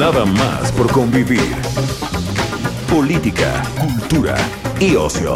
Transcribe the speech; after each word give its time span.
Nada 0.00 0.24
más 0.24 0.72
por 0.72 0.90
convivir. 0.90 1.54
Política, 2.90 3.62
cultura 3.78 4.34
y 4.80 4.96
ocio. 4.96 5.34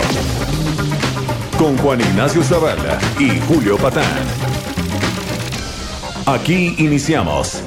Con 1.59 1.77
Juan 1.77 2.01
Ignacio 2.01 2.43
Zavala 2.43 2.99
y 3.19 3.39
Julio 3.41 3.77
Patán. 3.77 4.25
Aquí 6.25 6.75
iniciamos. 6.79 7.63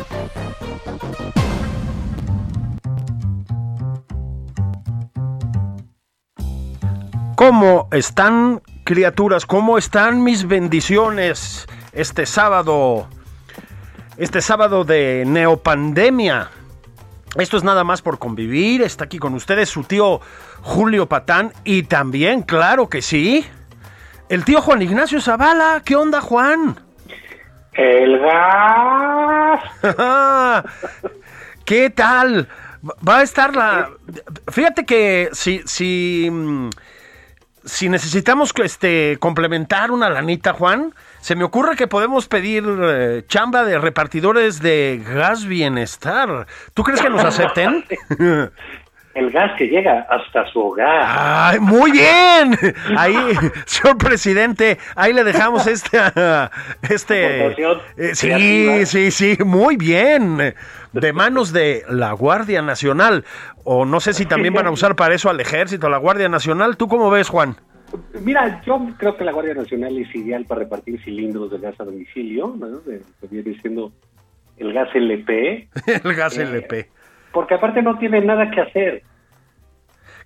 ¿Cómo 7.36 7.90
están, 7.92 8.64
criaturas? 8.86 9.46
¿Cómo 9.46 9.78
están 9.78 10.24
mis 10.24 10.48
bendiciones 10.48 11.68
este 11.92 12.26
sábado? 12.26 13.08
Este 14.18 14.42
sábado 14.42 14.84
de 14.84 15.26
neopandemia. 15.28 16.50
Esto 17.38 17.58
es 17.58 17.64
nada 17.64 17.84
más 17.84 18.02
por 18.02 18.18
convivir. 18.18 18.82
Está 18.82 19.06
aquí 19.06 19.20
con 19.20 19.34
ustedes 19.36 19.70
su 19.70 19.84
tío 19.84 20.20
Julio 20.62 21.08
Patán 21.08 21.54
y 21.64 21.84
también, 21.84 22.42
claro 22.42 22.90
que 22.90 23.02
sí, 23.02 23.46
el 24.30 24.44
tío 24.44 24.62
Juan 24.62 24.82
Ignacio 24.82 25.22
Zavala. 25.22 25.82
¿Qué 25.86 25.96
onda, 25.96 26.20
Juan? 26.20 26.80
El 27.74 28.20
gas. 28.20 29.62
¿Qué 31.66 31.92
tal? 31.92 32.48
Va 33.08 33.20
a 33.20 33.22
estar 33.22 33.56
la. 33.56 33.92
Fíjate 34.52 34.86
que 34.86 35.30
si, 35.32 35.62
si, 35.66 36.30
mm, 36.32 36.70
si 37.64 37.90
necesitamos 37.90 38.52
este, 38.64 39.18
complementar 39.20 39.92
una 39.92 40.10
lanita, 40.10 40.54
Juan, 40.54 40.94
se 41.28 41.36
me 41.36 41.44
ocurre 41.44 41.76
que 41.76 41.88
podemos 41.88 42.30
pedir 42.30 42.64
eh, 42.66 43.24
chamba 43.28 43.66
de 43.66 43.78
repartidores 43.78 44.62
de 44.62 45.04
gas 45.06 45.46
bienestar. 45.46 46.48
¿Tú 46.74 46.84
crees 46.84 47.02
que 47.02 47.10
nos 47.10 47.22
acepten? 47.22 47.84
El 49.14 49.30
gas 49.32 49.52
que 49.58 49.68
llega 49.68 50.08
hasta 50.10 50.50
su 50.54 50.62
hogar. 50.62 51.04
¡Ay, 51.06 51.60
muy 51.60 51.92
bien! 51.92 52.58
Ahí, 52.96 53.14
señor 53.66 53.98
presidente, 53.98 54.78
ahí 54.96 55.12
le 55.12 55.26
dejamos 55.26 55.68
este... 55.68 55.98
este 56.90 57.42
Aportación 57.42 57.82
eh, 57.98 58.16
sí, 58.16 58.86
sí, 58.86 59.12
sí, 59.12 59.38
muy 59.44 59.76
bien. 59.76 60.56
De 60.94 61.12
manos 61.12 61.52
de 61.52 61.84
la 61.90 62.14
Guardia 62.14 62.62
Nacional. 62.62 63.26
O 63.66 63.84
no 63.84 64.00
sé 64.00 64.14
si 64.14 64.26
también 64.26 64.54
van 64.54 64.68
a 64.68 64.72
usar 64.72 64.96
para 64.96 65.14
eso 65.14 65.30
al 65.30 65.42
ejército, 65.42 65.88
a 65.88 65.90
la 65.90 65.98
Guardia 65.98 66.30
Nacional. 66.30 66.78
¿Tú 66.78 66.88
cómo 66.88 67.10
ves, 67.10 67.28
Juan? 67.28 67.58
Mira, 68.22 68.62
yo 68.66 68.80
creo 68.98 69.16
que 69.18 69.24
la 69.24 69.32
Guardia 69.32 69.54
Nacional 69.54 69.98
es 69.98 70.14
ideal 70.16 70.46
para 70.46 70.62
repartir 70.62 71.02
cilindros 71.04 71.52
de 71.52 71.60
gas 71.60 71.80
a 71.80 71.86
domicilio, 71.86 72.54
¿no? 72.58 72.80
De- 72.82 73.02
viene 73.30 73.60
siendo 73.62 73.92
el 74.58 74.74
gas 74.74 74.90
LP, 74.94 75.70
El 76.04 76.14
gas 76.16 76.38
Eh, 76.38 76.44
LP. 76.44 76.90
porque 77.32 77.54
aparte 77.54 77.82
no 77.82 77.98
tiene 77.98 78.22
nada 78.22 78.50
que 78.52 78.62
hacer. 78.62 79.04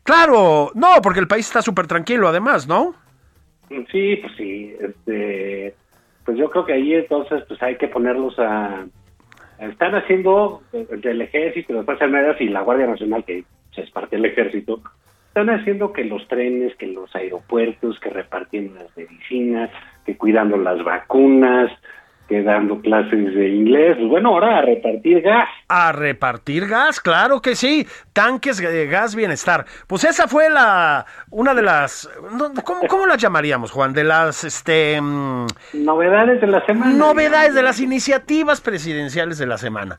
Claro, 0.03 0.72
no, 0.73 0.88
porque 1.03 1.19
el 1.19 1.27
país 1.27 1.45
está 1.45 1.61
súper 1.61 1.85
tranquilo 1.88 2.27
además, 2.27 2.67
¿no? 2.67 2.95
Sí, 3.91 4.16
pues 4.17 4.33
sí, 4.38 4.73
este, 4.79 5.75
pues 6.25 6.38
yo 6.38 6.49
creo 6.49 6.66
que 6.66 6.73
ahí 6.73 6.93
entonces 6.95 7.43
pues 7.47 7.61
hay 7.61 7.78
que 7.78 7.88
ponerlos 7.88 8.38
a, 8.39 8.85
están 9.59 9.95
haciendo 9.95 10.61
entre 10.73 11.11
el 11.11 11.22
ejército, 11.22 11.73
las 11.73 11.85
Fuerzas 11.85 12.05
Armadas 12.05 12.41
y 12.41 12.49
la 12.49 12.61
Guardia 12.61 12.88
Nacional 12.88 13.23
que 13.23 13.45
se 13.75 13.81
es 13.81 13.91
parte 13.91 14.16
del 14.17 14.25
ejército, 14.25 14.81
están 15.33 15.49
haciendo 15.49 15.93
que 15.93 16.03
los 16.03 16.27
trenes, 16.27 16.75
que 16.75 16.87
los 16.87 17.15
aeropuertos, 17.15 17.97
que 18.01 18.09
repartiendo 18.09 18.73
las 18.75 18.97
medicinas, 18.97 19.69
que 20.05 20.17
cuidando 20.17 20.57
las 20.57 20.83
vacunas, 20.83 21.71
que 22.27 22.43
dando 22.43 22.81
clases 22.81 23.33
de 23.33 23.47
inglés, 23.47 23.95
pues 23.97 24.09
bueno, 24.09 24.31
ahora 24.31 24.57
a 24.57 24.61
repartir 24.61 25.21
gas. 25.21 25.47
A 25.69 25.93
repartir 25.93 26.67
gas, 26.67 26.99
claro 26.99 27.41
que 27.41 27.55
sí. 27.55 27.87
Tanques 28.11 28.57
de 28.57 28.87
gas 28.87 29.15
bienestar. 29.15 29.65
Pues 29.87 30.03
esa 30.03 30.27
fue 30.27 30.49
la 30.49 31.05
una 31.29 31.53
de 31.53 31.61
las 31.61 32.09
¿cómo, 32.65 32.81
cómo 32.89 33.05
las 33.05 33.17
llamaríamos, 33.17 33.71
Juan? 33.71 33.93
De 33.93 34.03
las 34.03 34.43
este 34.43 34.99
mm, 34.99 35.47
Novedades 35.75 36.41
de 36.41 36.47
la 36.47 36.65
semana. 36.65 36.91
novedades 36.91 37.53
de 37.53 37.63
las 37.63 37.79
iniciativas 37.79 38.59
presidenciales 38.59 39.37
de 39.37 39.45
la 39.45 39.57
semana. 39.57 39.97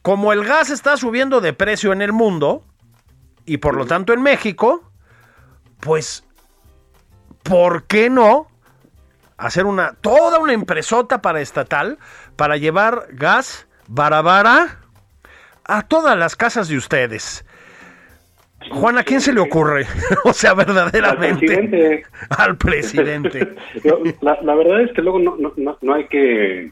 Como 0.00 0.32
el 0.32 0.42
gas 0.42 0.70
está 0.70 0.96
subiendo 0.96 1.42
de 1.42 1.52
precio 1.52 1.92
en 1.92 2.00
el 2.00 2.14
mundo 2.14 2.64
y 3.52 3.56
por 3.58 3.74
lo 3.76 3.84
tanto 3.86 4.12
en 4.12 4.22
México, 4.22 4.82
pues 5.80 6.24
¿por 7.42 7.84
qué 7.84 8.08
no 8.10 8.46
hacer 9.38 9.66
una 9.66 9.94
toda 10.00 10.38
una 10.38 10.52
empresota 10.52 11.20
para 11.22 11.40
estatal 11.40 11.98
para 12.36 12.56
llevar 12.56 13.06
gas 13.12 13.66
barabara 13.88 14.78
a 15.64 15.82
todas 15.82 16.16
las 16.16 16.36
casas 16.36 16.68
de 16.68 16.76
ustedes? 16.76 17.44
Juan, 18.70 18.98
¿a 18.98 19.02
quién 19.04 19.20
se 19.22 19.32
le 19.32 19.40
ocurre? 19.40 19.86
o 20.24 20.32
sea, 20.34 20.50
Al 20.50 20.56
verdaderamente. 20.56 21.46
presidente. 21.46 22.02
Al 22.28 22.56
presidente. 22.56 23.54
La, 24.20 24.38
la 24.42 24.54
verdad 24.54 24.82
es 24.82 24.92
que 24.92 25.00
luego 25.02 25.18
no, 25.18 25.34
no, 25.38 25.52
no, 25.56 25.78
no 25.80 25.94
hay 25.94 26.06
que... 26.08 26.70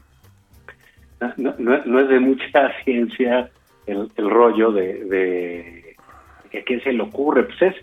No, 1.37 1.53
no- 1.57 1.83
no 1.85 1.99
es 1.99 2.07
de 2.07 2.19
mucha 2.19 2.71
ciencia 2.85 3.49
el, 3.87 4.09
el 4.15 4.29
rollo 4.29 4.71
de, 4.71 5.03
de 5.05 5.78
que 6.49 6.59
a 6.59 6.63
quién 6.63 6.81
se 6.83 6.93
le 6.93 7.03
ocurre. 7.03 7.43
Pues 7.43 7.61
es 7.61 7.75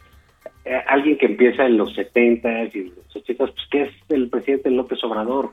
eh, 0.64 0.82
alguien 0.86 1.18
que 1.18 1.26
empieza 1.26 1.64
en 1.64 1.76
los 1.76 1.94
70 1.94 2.64
y 2.74 2.92
los 2.96 3.16
80 3.16 3.46
pues 3.46 3.68
que 3.70 3.82
es 3.82 3.90
el 4.08 4.28
presidente 4.28 4.70
López 4.70 5.02
Obrador. 5.04 5.50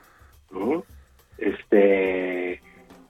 Este, 1.38 2.60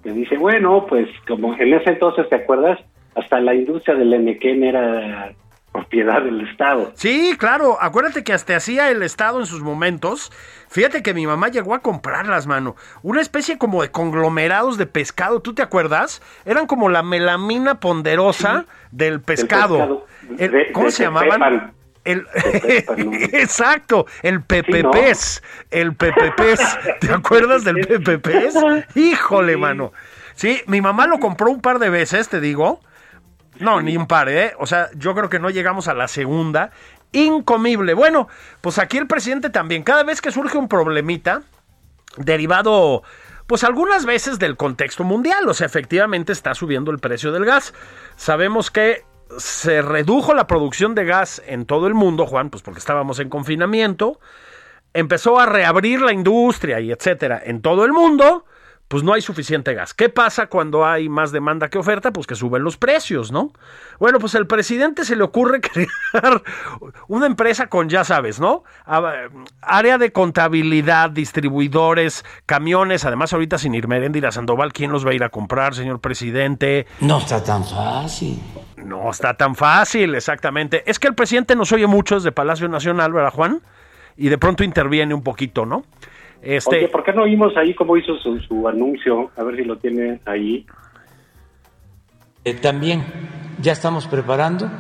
que 0.03 0.13
dice, 0.13 0.37
bueno, 0.39 0.87
pues 0.89 1.09
como 1.27 1.55
en 1.57 1.75
ese 1.75 1.91
entonces, 1.91 2.29
¿te 2.29 2.37
acuerdas? 2.37 2.81
Hasta 3.15 3.41
la 3.41 3.55
industria 3.55 3.95
del 3.95 4.13
Enequén 4.13 4.65
era 4.65 5.33
propiedad 5.79 6.23
del 6.23 6.41
Estado. 6.49 6.93
Sí, 6.95 7.35
claro. 7.37 7.77
Acuérdate 7.81 8.23
que 8.23 8.33
hasta 8.33 8.57
hacía 8.57 8.91
el 8.91 9.03
Estado 9.03 9.41
en 9.41 9.47
sus 9.47 9.61
momentos. 9.61 10.31
Fíjate 10.71 11.03
que 11.03 11.13
mi 11.15 11.27
mamá 11.27 11.49
llegó 11.49 11.75
a 11.75 11.81
comprarlas, 11.81 12.47
mano. 12.47 12.77
Una 13.03 13.21
especie 13.21 13.59
como 13.59 13.83
de 13.83 13.91
conglomerados 13.91 14.79
de 14.79 14.87
pescado. 14.87 15.41
¿Tú 15.41 15.53
te 15.55 15.63
acuerdas? 15.63 16.23
Eran 16.45 16.67
como 16.67 16.89
la 16.89 17.03
melamina 17.03 17.81
ponderosa 17.81 18.67
del 18.93 19.21
pescado. 19.21 19.77
pescado. 19.77 20.07
El- 20.39 20.51
De- 20.53 20.73
¿Cómo 20.73 20.87
de 20.87 20.93
se 20.93 21.03
llamaban? 21.03 21.75
El, 22.05 22.27
exacto, 23.33 24.07
el 24.23 24.43
Pepe 24.43 24.77
Sí, 24.79 24.83
¿no? 24.83 24.91
Pez, 24.91 25.43
el 25.71 25.95
Pez. 25.97 26.61
¿Te 27.01 27.11
acuerdas 27.15 27.65
del 27.65 28.21
Pez? 28.21 28.55
Híjole, 28.95 29.55
Sí. 29.55 29.59
mano. 29.59 29.93
Sí, 30.35 30.61
mi 30.67 30.81
mamá 30.81 31.07
lo 31.07 31.19
compró 31.19 31.51
un 31.51 31.61
par 31.61 31.79
de 31.79 31.91
veces, 31.91 32.29
te 32.29 32.41
digo. 32.41 32.81
No, 33.61 33.81
ni 33.81 33.97
un 33.97 34.07
par, 34.07 34.29
¿eh? 34.29 34.55
O 34.59 34.67
sea, 34.67 34.91
yo 34.97 35.15
creo 35.15 35.29
que 35.29 35.39
no 35.39 35.51
llegamos 35.51 35.89
a 35.89 35.95
la 35.95 36.09
segunda. 36.09 36.71
Incomible. 37.13 37.95
Bueno, 37.95 38.29
pues 38.61 38.79
aquí 38.79 38.99
el 38.99 39.07
presidente 39.07 39.51
también. 39.51 39.85
Cada 39.85 40.03
vez 40.03 40.21
que 40.21 40.33
surge 40.33 40.59
un 40.59 40.69
problemita 40.69 41.43
derivado, 42.17 43.03
pues 43.47 43.63
algunas 43.65 44.05
veces 44.05 44.39
del 44.39 44.57
contexto 44.57 45.05
mundial. 45.05 45.49
O 45.49 45.55
sea, 45.55 45.67
efectivamente 45.67 46.33
está 46.33 46.55
subiendo 46.55 46.91
el 46.91 46.99
precio 46.99 47.31
del 47.31 47.45
gas. 47.45 47.73
Sabemos 48.17 48.71
que 48.71 49.05
se 49.39 49.83
redujo 49.83 50.35
la 50.35 50.47
producción 50.47 50.95
de 50.95 51.05
gas 51.05 51.43
en 51.47 51.67
todo 51.67 51.87
el 51.87 51.95
mundo, 51.95 52.27
Juan, 52.27 52.51
pues 52.51 52.63
porque 52.63 52.81
estábamos 52.81 53.21
en 53.21 53.29
confinamiento. 53.29 54.19
Empezó 54.93 55.39
a 55.39 55.47
reabrir 55.47 56.01
la 56.01 56.13
industria 56.13 56.81
y 56.81 56.93
etcétera 56.93 57.41
en 57.45 57.63
todo 57.63 57.85
el 57.85 57.93
mundo 57.93 58.45
pues 58.95 59.03
no 59.03 59.13
hay 59.13 59.23
suficiente 59.23 59.75
gas. 59.75 59.93
¿Qué 59.93 60.09
pasa 60.09 60.47
cuando 60.47 60.87
hay 60.87 61.09
más 61.09 61.33
demanda 61.33 61.69
que 61.69 61.79
oferta? 61.79 62.13
Pues 62.13 62.29
que 62.29 62.37
suben 62.37 62.63
los 62.63 62.77
precios, 62.77 63.33
¿no? 63.33 63.53
Bueno, 63.99 64.21
pues 64.21 64.37
al 64.37 64.47
presidente 64.47 65.05
se 65.05 65.17
le 65.17 65.25
ocurre 65.25 65.61
crear 66.13 66.41
una 67.09 67.27
empresa 67.27 67.67
con, 67.67 67.89
ya 67.89 68.05
sabes, 68.05 68.39
¿no? 68.39 68.63
A- 68.87 69.15
Área 69.63 69.99
de 69.99 70.13
contabilidad, 70.13 71.11
distribuidores, 71.11 72.25
camiones, 72.47 73.05
además 73.05 73.33
ahorita 73.33 73.59
sin 73.59 73.75
ir 73.75 73.89
Meréndira 73.89 74.31
Sandoval, 74.31 74.73
¿quién 74.73 74.93
los 74.93 75.05
va 75.05 75.11
a 75.11 75.15
ir 75.15 75.25
a 75.25 75.29
comprar, 75.31 75.75
señor 75.75 75.99
presidente? 76.01 76.87
No 77.01 77.19
está 77.19 77.43
tan 77.43 77.65
fácil. 77.65 78.41
No 78.77 79.11
está 79.11 79.35
tan 79.37 79.57
fácil, 79.57 80.15
exactamente. 80.15 80.89
Es 80.89 81.01
que 81.01 81.09
el 81.09 81.17
presidente 81.17 81.57
nos 81.57 81.73
oye 81.73 81.89
mucho 81.89 82.15
desde 82.15 82.31
Palacio 82.31 82.69
Nacional, 82.69 83.13
¿verdad, 83.13 83.33
Juan? 83.33 83.61
Y 84.17 84.29
de 84.29 84.39
pronto 84.39 84.63
interviene 84.63 85.15
un 85.15 85.25
poquito, 85.25 85.67
¿no? 85.67 85.85
Este, 86.45 86.77
Oye, 86.77 86.89
¿por 86.89 87.03
qué 87.03 87.15
no 87.15 87.23
oímos 87.23 87.57
ahí 87.57 87.73
cómo 87.75 87.97
hizo 87.97 88.19
su, 88.19 88.39
su 88.41 88.69
anuncio? 88.69 89.31
A 89.35 89.43
ver 89.45 89.57
si 89.57 89.65
lo 89.65 89.79
tiene 89.79 90.21
ahí. 90.27 90.67
Eh, 92.45 92.53
también 92.53 93.03
ya 93.63 93.73
estamos 93.73 94.07
preparando 94.07 94.71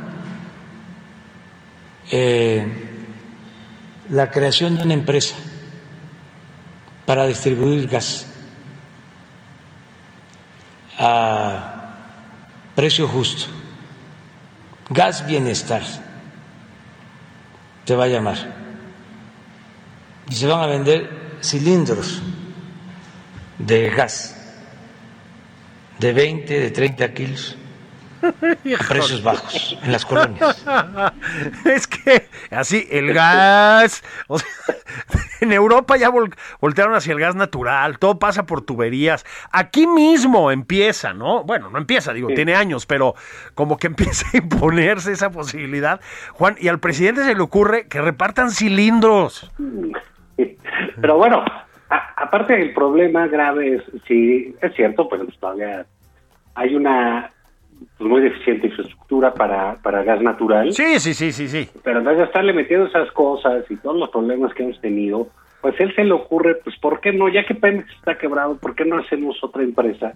eh, 2.12 2.66
la 4.11 4.31
creación 4.31 4.76
de 4.76 4.82
una 4.82 4.93
empresa 4.93 5.37
para 7.06 7.26
distribuir 7.26 7.88
gas 7.88 8.31
a 10.99 11.94
precio 12.75 13.08
justo. 13.08 13.50
Gas 14.90 15.26
Bienestar 15.26 15.82
se 17.87 17.96
va 17.96 18.05
a 18.05 18.08
llamar. 18.08 18.37
Y 20.28 20.34
se 20.34 20.46
van 20.46 20.61
a 20.61 20.66
vender 20.66 21.24
cilindros 21.44 22.23
de 23.58 23.91
gas 23.91 24.37
de 25.99 26.12
20, 26.12 26.61
de 26.61 26.70
30 26.70 27.14
kilos 27.14 27.56
a 28.25 28.88
precios 28.88 29.23
bajos 29.23 29.76
en 29.82 29.93
las 29.93 30.05
colonias. 30.06 30.64
es 31.67 31.87
que 31.87 32.29
así, 32.50 32.88
el 32.91 33.12
gas. 33.12 34.02
o 34.29 34.38
sea, 34.38 34.49
en 35.41 35.52
Europa 35.52 35.96
ya 35.99 36.08
vol- 36.11 36.35
voltearon 36.61 36.94
hacia 36.94 37.12
el 37.12 37.20
gas 37.20 37.35
natural, 37.35 37.99
todo 37.99 38.19
pasa 38.19 38.47
por 38.47 38.62
tuberías. 38.62 39.25
Aquí 39.52 39.87
mismo 39.87 40.50
empieza, 40.50 41.12
¿no? 41.12 41.44
Bueno, 41.44 41.69
no 41.70 41.76
empieza, 41.79 42.12
digo, 42.14 42.29
Sí. 42.31 42.35
tiene 42.35 42.55
años, 42.55 42.87
pero 42.87 43.14
como 43.55 43.76
que 43.76 43.88
empieza 43.88 44.26
a 44.32 44.38
imponerse 44.38 45.12
esa 45.12 45.31
posibilidad. 45.31 46.00
Juan, 46.32 46.56
y 46.58 46.69
al 46.69 46.81
presidente 46.81 47.25
se 47.25 47.35
le 47.35 47.43
ocurre 47.43 47.87
que 47.88 48.00
repartan 48.00 48.50
cilindros. 48.50 49.50
Pero 51.00 51.17
bueno, 51.17 51.44
a- 51.88 52.14
aparte 52.17 52.61
el 52.61 52.73
problema 52.75 53.26
grave 53.29 53.76
es, 53.76 53.82
sí, 54.06 54.55
es 54.61 54.75
cierto, 54.75 55.08
pues 55.08 55.23
todavía 55.38 55.87
hay 56.55 56.75
una 56.75 57.32
pues, 57.99 58.08
muy 58.08 58.20
deficiente 58.20 58.69
infraestructura 58.69 59.35
para, 59.37 59.76
para 59.82 60.02
gas 60.02 60.23
natural. 60.23 60.73
Sí, 60.73 60.99
sí, 61.00 61.14
sí, 61.14 61.32
sí, 61.32 61.49
sí. 61.49 61.69
Pero 61.82 61.99
en 61.99 62.05
vez 62.05 62.19
de 62.19 62.25
estarle 62.25 62.52
metiendo 62.52 62.87
esas 62.87 63.11
cosas 63.12 63.64
y 63.70 63.76
todos 63.76 63.96
los 63.99 64.11
problemas 64.11 64.55
que 64.55 64.62
hemos 64.62 64.81
tenido, 64.81 65.29
pues 65.61 65.75
él 65.81 65.94
se 65.94 66.05
le 66.05 66.12
ocurre, 66.12 66.56
pues 66.56 66.76
¿por 66.79 67.00
qué 67.00 67.12
no? 67.12 67.29
Ya 67.29 67.44
que 67.44 67.55
Pemex 67.55 67.90
está 67.94 68.17
quebrado, 68.19 68.56
¿por 68.58 68.75
qué 68.75 68.85
no 68.85 68.99
hacemos 68.99 69.43
otra 69.43 69.62
empresa? 69.62 70.14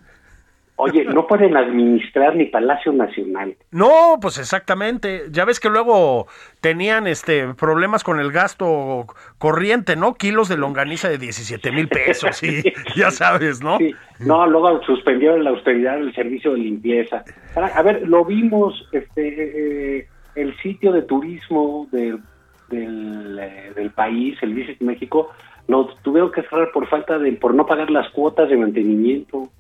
Oye, 0.80 1.04
no 1.04 1.26
pueden 1.26 1.56
administrar 1.56 2.36
ni 2.36 2.44
Palacio 2.44 2.92
Nacional. 2.92 3.56
No, 3.72 4.16
pues 4.22 4.38
exactamente. 4.38 5.24
Ya 5.32 5.44
ves 5.44 5.58
que 5.58 5.68
luego 5.68 6.28
tenían 6.60 7.08
este 7.08 7.52
problemas 7.54 8.04
con 8.04 8.20
el 8.20 8.30
gasto 8.30 9.06
corriente, 9.38 9.96
¿no? 9.96 10.14
Kilos 10.14 10.48
de 10.48 10.56
longaniza 10.56 11.08
de 11.08 11.18
17 11.18 11.72
mil 11.72 11.88
pesos, 11.88 12.40
y 12.44 12.62
ya 12.96 13.10
sabes, 13.10 13.60
¿no? 13.60 13.78
Sí, 13.78 13.92
no, 14.20 14.46
luego 14.46 14.80
suspendieron 14.84 15.42
la 15.42 15.50
austeridad 15.50 15.96
del 15.96 16.14
servicio 16.14 16.52
de 16.52 16.58
limpieza. 16.58 17.24
A 17.56 17.82
ver, 17.82 18.06
lo 18.06 18.24
vimos, 18.24 18.88
este, 18.92 19.98
eh, 19.98 20.08
el 20.36 20.56
sitio 20.58 20.92
de 20.92 21.02
turismo 21.02 21.88
del, 21.90 22.20
del, 22.68 23.36
eh, 23.36 23.72
del 23.74 23.90
país, 23.90 24.38
el 24.42 24.54
Visit 24.54 24.80
México, 24.80 25.32
lo 25.66 25.86
tuvieron 26.02 26.30
que 26.30 26.42
cerrar 26.42 26.70
por 26.70 26.86
falta 26.86 27.18
de, 27.18 27.32
por 27.32 27.52
no 27.52 27.66
pagar 27.66 27.90
las 27.90 28.08
cuotas 28.10 28.48
de 28.48 28.56
mantenimiento. 28.56 29.50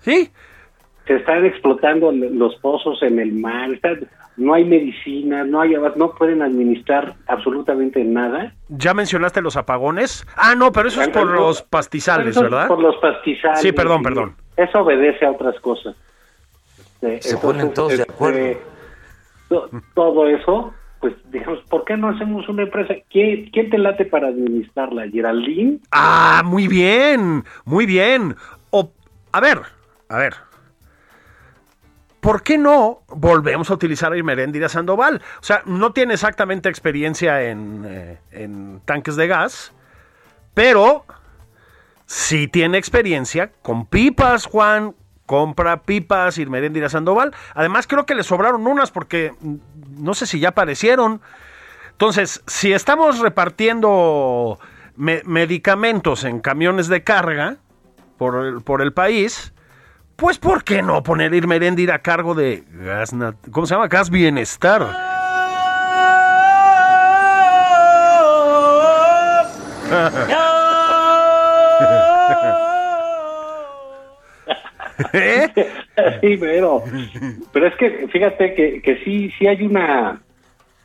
Sí, 0.00 0.30
Se 1.06 1.14
están 1.16 1.44
explotando 1.44 2.10
los 2.10 2.56
pozos 2.56 3.00
en 3.02 3.20
el 3.20 3.32
mar, 3.32 3.70
están- 3.72 4.08
no 4.36 4.54
hay 4.54 4.64
medicina, 4.64 5.44
no 5.44 5.60
hay, 5.60 5.74
no 5.94 6.10
pueden 6.14 6.42
administrar 6.42 7.14
absolutamente 7.28 8.02
nada. 8.04 8.52
ya 8.68 8.92
mencionaste 8.92 9.40
los 9.40 9.56
apagones. 9.56 10.26
Ah, 10.36 10.54
no, 10.56 10.72
pero 10.72 10.88
eso 10.88 11.00
es 11.00 11.08
por 11.08 11.30
los 11.30 11.62
pastizales, 11.62 12.28
Eso 12.30 12.44
es 12.44 12.50
¿verdad? 12.50 12.66
Por 12.68 12.80
los 12.80 12.96
pastizales. 12.96 13.60
Sí, 13.60 13.70
perdón, 13.72 14.02
perdón. 14.02 14.34
Eso 14.56 14.80
obedece 14.80 15.24
a 15.24 15.30
otras 15.30 15.58
cosas. 15.60 15.94
Eh, 17.02 17.18
Se 17.22 17.36
ponen 17.38 17.72
todos 17.72 17.96
de 17.96 18.02
acuerdo. 18.02 18.58
to- 19.48 19.70
todo 19.94 20.26
eso, 20.26 20.74
pues 21.00 21.14
digamos, 21.30 21.60
¿por 21.68 21.84
qué 21.84 21.96
no 21.96 22.08
hacemos 22.08 22.48
una 22.48 22.62
empresa? 22.64 22.94
¿Quién, 23.10 23.48
quién 23.50 23.70
te 23.70 23.78
late 23.78 24.04
para 24.06 24.26
administrarla? 24.28 25.08
¿Geraldine? 25.08 25.78
Ah, 25.92 26.42
muy 26.44 26.66
bien, 26.66 27.44
muy 27.64 27.86
bien. 27.86 28.34
O, 28.70 28.90
a 29.32 29.40
ver, 29.40 29.60
a 30.08 30.16
ver. 30.18 30.34
¿Por 32.20 32.42
qué 32.42 32.58
no 32.58 33.02
volvemos 33.08 33.70
a 33.70 33.74
utilizar 33.74 34.12
a 34.12 34.16
Irmeréndira 34.16 34.68
Sandoval? 34.68 35.22
O 35.40 35.44
sea, 35.44 35.62
no 35.64 35.92
tiene 35.92 36.14
exactamente 36.14 36.68
experiencia 36.68 37.42
en, 37.42 37.84
eh, 37.86 38.18
en 38.32 38.80
tanques 38.84 39.14
de 39.14 39.28
gas, 39.28 39.72
pero 40.54 41.04
sí 42.06 42.48
tiene 42.48 42.78
experiencia 42.78 43.52
con 43.62 43.86
pipas, 43.86 44.46
Juan. 44.46 44.94
Compra 45.24 45.82
pipas 45.82 46.38
Irmeréndira 46.38 46.88
Sandoval. 46.88 47.34
Además, 47.54 47.88
creo 47.88 48.06
que 48.06 48.14
le 48.14 48.22
sobraron 48.22 48.64
unas 48.66 48.92
porque 48.92 49.34
no 49.98 50.14
sé 50.14 50.24
si 50.26 50.38
ya 50.38 50.50
aparecieron. 50.50 51.20
Entonces, 51.90 52.42
si 52.46 52.72
estamos 52.72 53.18
repartiendo 53.18 54.60
me- 54.94 55.22
medicamentos 55.24 56.22
en 56.22 56.38
camiones 56.40 56.86
de 56.86 57.02
carga 57.02 57.56
por 58.18 58.44
el, 58.46 58.62
por 58.62 58.82
el 58.82 58.92
país, 58.92 59.52
pues 60.16 60.38
¿por 60.38 60.64
qué 60.64 60.82
no 60.82 61.02
poner 61.02 61.34
Irmeréndira 61.34 61.96
a 61.96 61.98
cargo 62.00 62.34
de 62.34 62.64
gas, 62.72 63.14
¿cómo 63.50 63.66
se 63.66 63.74
llama? 63.74 63.88
Gas 63.88 64.10
Bienestar. 64.10 64.86
¿Eh? 75.12 75.48
Sí, 76.20 76.36
pero, 76.38 76.82
pero 77.52 77.66
es 77.66 77.74
que 77.76 78.08
fíjate 78.08 78.54
que, 78.54 78.82
que 78.82 78.96
sí, 79.04 79.30
sí 79.38 79.46
hay 79.46 79.62
una 79.62 80.20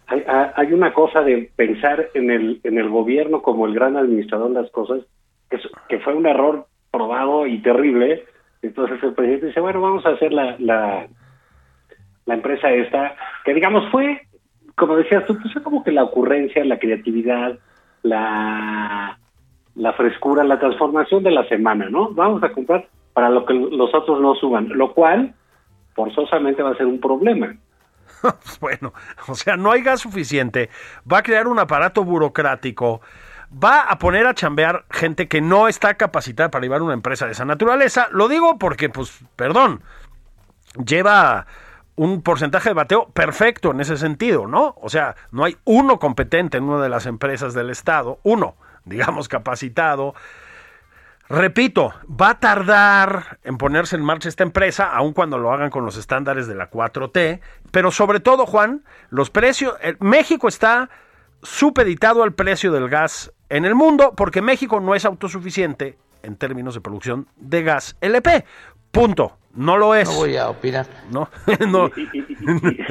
hay, 0.07 0.74
una 0.74 0.94
cosa 0.94 1.22
de 1.22 1.50
pensar 1.56 2.10
en 2.13 2.30
el 2.30 2.60
en 2.63 2.78
el 2.78 2.89
gobierno 2.89 3.42
como 3.42 3.66
el 3.66 3.74
gran 3.74 3.95
administrador 3.95 4.50
de 4.50 4.62
las 4.62 4.72
cosas 4.72 5.00
que, 5.50 5.57
que 5.88 6.00
fue 6.00 6.13
un 6.13 6.28
error 6.28 6.68
probado 6.92 7.48
y 7.48 7.62
terrible. 7.62 8.25
Entonces 8.62 9.02
el 9.04 9.13
presidente 9.13 9.48
dice 9.48 9.60
bueno 9.60 9.81
vamos 9.81 10.06
a 10.06 10.10
hacer 10.10 10.31
la 10.31 10.56
la, 10.60 11.08
la 12.25 12.34
empresa 12.34 12.72
esta 12.72 13.16
que 13.44 13.54
digamos 13.54 13.90
fue 13.92 14.22
como 14.75 14.96
decías 14.96 15.25
tú 15.25 15.38
pues 15.40 15.54
fue 15.54 15.63
como 15.63 15.84
que 15.84 15.92
la 15.92 16.04
ocurrencia, 16.04 16.63
la 16.66 16.80
creatividad, 16.80 17.58
la 18.04 19.18
la 19.75 19.94
frescura, 19.94 20.44
la 20.44 20.60
transformación 20.60 21.24
de 21.24 21.31
la 21.31 21.48
semana, 21.48 21.90
¿no? 21.90 22.12
Vamos 22.13 22.44
a 22.44 22.52
comprar 22.52 22.88
para 23.13 23.30
lo 23.30 23.45
que 23.45 23.54
los 23.54 23.94
otros 23.94 24.19
no 24.21 24.35
suban, 24.35 24.69
lo 24.69 24.94
cual 24.94 25.33
forzosamente 25.94 26.64
va 26.64 26.71
a 26.71 26.78
ser 26.78 26.85
un 26.85 27.00
problema. 27.00 27.56
Bueno, 28.59 28.94
o 29.28 29.33
sea, 29.33 29.57
no 29.57 29.71
hay 29.71 29.81
gas 29.81 30.02
suficiente, 30.02 30.69
va 31.12 31.19
a 31.19 31.24
crear 31.24 31.47
un 31.47 31.57
aparato 31.57 32.04
burocrático, 32.04 33.02
va 33.52 33.81
a 33.81 33.98
poner 34.00 34.28
a 34.28 34.34
chambear 34.34 34.86
gente 34.90 35.28
que 35.28 35.42
no 35.42 35.68
está 35.68 35.96
capacitada 35.96 36.52
para 36.52 36.64
llevar 36.64 36.81
una 36.81 36.94
empresa 36.94 37.26
de 37.26 37.34
esa 37.34 37.46
naturaleza. 37.46 38.08
Lo 38.12 38.28
digo 38.28 38.58
porque, 38.58 38.90
pues, 38.90 39.20
perdón, 39.36 39.81
lleva 40.86 41.48
un 41.96 42.22
porcentaje 42.22 42.70
de 42.70 42.74
bateo 42.74 43.10
perfecto 43.10 43.72
en 43.72 43.81
ese 43.81 43.98
sentido, 43.98 44.48
¿no? 44.48 44.76
O 44.81 44.90
sea, 44.90 45.16
no 45.31 45.44
hay 45.44 45.58
uno 45.66 46.00
competente 46.00 46.58
en 46.58 46.64
una 46.64 46.81
de 46.81 46.90
las 46.90 47.06
empresas 47.06 47.54
del 47.54 47.70
Estado, 47.70 48.20
uno, 48.24 48.56
digamos, 48.86 49.28
capacitado. 49.28 50.16
Repito, 51.28 51.94
va 52.10 52.31
a 52.31 52.40
tardar 52.40 53.40
en 53.44 53.58
ponerse 53.58 53.96
en 53.96 54.04
marcha 54.04 54.30
esta 54.30 54.44
empresa, 54.44 54.92
aun 54.94 55.14
cuando 55.14 55.38
lo 55.38 55.54
hagan 55.54 55.70
con 55.70 55.86
los 55.86 55.98
estándares 55.98 56.48
de 56.48 56.56
la 56.56 56.70
4T, 56.70 57.40
pero 57.72 57.92
sobre 57.92 58.20
todo, 58.20 58.46
Juan, 58.46 58.84
los 59.10 59.30
precios, 59.30 59.76
eh, 59.81 59.96
México 60.00 60.48
está 60.48 60.90
supeditado 61.44 62.24
al 62.24 62.33
precio 62.33 62.71
del 62.71 62.90
gas 62.90 63.31
en 63.50 63.66
el 63.66 63.76
mundo 63.76 64.14
porque 64.16 64.42
México 64.42 64.80
no 64.80 64.95
es 64.95 65.06
autosuficiente 65.06 65.98
en 66.24 66.36
términos 66.36 66.74
de 66.76 66.81
producción 66.81 67.28
de 67.36 67.64
gas 67.64 67.98
LP. 68.02 68.45
Punto. 68.92 69.38
No 69.54 69.78
lo 69.78 69.95
es. 69.95 70.07
No 70.07 70.16
voy 70.16 70.38
a 70.38 70.50
opinar. 70.50 70.86
No, 71.12 71.30
no, 71.68 71.92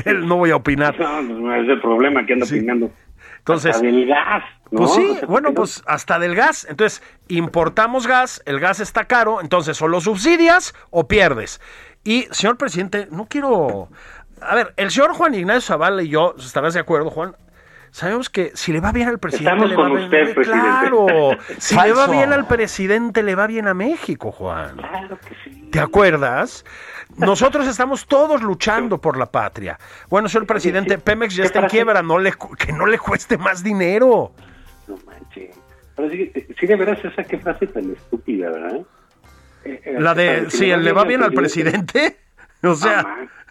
él 0.04 0.26
no 0.26 0.36
voy 0.36 0.50
a 0.50 0.56
opinar. 0.56 0.98
No, 0.98 1.22
no 1.22 1.54
es 1.54 1.68
el 1.68 1.80
problema 1.80 2.26
que 2.26 2.34
anda 2.34 2.46
opinando. 2.46 2.90
Entonces, 3.38 3.74
Hasta 3.74 3.86
del 3.86 4.06
gas, 4.06 4.44
¿no? 4.70 4.78
Pues 4.78 4.92
sí, 4.92 5.16
bueno, 5.26 5.54
pues 5.54 5.82
hasta 5.86 6.18
del 6.18 6.34
gas. 6.34 6.66
Entonces, 6.68 7.02
importamos 7.28 8.06
gas, 8.06 8.42
el 8.44 8.60
gas 8.60 8.80
está 8.80 9.06
caro, 9.06 9.40
entonces 9.40 9.80
o 9.80 9.88
lo 9.88 10.02
subsidias 10.02 10.74
o 10.90 11.08
pierdes. 11.08 11.60
Y, 12.04 12.26
señor 12.30 12.58
presidente, 12.58 13.08
no 13.10 13.26
quiero... 13.26 13.88
A 14.42 14.54
ver, 14.54 14.74
el 14.76 14.90
señor 14.90 15.12
Juan 15.12 15.34
Ignacio 15.34 15.62
Zavala 15.62 16.02
y 16.02 16.08
yo, 16.08 16.34
estarás 16.38 16.74
de 16.74 16.80
acuerdo, 16.80 17.10
Juan, 17.10 17.34
sabemos 17.92 18.30
que 18.30 18.52
si 18.54 18.72
le 18.72 18.80
va 18.80 18.92
bien 18.92 19.08
al 19.08 19.18
presidente, 19.18 19.50
Estamos 19.50 19.70
le 19.70 19.76
con 19.76 19.84
va 19.84 19.88
bien. 19.96 20.04
usted, 20.04 20.34
presidente. 20.34 20.66
Claro, 20.68 21.06
si 21.58 21.74
le 21.76 21.92
va 21.92 22.06
bien 22.06 22.32
al 22.32 22.46
presidente, 22.46 23.22
le 23.22 23.34
va 23.34 23.46
bien 23.46 23.68
a 23.68 23.74
México, 23.74 24.30
Juan. 24.32 24.76
Claro 24.76 25.18
que 25.20 25.34
sí. 25.44 25.68
¿Te 25.70 25.80
acuerdas? 25.80 26.64
Nosotros 27.16 27.66
estamos 27.66 28.06
todos 28.06 28.42
luchando 28.42 29.00
por 29.00 29.16
la 29.16 29.26
patria. 29.26 29.78
Bueno, 30.08 30.28
señor 30.28 30.46
presidente, 30.46 30.98
Pemex 30.98 31.34
ya 31.34 31.42
¿Qué 31.42 31.46
está 31.48 31.60
en 31.60 31.66
quiebra, 31.68 32.02
no 32.02 32.18
le, 32.18 32.32
cu- 32.34 32.54
que 32.54 32.72
no 32.72 32.86
le 32.86 32.98
cueste 32.98 33.36
más 33.36 33.62
dinero. 33.62 34.32
No 34.86 34.96
manches. 35.06 35.56
Pero 35.96 36.08
sí, 36.10 36.32
sí, 36.58 36.66
de 36.66 36.76
veras 36.76 37.04
esa 37.04 37.24
qué 37.24 37.38
frase 37.38 37.66
tan 37.66 37.90
estúpida, 37.92 38.50
¿verdad? 38.50 38.80
Eh, 39.64 39.80
eh, 39.84 39.96
La 39.98 40.14
de 40.14 40.50
si 40.50 40.58
si 40.58 40.66
le 40.76 40.92
va 40.92 41.04
bien 41.04 41.22
al 41.22 41.32
presidente, 41.32 42.16
o 42.62 42.74
sea. 42.74 43.04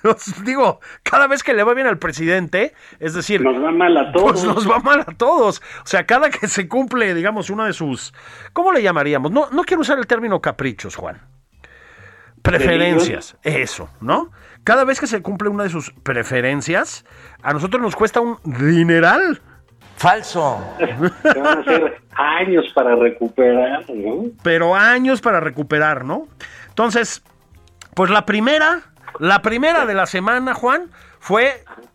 Os 0.03 0.43
digo, 0.45 0.79
cada 1.03 1.27
vez 1.27 1.43
que 1.43 1.53
le 1.53 1.63
va 1.63 1.73
bien 1.73 1.87
al 1.87 1.97
presidente, 1.97 2.73
es 2.99 3.13
decir, 3.13 3.41
Nos 3.41 3.61
va 3.63 3.71
mal 3.71 3.97
a 3.97 4.11
todos. 4.11 4.31
pues 4.31 4.43
nos 4.43 4.69
va 4.69 4.79
mal 4.79 5.01
a 5.01 5.13
todos. 5.17 5.61
O 5.83 5.87
sea, 5.87 6.05
cada 6.05 6.29
que 6.29 6.47
se 6.47 6.67
cumple, 6.67 7.13
digamos, 7.13 7.49
uno 7.49 7.65
de 7.65 7.73
sus, 7.73 8.13
¿cómo 8.53 8.71
le 8.71 8.81
llamaríamos? 8.81 9.31
No, 9.31 9.49
no 9.51 9.63
quiero 9.63 9.81
usar 9.81 9.97
el 9.99 10.07
término 10.07 10.41
caprichos, 10.41 10.95
Juan. 10.95 11.21
Preferencias, 12.41 13.35
eso, 13.43 13.89
¿no? 13.99 14.31
Cada 14.63 14.85
vez 14.85 14.99
que 14.99 15.07
se 15.07 15.21
cumple 15.21 15.49
una 15.49 15.63
de 15.63 15.69
sus 15.69 15.91
preferencias, 15.91 17.05
a 17.43 17.51
nosotros 17.53 17.81
nos 17.81 17.95
cuesta 17.95 18.21
un 18.21 18.37
dineral. 18.45 19.41
Falso. 19.97 20.57
Van 20.79 21.45
a 21.45 21.51
hacer 21.59 22.01
años 22.15 22.71
para 22.73 22.95
recuperar, 22.95 23.83
¿no? 23.89 24.27
pero 24.41 24.73
años 24.73 25.19
para 25.19 25.41
recuperar, 25.41 26.05
¿no? 26.05 26.27
Entonces, 26.69 27.21
pues 27.95 28.09
la 28.09 28.25
primera, 28.25 28.88
la 29.19 29.41
primera 29.41 29.85
de 29.85 29.93
la 29.93 30.05
semana, 30.05 30.53
Juan, 30.53 30.89
fue 31.19 31.51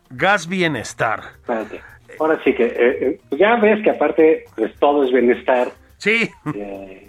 Gas 0.09 0.47
Bienestar. 0.47 1.21
Espérate. 1.41 1.81
Ahora 2.19 2.39
sí 2.43 2.53
que, 2.53 2.63
eh, 2.65 2.73
eh, 2.77 3.19
ya 3.37 3.55
ves 3.57 3.83
que 3.83 3.89
aparte, 3.89 4.45
pues 4.55 4.73
todo 4.79 5.03
es 5.03 5.11
bienestar. 5.11 5.69
Sí, 5.97 6.29
Eh, 6.53 7.01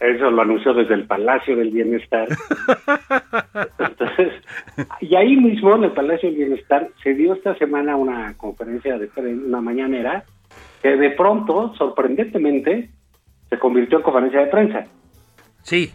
eso 0.00 0.30
lo 0.30 0.40
anunció 0.42 0.72
desde 0.72 0.94
el 0.94 1.06
Palacio 1.06 1.54
del 1.56 1.70
Bienestar. 1.70 2.28
Entonces, 3.78 4.32
y 5.00 5.14
ahí 5.14 5.36
mismo, 5.36 5.74
en 5.76 5.84
el 5.84 5.92
Palacio 5.92 6.28
del 6.30 6.38
Bienestar, 6.38 6.88
se 7.02 7.14
dio 7.14 7.34
esta 7.34 7.54
semana 7.56 7.96
una 7.96 8.34
conferencia 8.36 8.98
de 8.98 9.10
pren- 9.10 9.44
una 9.46 9.60
mañanera 9.60 10.24
que 10.82 10.96
de 10.96 11.10
pronto, 11.10 11.74
sorprendentemente, 11.76 12.90
se 13.50 13.58
convirtió 13.58 13.98
en 13.98 14.04
conferencia 14.04 14.40
de 14.40 14.46
prensa. 14.46 14.86
sí, 15.62 15.92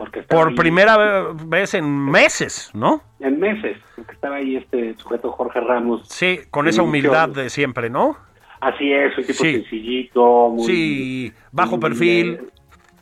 Porque 0.00 0.22
por 0.22 0.48
ahí- 0.48 0.54
primera 0.54 0.96
ve- 0.96 1.24
vez 1.44 1.74
en 1.74 1.86
meses, 2.06 2.70
¿no? 2.72 3.02
En 3.20 3.38
meses, 3.38 3.76
porque 3.94 4.12
estaba 4.14 4.36
ahí 4.36 4.56
este 4.56 4.94
sujeto 4.96 5.30
Jorge 5.32 5.60
Ramos. 5.60 6.08
Sí, 6.08 6.40
con 6.50 6.66
esa 6.68 6.82
humildad 6.82 7.28
de 7.28 7.50
siempre, 7.50 7.90
¿no? 7.90 8.16
Así 8.62 8.90
es, 8.90 9.16
un 9.18 9.24
tipo 9.24 9.44
Sí. 9.44 9.52
sencillito, 9.56 10.48
muy, 10.48 10.64
Sí, 10.66 11.32
bajo 11.52 11.72
muy, 11.72 11.80
perfil. 11.80 12.40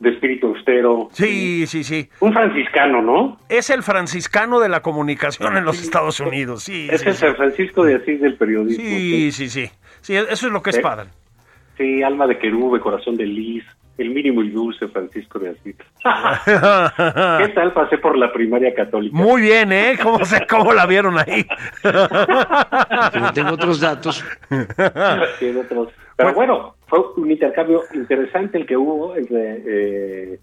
de 0.00 0.10
espíritu 0.10 0.48
austero. 0.48 1.08
Sí, 1.12 1.68
sí, 1.68 1.84
sí. 1.84 2.08
Un 2.18 2.32
franciscano, 2.32 3.00
¿no? 3.00 3.38
Es 3.48 3.70
el 3.70 3.84
franciscano 3.84 4.58
de 4.58 4.68
la 4.68 4.80
comunicación 4.82 5.56
en 5.56 5.64
los 5.64 5.80
Estados 5.80 6.18
Unidos, 6.18 6.64
sí, 6.64 6.88
es 6.90 7.00
sí. 7.02 7.26
el 7.26 7.36
Francisco 7.36 7.84
de 7.84 7.94
Asís 7.94 8.20
del 8.20 8.34
periodismo. 8.36 8.84
Sí, 8.84 9.30
sí, 9.30 9.48
sí. 9.48 9.70
Sí, 10.00 10.16
eso 10.16 10.46
es 10.48 10.52
lo 10.52 10.62
que 10.64 10.70
es 10.70 10.78
Eh, 10.78 10.82
padre. 10.82 11.10
Sí, 11.78 12.02
alma 12.02 12.26
de 12.26 12.38
querube, 12.38 12.80
corazón 12.80 13.16
de 13.16 13.24
lis, 13.24 13.64
el 13.98 14.10
mínimo 14.10 14.42
y 14.42 14.50
dulce 14.50 14.88
Francisco 14.88 15.38
de 15.38 15.50
Asís. 15.50 15.76
¿Qué 17.38 17.48
tal 17.54 17.72
pasé 17.72 17.98
por 17.98 18.18
la 18.18 18.32
primaria 18.32 18.74
católica? 18.74 19.16
Muy 19.16 19.42
bien, 19.42 19.70
¿eh? 19.72 19.96
¿Cómo, 20.02 20.24
se, 20.24 20.44
cómo 20.46 20.72
la 20.72 20.86
vieron 20.86 21.16
ahí? 21.18 21.46
Pero 21.82 23.32
tengo 23.32 23.52
otros 23.52 23.80
datos. 23.80 24.24
Sí, 25.38 25.52
de 25.52 25.60
otros. 25.60 25.88
Pero 26.16 26.34
bueno, 26.34 26.74
fue 26.88 26.98
un 27.16 27.30
intercambio 27.30 27.84
interesante 27.94 28.58
el 28.58 28.66
que 28.66 28.76
hubo 28.76 29.14
entre, 29.14 29.62
eh, 29.64 30.40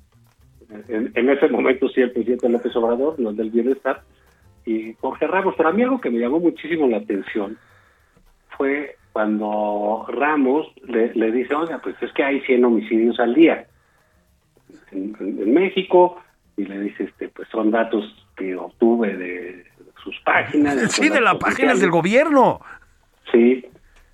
en, 0.88 1.12
en 1.13 1.30
ese 1.30 1.50
momento, 1.50 1.89
sí, 1.89 2.00
el 2.00 2.12
presidente 2.12 2.48
López 2.48 2.74
Obrador, 2.77 3.20
los 3.20 3.36
del 3.36 3.51
bienestar, 3.51 4.04
y 4.65 4.94
Jorge 5.01 5.27
Ramos. 5.27 5.54
Pero 5.58 5.68
a 5.68 5.74
mí 5.74 5.84
algo 5.84 6.00
que 6.00 6.10
me 6.10 6.20
llamó 6.20 6.39
muchísimo 6.39 6.88
la 6.88 6.98
atención 6.98 7.58
fue 8.58 8.96
cuando 9.15 10.05
Ramos 10.10 10.67
le, 10.84 11.13
le 11.13 11.31
dice, 11.31 11.55
oiga, 11.55 11.79
pues 11.81 11.95
es 12.01 12.12
que 12.12 12.22
hay 12.22 12.41
100 12.41 12.65
homicidios 12.65 13.17
al 13.17 13.34
día 13.34 13.65
en, 14.91 15.15
en- 15.22 15.53
México, 15.53 16.22
y 16.57 16.65
le 16.65 16.81
dice, 16.81 17.05
este 17.05 17.29
pues 17.29 17.48
son 17.48 17.72
datos 17.72 18.03
que 18.36 18.57
obtuve 18.57 19.15
de 19.15 19.65
sus 20.03 20.19
páginas. 20.25 20.75
Sí, 20.91 21.03
de 21.07 21.22
las 21.22 21.36
las 21.36 21.36
páginas 21.38 21.79
del 21.79 21.91
gobierno. 21.91 22.60
Sí. 23.31 23.65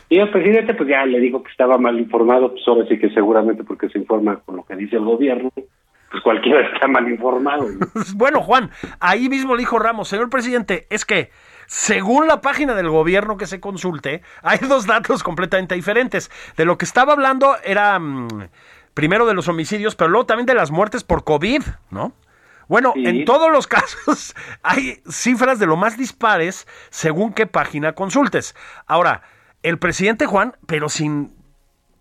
Y 0.08 0.20
el 0.20 0.29
presidente 0.29 0.75
pues 0.75 0.88
ya 0.88 1.03
le 1.03 1.20
dijo 1.20 1.41
que 1.41 1.50
estaba 1.50 1.79
mal 1.79 1.98
informado, 1.98 2.51
pues 2.51 2.62
ahora 2.67 2.86
sí 2.88 3.00
que 3.00 3.10
seguramente 3.10 3.63
porque 3.63 3.89
se 3.89 3.98
informa 3.98 4.36
con 4.41 4.58
lo 4.58 4.63
que 4.65 4.75
dice 4.75 4.98
el 4.98 5.03
gobierno, 5.05 5.50
pues 5.55 6.22
cualquiera 6.24 6.62
está 6.75 6.88
mal 6.88 7.10
informado. 7.10 7.67
¿no? 7.67 7.88
Bueno, 8.15 8.41
Juan, 8.41 8.70
ahí 9.00 9.29
mismo 9.29 9.55
le 9.55 9.62
dijo 9.62 9.79
Ramos, 9.79 10.10
señor 10.10 10.29
presidente, 10.29 10.86
es 10.91 11.05
que 11.05 11.31
según 11.72 12.28
la 12.28 12.42
página 12.42 12.74
del 12.75 12.90
gobierno 12.90 13.38
que 13.38 13.48
se 13.48 13.62
consulte, 13.62 14.22
hay 14.44 14.60
dos 14.60 14.86
datos 14.86 15.24
completamente 15.24 15.74
diferentes. 15.74 16.30
De 16.58 16.66
lo 16.66 16.78
que 16.78 16.84
estaba 16.84 17.13
hablando 17.13 17.56
era 17.63 17.98
mm, 17.98 18.50
primero 18.94 19.25
de 19.25 19.34
los 19.34 19.48
homicidios, 19.48 19.96
pero 19.96 20.10
luego 20.10 20.25
también 20.25 20.46
de 20.46 20.54
las 20.54 20.70
muertes 20.70 21.06
por 21.06 21.24
COVID, 21.24 21.63
¿no? 21.90 22.12
Bueno, 22.68 22.92
Sí. 22.94 23.06
en 23.08 23.24
todos 23.24 23.50
los 23.50 23.68
casos 23.78 24.36
hay 24.63 25.01
cifras 25.10 25.60
de 25.60 25.66
lo 25.66 25.78
más 25.78 25.98
dispares 25.98 26.68
según 26.90 27.32
qué 27.32 27.48
página 27.48 27.94
consultes. 27.94 28.54
Ahora, 28.86 29.22
el 29.63 29.80
presidente 29.80 30.25
Juan, 30.25 30.58
pero 30.68 30.90
sin, 30.90 31.34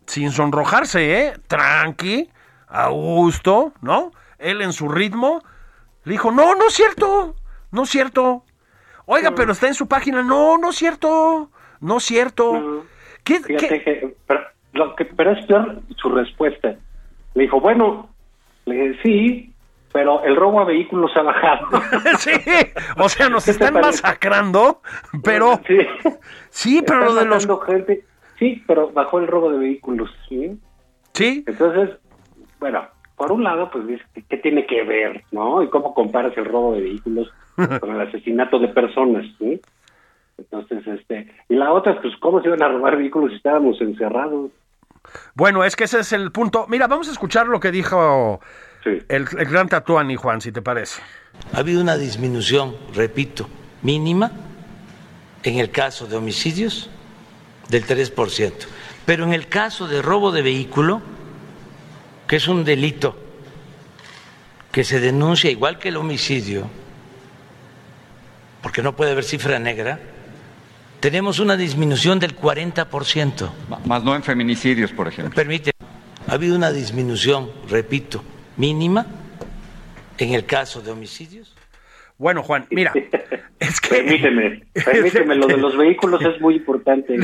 sin 0.05 0.33
sonrojarse, 0.33 1.27
¿eh? 1.27 1.35
Tranqui, 1.47 2.29
a 2.67 2.89
gusto, 2.89 3.73
¿no? 3.83 4.11
Él 4.41 4.62
en 4.62 4.73
su 4.73 4.89
ritmo, 4.89 5.45
le 6.03 6.12
dijo, 6.12 6.33
no, 6.33 6.57
no 6.57 6.67
es 6.67 6.75
cierto, 6.75 7.37
no 7.71 7.85
es 7.85 7.89
cierto. 7.91 8.45
Oiga, 9.12 9.33
pero 9.35 9.50
está 9.50 9.67
en 9.67 9.75
su 9.75 9.88
página, 9.88 10.23
no, 10.23 10.57
no 10.57 10.71
es 10.71 10.76
cierto, 10.76 11.50
no 11.81 11.97
es 11.97 12.05
cierto. 12.05 12.61
No. 12.61 12.83
¿Qué, 13.25 13.40
Fíjate 13.40 13.83
qué? 13.83 13.83
que, 13.83 14.14
pero, 14.25 14.40
lo 14.73 14.95
que, 14.95 15.05
pero 15.05 15.33
es 15.33 15.45
peor 15.47 15.81
su 15.97 16.11
respuesta. 16.11 16.76
Le 17.35 17.43
dijo, 17.43 17.61
bueno, 17.61 18.09
le 18.67 18.75
dije, 18.75 19.02
sí, 19.02 19.55
pero 19.93 20.23
el 20.23 20.37
robo 20.37 20.61
a 20.61 20.64
vehículos 20.64 21.11
ha 21.17 21.23
bajado. 21.23 21.67
sí, 22.19 22.31
o 22.99 23.09
sea, 23.09 23.29
nos 23.29 23.45
¿Qué 23.45 23.52
te 23.52 23.64
están 23.64 23.81
masacrando, 23.81 24.81
pero 25.25 25.61
sí, 25.67 25.79
sí, 26.50 26.83
pero 26.87 27.07
lo 27.07 27.14
de 27.17 27.25
los... 27.25 27.49
gente. 27.67 28.05
Sí, 28.38 28.62
pero 28.64 28.93
bajó 28.93 29.19
el 29.19 29.26
robo 29.26 29.50
de 29.50 29.59
vehículos. 29.59 30.09
¿sí? 30.29 30.57
Sí, 31.14 31.43
Entonces, 31.49 31.99
bueno, 32.61 32.87
por 33.21 33.33
un 33.33 33.45
lado, 33.45 33.71
pues 33.71 33.87
dices, 33.87 34.07
¿qué 34.31 34.39
tiene 34.39 34.65
que 34.67 34.83
ver, 34.83 35.25
no? 35.31 35.62
¿Y 35.62 35.69
cómo 35.69 35.93
comparas 35.93 36.35
el 36.39 36.47
robo 36.47 36.73
de 36.73 36.81
vehículos 36.81 37.31
con 37.81 37.91
el 37.95 38.00
asesinato 38.00 38.59
de 38.59 38.69
personas? 38.69 39.27
¿sí? 39.39 39.61
Entonces, 40.39 40.87
este, 40.87 41.31
y 41.50 41.55
la 41.55 41.71
otra, 41.71 42.00
pues, 42.00 42.15
¿cómo 42.19 42.41
se 42.41 42.49
iban 42.49 42.62
a 42.62 42.69
robar 42.69 42.97
vehículos 42.97 43.29
si 43.33 43.37
estábamos 43.37 43.79
encerrados? 43.83 44.50
bueno, 45.35 45.65
es 45.65 45.77
que 45.77 45.85
ese 45.85 46.00
es 46.00 46.15
el 46.15 46.33
punto. 46.33 46.65
Mira, 46.69 46.87
vamos 46.87 47.09
a 47.09 47.12
escuchar 47.12 47.47
lo 47.47 47.61
que 47.61 47.71
dijo 47.71 48.41
Sí. 48.85 48.91
el, 49.11 49.27
el 49.39 49.47
gran 49.50 49.69
Tatuani, 49.69 50.17
Juan, 50.17 50.41
si 50.41 50.50
te 50.50 50.62
parece. 50.62 51.03
Ha 51.53 51.59
habido 51.59 51.83
una 51.83 51.99
disminución, 51.99 52.75
repito, 52.95 53.47
mínima 53.83 54.31
en 55.43 55.59
el 55.59 55.71
caso 55.71 56.07
de 56.07 56.17
homicidios 56.17 56.89
del 57.69 57.85
3%. 57.87 58.67
Pero 59.05 59.25
en 59.25 59.35
el 59.35 59.47
caso 59.49 59.87
de 59.89 60.00
robo 60.00 60.33
de 60.33 60.41
vehículo, 60.41 61.03
que 62.31 62.37
es 62.37 62.47
un 62.47 62.63
delito 62.65 63.19
que 64.71 64.85
se 64.85 65.01
denuncia 65.01 65.51
igual 65.51 65.81
que 65.81 65.89
el 65.89 65.97
homicidio, 65.97 66.71
porque 68.63 68.83
no 68.85 68.95
puede 68.95 69.11
haber 69.11 69.25
cifra 69.25 69.59
negra, 69.59 69.99
tenemos 71.01 71.41
una 71.41 71.57
disminución 71.57 72.21
del 72.21 72.37
40%. 72.39 73.51
Ma- 73.69 73.81
Más 73.85 74.05
no 74.05 74.15
en 74.15 74.23
feminicidios, 74.23 74.93
por 74.93 75.09
ejemplo. 75.09 75.35
Permite, 75.35 75.73
ha 76.29 76.33
habido 76.35 76.55
una 76.55 76.71
disminución, 76.71 77.51
repito, 77.69 78.23
mínima 78.57 79.07
en 80.17 80.33
el 80.33 80.47
caso 80.47 80.81
de 80.83 80.93
homicidios. 80.93 81.53
Bueno, 82.21 82.43
Juan, 82.43 82.67
mira, 82.71 82.93
es 83.59 83.81
que... 83.81 83.89
Permíteme, 83.89 84.62
permíteme, 84.85 85.37
lo 85.37 85.47
de 85.47 85.57
los 85.57 85.75
vehículos 85.75 86.23
es 86.23 86.39
muy 86.39 86.57
importante. 86.57 87.17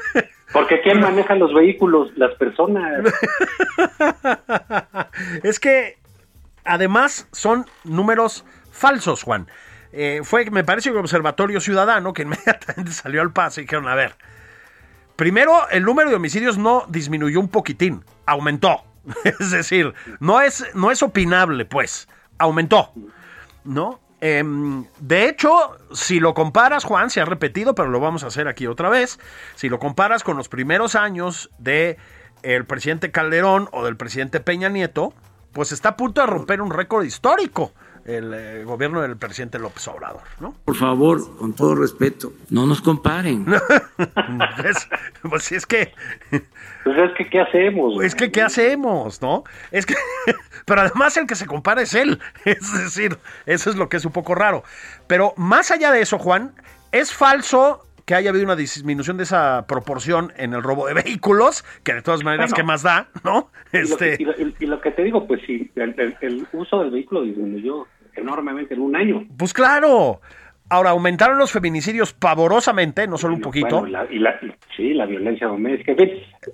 Porque 0.52 0.80
¿quién 0.80 1.00
maneja 1.00 1.34
los 1.34 1.52
vehículos? 1.52 2.16
Las 2.16 2.36
personas. 2.36 3.02
es 5.42 5.58
que 5.58 5.98
además 6.64 7.28
son 7.32 7.66
números 7.82 8.44
falsos, 8.70 9.24
Juan. 9.24 9.48
Eh, 9.92 10.20
fue, 10.22 10.48
me 10.52 10.62
parece, 10.62 10.90
el 10.90 10.98
Observatorio 10.98 11.60
Ciudadano 11.60 12.12
que 12.12 12.22
inmediatamente 12.22 12.92
salió 12.92 13.22
al 13.22 13.32
paso 13.32 13.60
y 13.60 13.64
dijeron, 13.64 13.88
a 13.88 13.96
ver, 13.96 14.14
primero 15.16 15.68
el 15.70 15.82
número 15.82 16.10
de 16.10 16.14
homicidios 16.14 16.58
no 16.58 16.84
disminuyó 16.88 17.40
un 17.40 17.48
poquitín, 17.48 18.04
aumentó. 18.24 18.84
Es 19.24 19.50
decir, 19.50 19.94
no 20.20 20.40
es, 20.40 20.64
no 20.76 20.92
es 20.92 21.02
opinable, 21.02 21.64
pues, 21.64 22.08
aumentó. 22.38 22.92
¿No? 23.64 24.03
Em, 24.26 24.86
de 25.00 25.28
hecho, 25.28 25.76
si 25.92 26.18
lo 26.18 26.32
comparas, 26.32 26.84
Juan, 26.84 27.10
se 27.10 27.20
ha 27.20 27.26
repetido, 27.26 27.74
pero 27.74 27.90
lo 27.90 28.00
vamos 28.00 28.24
a 28.24 28.28
hacer 28.28 28.48
aquí 28.48 28.66
otra 28.66 28.88
vez. 28.88 29.18
Si 29.54 29.68
lo 29.68 29.78
comparas 29.78 30.24
con 30.24 30.38
los 30.38 30.48
primeros 30.48 30.94
años 30.94 31.50
de 31.58 31.98
el 32.42 32.64
presidente 32.64 33.10
Calderón 33.10 33.68
o 33.70 33.84
del 33.84 33.98
presidente 33.98 34.40
Peña 34.40 34.70
Nieto, 34.70 35.12
pues 35.52 35.72
está 35.72 35.90
a 35.90 35.96
punto 35.98 36.22
de 36.22 36.26
romper 36.26 36.62
un 36.62 36.70
récord 36.70 37.04
histórico 37.04 37.74
el 38.06 38.34
eh, 38.34 38.64
gobierno 38.64 39.00
del 39.00 39.16
presidente 39.16 39.58
López 39.58 39.86
Obrador, 39.88 40.22
¿no? 40.40 40.54
Por 40.64 40.76
favor, 40.76 41.36
con 41.38 41.54
todo 41.54 41.74
respeto, 41.74 42.32
no 42.50 42.66
nos 42.66 42.80
comparen. 42.82 43.46
Es- 44.64 44.88
pues 45.22 45.44
sí, 45.44 45.54
es 45.54 45.66
que, 45.66 45.92
Pues 46.30 46.96
es 46.98 47.12
que, 47.16 47.28
¿qué 47.30 47.40
hacemos? 47.40 48.02
es 48.04 48.14
que, 48.14 48.30
¿qué 48.30 48.42
hacemos, 48.42 49.22
no? 49.22 49.44
Es 49.70 49.86
que, 49.86 49.94
pero 50.66 50.82
además 50.82 51.16
el 51.16 51.26
que 51.26 51.34
se 51.34 51.46
compara 51.46 51.82
es 51.82 51.94
él, 51.94 52.18
es 52.44 52.72
decir, 52.84 53.16
eso 53.46 53.70
es 53.70 53.76
lo 53.76 53.88
que 53.88 53.96
es 53.96 54.04
un 54.04 54.12
poco 54.12 54.34
raro. 54.34 54.64
Pero 55.06 55.32
más 55.36 55.70
allá 55.70 55.90
de 55.90 56.02
eso, 56.02 56.18
Juan, 56.18 56.52
es 56.92 57.12
falso 57.12 57.80
que 58.04 58.14
haya 58.14 58.28
habido 58.28 58.44
una 58.44 58.54
disminución 58.56 59.16
de 59.16 59.22
esa 59.22 59.64
proporción 59.66 60.30
en 60.36 60.52
el 60.52 60.62
robo 60.62 60.86
de 60.86 60.92
vehículos, 60.92 61.64
que 61.82 61.94
de 61.94 62.02
todas 62.02 62.22
maneras, 62.22 62.50
Bueno. 62.50 62.56
¿qué 62.56 62.62
más 62.62 62.82
da, 62.82 63.08
no? 63.24 63.50
Y 63.72 63.78
lo, 63.88 63.96
que, 63.96 64.12
Este, 64.12 64.22
y 64.22 64.26
lo- 64.26 64.38
y- 64.38 64.54
y 64.60 64.66
lo 64.66 64.78
que 64.82 64.90
te 64.90 65.02
digo, 65.04 65.26
pues 65.26 65.40
sí, 65.46 65.70
el, 65.74 65.98
el- 65.98 66.16
el 66.20 66.46
uso 66.52 66.80
del 66.80 66.90
vehículo 66.90 67.22
disminuyó 67.22 67.86
enormemente 68.16 68.74
en 68.74 68.80
un 68.80 68.96
año. 68.96 69.24
pues 69.36 69.52
claro. 69.52 70.20
Ahora, 70.70 70.90
aumentaron 70.90 71.36
los 71.38 71.52
feminicidios 71.52 72.14
pavorosamente, 72.14 73.06
no 73.06 73.18
solo 73.18 73.34
un 73.34 73.40
poquito. 73.42 73.80
Bueno, 73.80 73.86
y 73.88 73.90
la- 73.90 74.06
y 74.10 74.18
la- 74.18 74.38
y- 74.42 74.54
sí, 74.74 74.94
la 74.94 75.04
violencia 75.04 75.46
doméstica. 75.46 75.92
En 75.92 75.98
fin, 75.98 76.10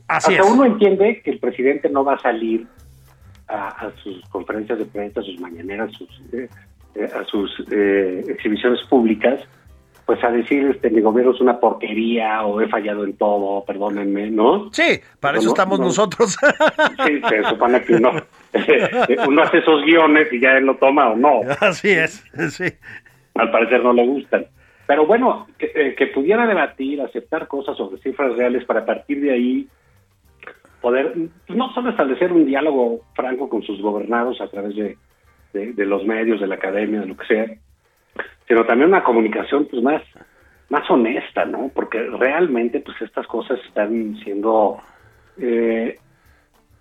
Así 0.09 0.35
hasta 0.35 0.47
es. 0.47 0.53
uno 0.53 0.65
entiende 0.65 1.23
que 1.25 1.31
el 1.31 1.39
presidente 1.39 1.89
no 1.89 2.05
va 2.05 2.15
a 2.15 2.19
salir 2.19 2.67
a, 3.47 3.69
a 3.87 3.93
sus 4.03 4.21
conferencias 4.29 4.79
de 4.81 4.85
prensa, 4.87 5.21
a 5.21 5.23
sus 5.23 5.39
mañaneras, 5.41 5.91
sus, 5.93 6.09
eh, 6.33 6.49
eh, 6.97 7.09
a 7.15 7.25
sus 7.25 7.51
eh, 7.71 8.25
exhibiciones 8.29 8.81
públicas, 8.89 9.41
pues 10.07 10.23
a 10.25 10.31
decir, 10.33 10.67
este, 10.67 10.91
mi 10.91 11.01
gobierno 11.01 11.33
es 11.33 11.41
una 11.41 11.61
porquería 11.61 12.43
o 12.45 12.61
he 12.61 12.69
fallado 12.69 13.05
en 13.05 13.13
todo, 13.17 13.65
perdónenme, 13.65 14.29
¿no? 14.31 14.71
Sí, 14.73 15.01
para 15.21 15.39
eso 15.39 15.47
No, 15.47 15.53
estamos 15.53 15.79
no. 15.79 15.85
nosotros. 15.87 16.37
Sí, 17.07 17.21
se 17.29 17.45
supone 17.49 17.81
que 17.85 17.95
uno, 17.95 18.11
uno 19.29 19.43
hace 19.43 19.59
esos 19.59 19.83
guiones 19.85 20.33
y 20.33 20.41
ya 20.41 20.57
él 20.59 20.67
lo 20.67 20.77
toma 20.77 21.11
o 21.11 21.17
no. 21.17 21.41
Así 21.61 21.91
es, 21.91 22.25
sí. 22.51 22.65
al 23.35 23.51
parecer 23.51 23.83
no 23.83 23.93
le 23.93 24.07
gustan. 24.07 24.47
Pero 24.87 25.07
bueno, 25.07 25.47
que, 25.57 25.71
eh, 25.75 25.95
que 25.95 26.09
pudiera 26.09 26.47
debatir, 26.47 27.01
aceptar 27.01 27.47
cosas 27.47 27.77
sobre 27.77 28.01
cifras 28.03 28.35
reales 28.37 28.65
para 28.65 28.81
a 28.81 28.85
partir 28.87 29.21
de 29.21 29.31
ahí 29.33 29.69
poder 30.81 31.13
pues, 31.47 31.57
no 31.57 31.73
solo 31.75 31.91
establecer 31.91 32.33
un 32.33 32.47
diálogo 32.47 33.03
franco 33.15 33.49
con 33.49 33.63
sus 33.63 33.81
gobernados 33.81 34.41
a 34.41 34.49
través 34.49 34.75
de, 34.75 34.97
de- 35.53 35.73
de 35.75 35.87
los 35.87 36.05
medios, 36.05 36.41
de 36.41 36.47
la 36.49 36.57
academia, 36.57 37.01
de 37.01 37.07
lo 37.07 37.17
que 37.17 37.27
sea, 37.27 37.47
sino 38.49 38.65
también 38.65 38.89
una 38.89 39.05
comunicación 39.05 39.67
pues 39.71 39.83
más 39.83 40.03
más 40.71 40.89
honesta, 40.91 41.45
¿no? 41.45 41.71
Porque 41.75 42.01
realmente 42.01 42.81
pues 42.81 43.01
estas 43.03 43.27
cosas 43.27 43.59
están 43.67 44.17
siendo 44.25 44.79
eh, 45.41 45.99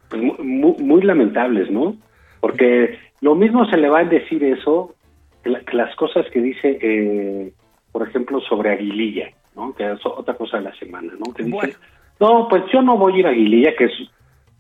pues, 0.10 0.22
mu- 0.22 0.36
mu- 0.44 0.78
muy, 0.80 1.02
lamentables, 1.02 1.70
¿no? 1.72 1.96
Porque 2.40 2.98
lo 3.22 3.36
mismo 3.36 3.66
se 3.66 3.78
le 3.78 3.90
va 3.90 4.00
a 4.00 4.04
decir 4.06 4.44
eso 4.44 4.96
que, 5.44 5.50
la- 5.50 5.62
que 5.62 5.76
las 5.78 5.96
cosas 5.96 6.26
que 6.32 6.42
dice, 6.42 6.78
eh, 6.82 7.52
por 7.92 8.08
ejemplo, 8.08 8.40
sobre 8.42 8.72
Aguililla, 8.72 9.30
¿no? 9.56 9.74
Que 9.74 9.92
es 9.92 10.06
otra 10.06 10.36
cosa 10.36 10.58
de 10.58 10.64
la 10.64 10.76
semana, 10.76 11.14
¿no? 11.18 11.34
Que 11.34 11.44
dice, 11.44 11.56
Bueno. 11.56 11.74
no, 12.20 12.48
pues 12.50 12.64
yo 12.74 12.82
no 12.82 12.98
voy 12.98 13.14
a 13.14 13.20
ir 13.20 13.28
a 13.28 13.30
Aguililla, 13.30 13.76
que 13.78 13.86
es 13.86 13.92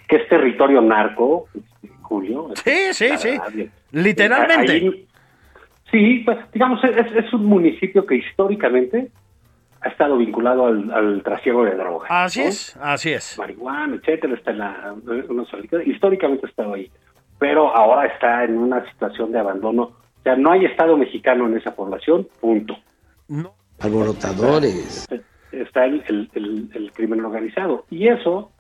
que 0.08 0.16
es 0.16 0.28
territorio 0.28 0.82
narco, 0.82 1.46
este, 1.54 1.94
Julio. 2.02 2.50
Sí, 2.66 2.94
sí, 2.94 3.10
sí. 3.18 3.38
Literalmente. 3.92 4.72
Ahí- 4.72 5.06
sí, 5.92 6.24
pues 6.26 6.38
digamos, 6.52 6.84
es, 6.84 7.12
es 7.16 7.32
un 7.34 7.46
municipio 7.46 8.06
que 8.08 8.16
históricamente 8.16 9.10
ha 9.82 9.88
estado 9.90 10.18
vinculado 10.18 10.66
al, 10.68 10.92
al 10.92 11.24
trasiego 11.24 11.64
de 11.66 11.76
drogas. 11.76 12.10
Así 12.12 12.42
¿no? 12.42 12.48
es, 12.48 12.78
así 12.82 13.12
es. 13.14 13.38
marihuana, 13.38 13.96
etcétera, 13.96 14.34
está 14.36 14.52
en 14.52 14.58
la 14.60 14.96
una 15.30 15.44
históricamente 15.86 16.46
ha 16.46 16.50
estado 16.50 16.74
ahí, 16.74 16.92
pero 17.38 17.76
ahora 17.76 18.08
está 18.08 18.44
en 18.44 18.58
una 18.58 18.84
situación 18.92 19.32
de 19.32 19.40
abandono. 19.40 19.84
O 19.84 20.22
sea, 20.24 20.36
no 20.36 20.52
hay 20.52 20.66
Estado 20.66 20.98
mexicano 20.98 21.48
en 21.48 21.56
esa 21.58 21.74
población, 21.76 22.28
punto. 22.42 22.78
No, 23.30 23.54
Alborotadores. 23.80 25.08
Está 25.52 25.86
el, 25.86 26.04
el- 26.08 26.30
el- 26.34 26.70
el 26.74 26.92
crimen 26.92 27.24
organizado. 27.24 27.86
Y 27.90 28.08
eso, 28.10 28.52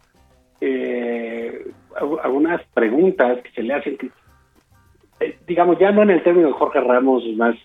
eh, 0.62 1.72
al- 2.00 2.20
algunas 2.24 2.62
preguntas 2.74 3.40
que 3.44 3.52
se 3.52 3.64
le 3.64 3.74
hacen, 3.74 3.98
que, 3.98 4.10
eh, 5.20 5.38
digamos, 5.48 5.78
ya 5.80 5.92
no 5.92 6.04
en 6.04 6.12
el 6.12 6.24
término 6.24 6.48
de 6.48 6.54
Jorge 6.54 6.80
Ramos 6.80 7.24
más 7.36 7.56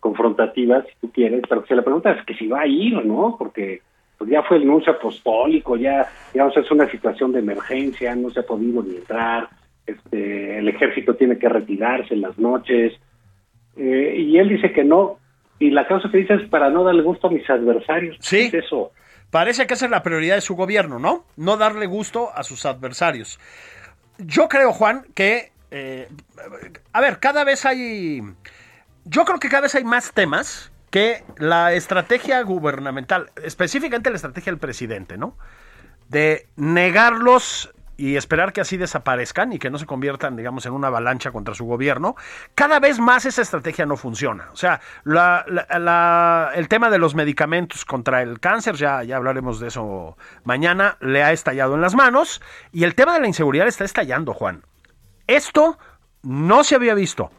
confrontativas, 0.00 0.86
si 0.86 0.92
tú 1.00 1.12
quieres, 1.12 1.42
pero 1.48 1.62
que 1.62 1.68
se 1.68 1.76
le 1.76 1.82
pregunta 1.82 2.12
es 2.12 2.24
que 2.24 2.34
si 2.34 2.46
va 2.46 2.60
a 2.60 2.66
ir 2.66 2.96
o 2.96 3.02
no, 3.02 3.36
porque 3.38 3.82
pues 4.18 4.30
ya 4.30 4.42
fue 4.42 4.56
el 4.56 4.62
anuncio 4.62 4.92
apostólico, 4.92 5.76
ya, 5.76 6.08
digamos, 6.32 6.56
es 6.56 6.70
una 6.70 6.90
situación 6.90 7.32
de 7.32 7.40
emergencia, 7.40 8.14
no 8.14 8.30
se 8.30 8.40
ha 8.40 8.46
podido 8.46 8.82
ni 8.82 8.96
entrar, 8.96 9.48
este, 9.86 10.58
el 10.58 10.68
ejército 10.68 11.14
tiene 11.14 11.38
que 11.38 11.48
retirarse 11.48 12.14
en 12.14 12.22
las 12.22 12.38
noches, 12.38 12.94
eh, 13.76 14.14
y 14.16 14.38
él 14.38 14.48
dice 14.48 14.72
que 14.72 14.84
no, 14.84 15.18
y 15.58 15.70
la 15.70 15.86
causa 15.86 16.10
que 16.10 16.18
dice 16.18 16.34
es 16.34 16.48
para 16.48 16.70
no 16.70 16.84
darle 16.84 17.02
gusto 17.02 17.26
a 17.26 17.30
mis 17.30 17.48
adversarios. 17.48 18.16
Sí. 18.20 18.50
¿Qué 18.50 18.58
es 18.58 18.64
eso? 18.64 18.92
Parece 19.30 19.66
que 19.66 19.74
esa 19.74 19.86
es 19.86 19.90
la 19.90 20.02
prioridad 20.02 20.36
de 20.36 20.40
su 20.40 20.54
gobierno, 20.54 20.98
¿no? 20.98 21.24
No 21.36 21.56
darle 21.56 21.86
gusto 21.86 22.30
a 22.34 22.42
sus 22.42 22.64
adversarios. 22.64 23.38
Yo 24.18 24.48
creo, 24.48 24.72
Juan, 24.72 25.04
que... 25.14 25.50
eh, 25.70 26.08
a 26.92 27.00
ver, 27.00 27.18
cada 27.18 27.44
vez 27.44 27.66
hay... 27.66 28.20
Yo 29.08 29.24
creo 29.24 29.38
que 29.38 29.48
cada 29.48 29.62
vez 29.62 29.74
hay 29.76 29.84
más 29.84 30.12
temas 30.12 30.72
que 30.90 31.24
la 31.38 31.72
estrategia 31.74 32.42
gubernamental, 32.42 33.30
específicamente 33.42 34.10
la 34.10 34.16
estrategia 34.16 34.50
del 34.50 34.58
presidente, 34.58 35.16
¿no? 35.16 35.36
De 36.08 36.48
negarlos 36.56 37.72
y 37.96 38.16
esperar 38.16 38.52
que 38.52 38.60
así 38.60 38.76
desaparezcan 38.76 39.52
y 39.52 39.58
que 39.60 39.70
no 39.70 39.78
se 39.78 39.86
conviertan, 39.86 40.36
digamos, 40.36 40.66
en 40.66 40.72
una 40.72 40.88
avalancha 40.88 41.30
contra 41.30 41.54
su 41.54 41.64
gobierno, 41.64 42.14
cada 42.56 42.80
vez 42.80 42.98
más 42.98 43.24
esa 43.24 43.42
estrategia 43.42 43.86
no 43.86 43.96
funciona. 43.96 44.48
O 44.52 44.56
sea, 44.56 44.80
la- 45.04 46.50
el 46.54 46.68
tema 46.68 46.90
de 46.90 46.98
los 46.98 47.14
medicamentos 47.14 47.84
contra 47.84 48.22
el 48.22 48.40
cáncer, 48.40 48.74
ya, 48.74 49.02
ya 49.04 49.16
hablaremos 49.16 49.60
de 49.60 49.68
eso 49.68 50.18
mañana, 50.44 50.96
le 51.00 51.22
ha 51.22 51.32
estallado 51.32 51.74
en 51.76 51.80
las 51.80 51.94
manos 51.94 52.42
y 52.72 52.84
el 52.84 52.94
tema 52.96 53.14
de 53.14 53.20
la 53.20 53.28
inseguridad 53.28 53.68
está 53.68 53.84
estallando, 53.84 54.34
Juan. 54.34 54.62
Esto 55.26 55.78
no 56.22 56.64
se 56.64 56.74
había 56.74 56.94
visto. 56.94 57.30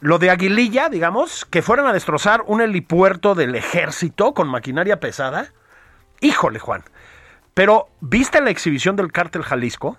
Lo 0.00 0.18
de 0.18 0.30
Aguililla, 0.30 0.88
digamos, 0.88 1.46
que 1.46 1.62
fueran 1.62 1.86
a 1.86 1.92
destrozar 1.92 2.42
un 2.46 2.60
helipuerto 2.60 3.34
del 3.34 3.54
ejército 3.54 4.34
con 4.34 4.48
maquinaria 4.48 5.00
pesada. 5.00 5.52
Híjole, 6.20 6.58
Juan. 6.58 6.84
Pero, 7.54 7.88
¿viste 8.00 8.42
la 8.42 8.50
exhibición 8.50 8.96
del 8.96 9.12
cártel 9.12 9.42
Jalisco? 9.42 9.96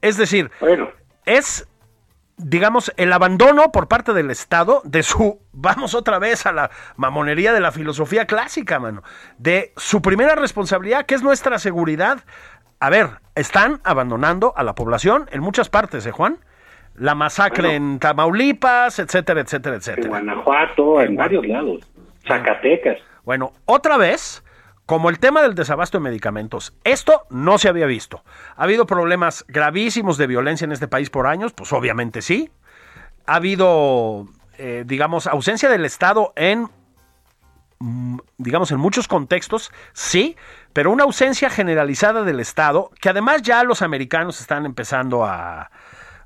Es 0.00 0.16
decir, 0.16 0.50
Bueno, 0.60 0.88
es, 1.26 1.68
digamos, 2.38 2.90
el 2.96 3.12
abandono 3.12 3.70
por 3.70 3.88
parte 3.88 4.14
del 4.14 4.30
Estado 4.30 4.80
de 4.84 5.02
su, 5.02 5.42
vamos 5.52 5.94
otra 5.94 6.18
vez 6.18 6.46
a 6.46 6.52
la 6.52 6.70
mamonería 6.96 7.52
de 7.52 7.60
la 7.60 7.72
filosofía 7.72 8.26
clásica, 8.26 8.78
mano, 8.78 9.02
de 9.36 9.74
su 9.76 10.00
primera 10.00 10.34
responsabilidad, 10.34 11.04
que 11.04 11.14
es 11.14 11.22
nuestra 11.22 11.58
seguridad. 11.58 12.24
A 12.78 12.88
ver, 12.88 13.20
están 13.34 13.82
abandonando 13.84 14.54
a 14.56 14.62
la 14.62 14.74
población 14.74 15.28
en 15.32 15.42
muchas 15.42 15.68
partes, 15.68 16.06
¿eh, 16.06 16.12
Juan? 16.12 16.38
La 16.96 17.14
masacre 17.14 17.68
Bueno. 17.68 17.76
en 17.94 17.98
Tamaulipas, 17.98 18.98
etcétera, 18.98 19.40
etcétera, 19.40 19.76
en 19.76 19.80
etcétera. 19.80 20.08
Guanajuato, 20.08 21.00
en 21.00 21.16
varios 21.16 21.46
lados, 21.46 21.80
Zacatecas. 22.26 22.98
Bueno, 23.24 23.52
otra 23.64 23.96
vez, 23.96 24.42
como 24.86 25.08
el 25.08 25.18
tema 25.18 25.40
del 25.42 25.54
desabasto 25.54 25.98
de 25.98 26.04
medicamentos, 26.04 26.74
esto 26.84 27.22
no 27.30 27.58
se 27.58 27.68
había 27.68 27.86
visto. 27.86 28.22
¿Ha 28.56 28.64
habido 28.64 28.86
problemas 28.86 29.44
gravísimos 29.48 30.18
de 30.18 30.26
violencia 30.26 30.64
en 30.64 30.72
este 30.72 30.88
país 30.88 31.10
por 31.10 31.26
años? 31.26 31.52
Pues 31.52 31.72
obviamente 31.72 32.22
sí. 32.22 32.50
Ha 33.26 33.36
habido, 33.36 34.26
eh, 34.58 34.82
digamos, 34.86 35.26
ausencia 35.26 35.68
del 35.70 35.84
Estado 35.84 36.32
en, 36.36 36.68
mm, 37.78 38.18
digamos, 38.38 38.72
en 38.72 38.78
muchos 38.78 39.06
contextos, 39.08 39.70
sí, 39.92 40.36
pero 40.72 40.90
una 40.90 41.04
ausencia 41.04 41.48
generalizada 41.50 42.24
del 42.24 42.40
Estado, 42.40 42.90
que 43.00 43.08
además 43.08 43.42
ya 43.42 43.62
los 43.64 43.82
americanos 43.82 44.40
están 44.40 44.66
empezando 44.66 45.24
a 45.24 45.70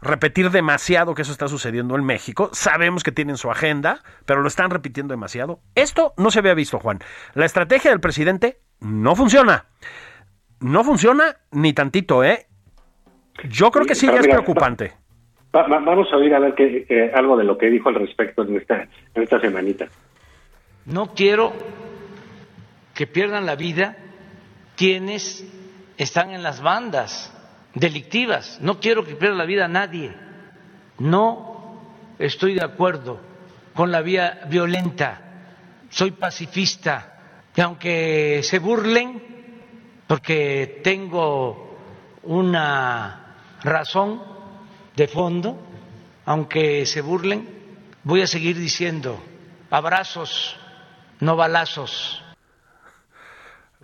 repetir 0.04 0.50
demasiado 0.50 1.14
que 1.14 1.22
eso 1.22 1.32
está 1.32 1.48
sucediendo 1.48 1.96
en 1.96 2.04
México. 2.04 2.50
Sabemos 2.52 3.02
que 3.02 3.10
tienen 3.12 3.36
su 3.36 3.50
agenda, 3.50 4.00
pero 4.26 4.42
lo 4.42 4.48
están 4.48 4.70
repitiendo 4.70 5.12
demasiado. 5.12 5.60
Esto 5.74 6.12
no 6.16 6.30
se 6.30 6.38
había 6.38 6.54
visto, 6.54 6.78
Juan. 6.78 7.00
La 7.34 7.46
estrategia 7.46 7.90
del 7.90 8.00
presidente 8.00 8.58
no 8.80 9.16
funciona. 9.16 9.66
No 10.60 10.84
funciona 10.84 11.36
ni 11.50 11.72
tantito, 11.72 12.22
¿eh? 12.22 12.46
Yo 13.48 13.70
creo 13.70 13.84
que 13.86 13.94
sí, 13.94 14.06
ya 14.06 14.14
es 14.14 14.28
preocupante. 14.28 14.92
Va- 15.54 15.66
va- 15.66 15.80
vamos 15.80 16.06
a 16.12 16.16
oír 16.16 16.34
a 16.34 16.38
ver 16.38 16.54
qué, 16.54 16.86
eh, 16.88 17.10
algo 17.14 17.36
de 17.36 17.44
lo 17.44 17.58
que 17.58 17.66
dijo 17.70 17.88
al 17.88 17.96
respecto 17.96 18.42
en 18.42 18.56
esta, 18.56 18.82
en 19.14 19.22
esta 19.22 19.40
semanita. 19.40 19.86
No 20.86 21.14
quiero 21.14 21.52
que 22.94 23.06
pierdan 23.06 23.46
la 23.46 23.56
vida 23.56 23.96
quienes 24.76 25.44
están 25.96 26.30
en 26.30 26.42
las 26.42 26.62
bandas 26.62 27.33
delictivas. 27.74 28.58
No 28.60 28.80
quiero 28.80 29.04
que 29.04 29.14
pierda 29.14 29.36
la 29.36 29.44
vida 29.44 29.68
nadie. 29.68 30.14
No 30.98 31.80
estoy 32.18 32.54
de 32.54 32.64
acuerdo 32.64 33.20
con 33.74 33.90
la 33.90 34.00
vía 34.00 34.42
violenta. 34.48 35.20
Soy 35.90 36.12
pacifista. 36.12 37.10
Y 37.56 37.60
aunque 37.60 38.40
se 38.42 38.58
burlen, 38.58 39.22
porque 40.06 40.80
tengo 40.82 41.78
una 42.22 43.36
razón 43.62 44.22
de 44.96 45.08
fondo, 45.08 45.58
aunque 46.24 46.86
se 46.86 47.00
burlen, 47.00 47.48
voy 48.02 48.22
a 48.22 48.26
seguir 48.26 48.58
diciendo 48.58 49.22
abrazos, 49.70 50.56
no 51.20 51.36
balazos. 51.36 52.23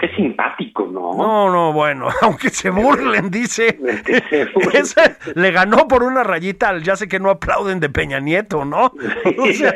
Qué 0.00 0.08
simpático, 0.16 0.88
¿no? 0.90 1.14
No, 1.14 1.50
no, 1.52 1.72
bueno, 1.74 2.08
aunque 2.22 2.48
se 2.50 2.70
burlen, 2.70 3.30
dice. 3.30 3.78
Se 4.30 4.46
burlen. 4.46 4.84
Le 5.34 5.50
ganó 5.52 5.86
por 5.86 6.02
una 6.02 6.24
rayita 6.24 6.70
al 6.70 6.82
ya 6.82 6.96
sé 6.96 7.06
que 7.06 7.20
no 7.20 7.28
aplauden 7.30 7.80
de 7.80 7.90
Peña 7.90 8.18
Nieto, 8.18 8.64
¿no? 8.64 8.86
O 9.38 9.46
sea, 9.52 9.74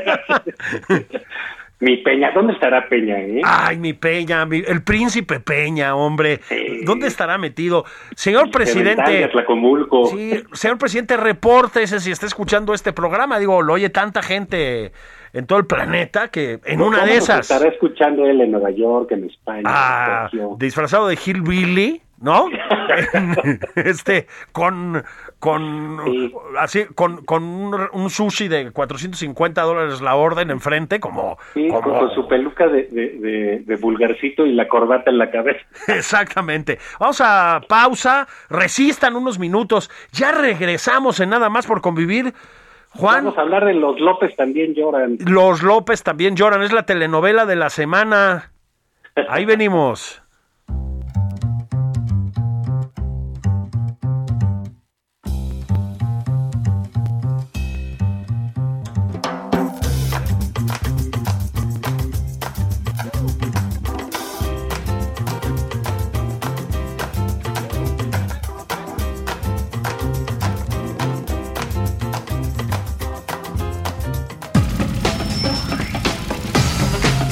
Mi 1.80 1.98
Peña, 1.98 2.30
¿dónde 2.32 2.54
estará 2.54 2.88
Peña, 2.88 3.18
eh? 3.18 3.42
ay, 3.44 3.76
mi 3.76 3.92
Peña, 3.92 4.46
mi- 4.46 4.62
el 4.66 4.82
príncipe 4.82 5.40
Peña, 5.40 5.94
hombre. 5.94 6.40
Sí. 6.48 6.80
¿Dónde 6.84 7.08
estará 7.08 7.36
metido? 7.36 7.84
Señor 8.14 8.50
presidente. 8.50 9.28
Sí, 10.10 10.44
señor 10.52 10.78
presidente, 10.78 11.16
repórtese 11.18 12.00
si 12.00 12.10
está 12.12 12.24
escuchando 12.26 12.72
este 12.72 12.92
programa. 12.94 13.38
Digo, 13.38 13.60
lo 13.60 13.74
oye 13.74 13.90
tanta 13.90 14.22
gente 14.22 14.92
en 15.34 15.46
todo 15.46 15.58
el 15.58 15.66
planeta 15.66 16.28
que 16.28 16.60
en 16.64 16.80
una 16.80 17.00
¿Cómo 17.00 17.08
de 17.10 17.16
esas. 17.18 17.40
estará 17.50 17.68
escuchando 17.68 18.24
él 18.24 18.40
en 18.40 18.50
Nueva 18.52 18.70
York, 18.70 19.12
en 19.12 19.24
España, 19.24 19.62
Ah, 19.66 20.30
en 20.32 20.56
disfrazado 20.58 21.08
de 21.08 21.18
Hillbilly, 21.22 22.00
¿no? 22.20 22.46
este, 23.74 24.26
con, 24.52 25.04
con, 25.38 25.98
Sí. 26.04 26.32
así, 26.58 26.84
con, 26.94 27.24
con 27.24 27.42
un, 27.44 28.10
sushi 28.10 28.48
de 28.48 28.70
450 28.70 29.60
dólares 29.62 30.00
la 30.00 30.14
orden 30.14 30.50
enfrente, 30.50 31.00
como, 31.00 31.36
Sí, 31.52 31.68
como- 31.68 31.98
con 31.98 32.10
su 32.14 32.26
peluca 32.28 32.66
de, 32.68 32.84
de, 32.90 33.08
de- 33.18 33.58
de 33.66 33.76
vulgarcito 33.76 34.46
y 34.46 34.52
la 34.54 34.68
corbata 34.68 35.10
en 35.10 35.18
la 35.18 35.30
cabeza. 35.30 35.60
Exactamente. 35.88 36.78
Vamos 37.00 37.20
a 37.20 37.60
pausa, 37.68 38.26
resistan 38.48 39.16
unos 39.16 39.38
minutos, 39.38 39.90
ya 40.12 40.32
regresamos 40.32 41.18
en 41.20 41.30
nada 41.30 41.48
más 41.50 41.66
por 41.66 41.80
convivir. 41.80 42.32
Juan, 42.96 43.24
Vamos 43.24 43.38
a 43.38 43.42
hablar 43.42 43.64
de 43.64 43.74
los 43.74 43.98
López 44.00 44.34
también 44.36 44.74
lloran. 44.74 45.18
los 45.20 45.62
López 45.62 46.02
también 46.02 46.36
lloran, 46.36 46.62
es 46.62 46.72
la 46.72 46.84
telenovela 46.86 47.46
de 47.46 47.56
la 47.56 47.70
semana. 47.70 48.52
Ahí 49.28 49.44
venimos. 49.44 50.23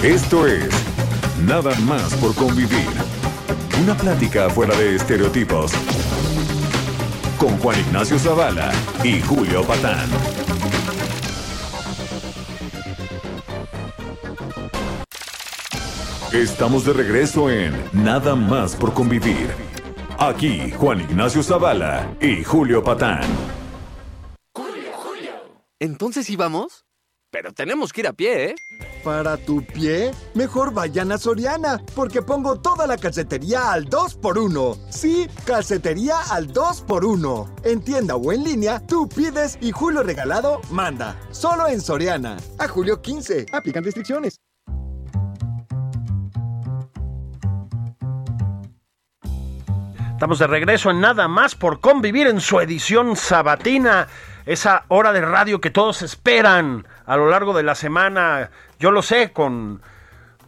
Esto 0.03 0.49
es 0.49 0.69
Nada 1.47 1.79
más 1.83 2.13
por 2.17 2.35
convivir. 2.35 2.89
Una 3.81 3.97
plática 3.97 4.51
fuera 4.51 4.77
de 4.77 4.97
estereotipos. 4.97 5.71
Con 7.39 7.57
Juan 7.59 7.79
Ignacio 7.79 8.19
Zavala 8.19 8.73
y 9.05 9.21
Julio 9.21 9.63
Patán. 9.63 10.09
Estamos 16.33 16.85
de 16.85 16.95
regreso 16.95 17.49
en 17.49 17.73
Nada 17.93 18.35
más 18.35 18.75
por 18.75 18.93
convivir. 18.95 19.51
Aquí 20.19 20.73
Juan 20.73 21.01
Ignacio 21.03 21.45
Zavala 21.45 22.13
y 22.21 22.43
Julio 22.43 22.83
Patán. 22.83 23.23
Entonces 25.79 26.29
íbamos, 26.29 26.87
pero 27.31 27.53
tenemos 27.53 27.93
que 27.93 28.01
ir 28.01 28.09
a 28.09 28.13
pie, 28.13 28.45
¿eh? 28.47 28.55
Para 29.05 29.37
tu 29.37 29.65
pie, 29.65 30.13
mejor 30.35 30.73
vayan 30.73 31.11
a 31.11 31.19
Soriana, 31.19 31.83
porque 31.95 32.23
pongo 32.23 32.61
toda 32.61 32.87
la 32.87 32.97
calcetería 32.97 33.73
al 33.73 33.89
2x1. 33.89 34.79
Sí, 34.91 35.29
calcetería 35.45 36.21
al 36.31 36.53
2x1. 36.53 37.49
En 37.65 37.83
tienda 37.83 38.15
o 38.15 38.33
en 38.33 38.45
línea, 38.45 38.81
tú 38.87 39.09
pides 39.09 39.59
y 39.61 39.73
Julio 39.73 40.05
Regalado 40.05 40.61
manda. 40.71 41.17
Solo 41.33 41.67
en 41.67 41.81
Soriana. 41.81 42.37
A 42.59 42.69
julio 42.69 43.03
15. 43.03 43.47
Aplican 43.53 43.83
restricciones. 43.83 44.41
Estamos 50.13 50.39
de 50.39 50.47
regreso 50.47 50.93
en 50.93 51.01
nada 51.01 51.27
más 51.27 51.57
por 51.57 51.81
convivir 51.81 52.29
en 52.29 52.41
su 52.41 52.61
edición 52.61 53.17
sabatina, 53.17 54.07
esa 54.47 54.85
hora 54.87 55.13
de 55.13 55.21
radio 55.21 55.61
que 55.61 55.71
todos 55.71 56.03
esperan 56.03 56.87
a 57.07 57.17
lo 57.17 57.29
largo 57.31 57.53
de 57.55 57.63
la 57.63 57.75
semana. 57.75 58.51
Yo 58.79 58.91
lo 58.91 59.03
sé, 59.03 59.33
con, 59.33 59.81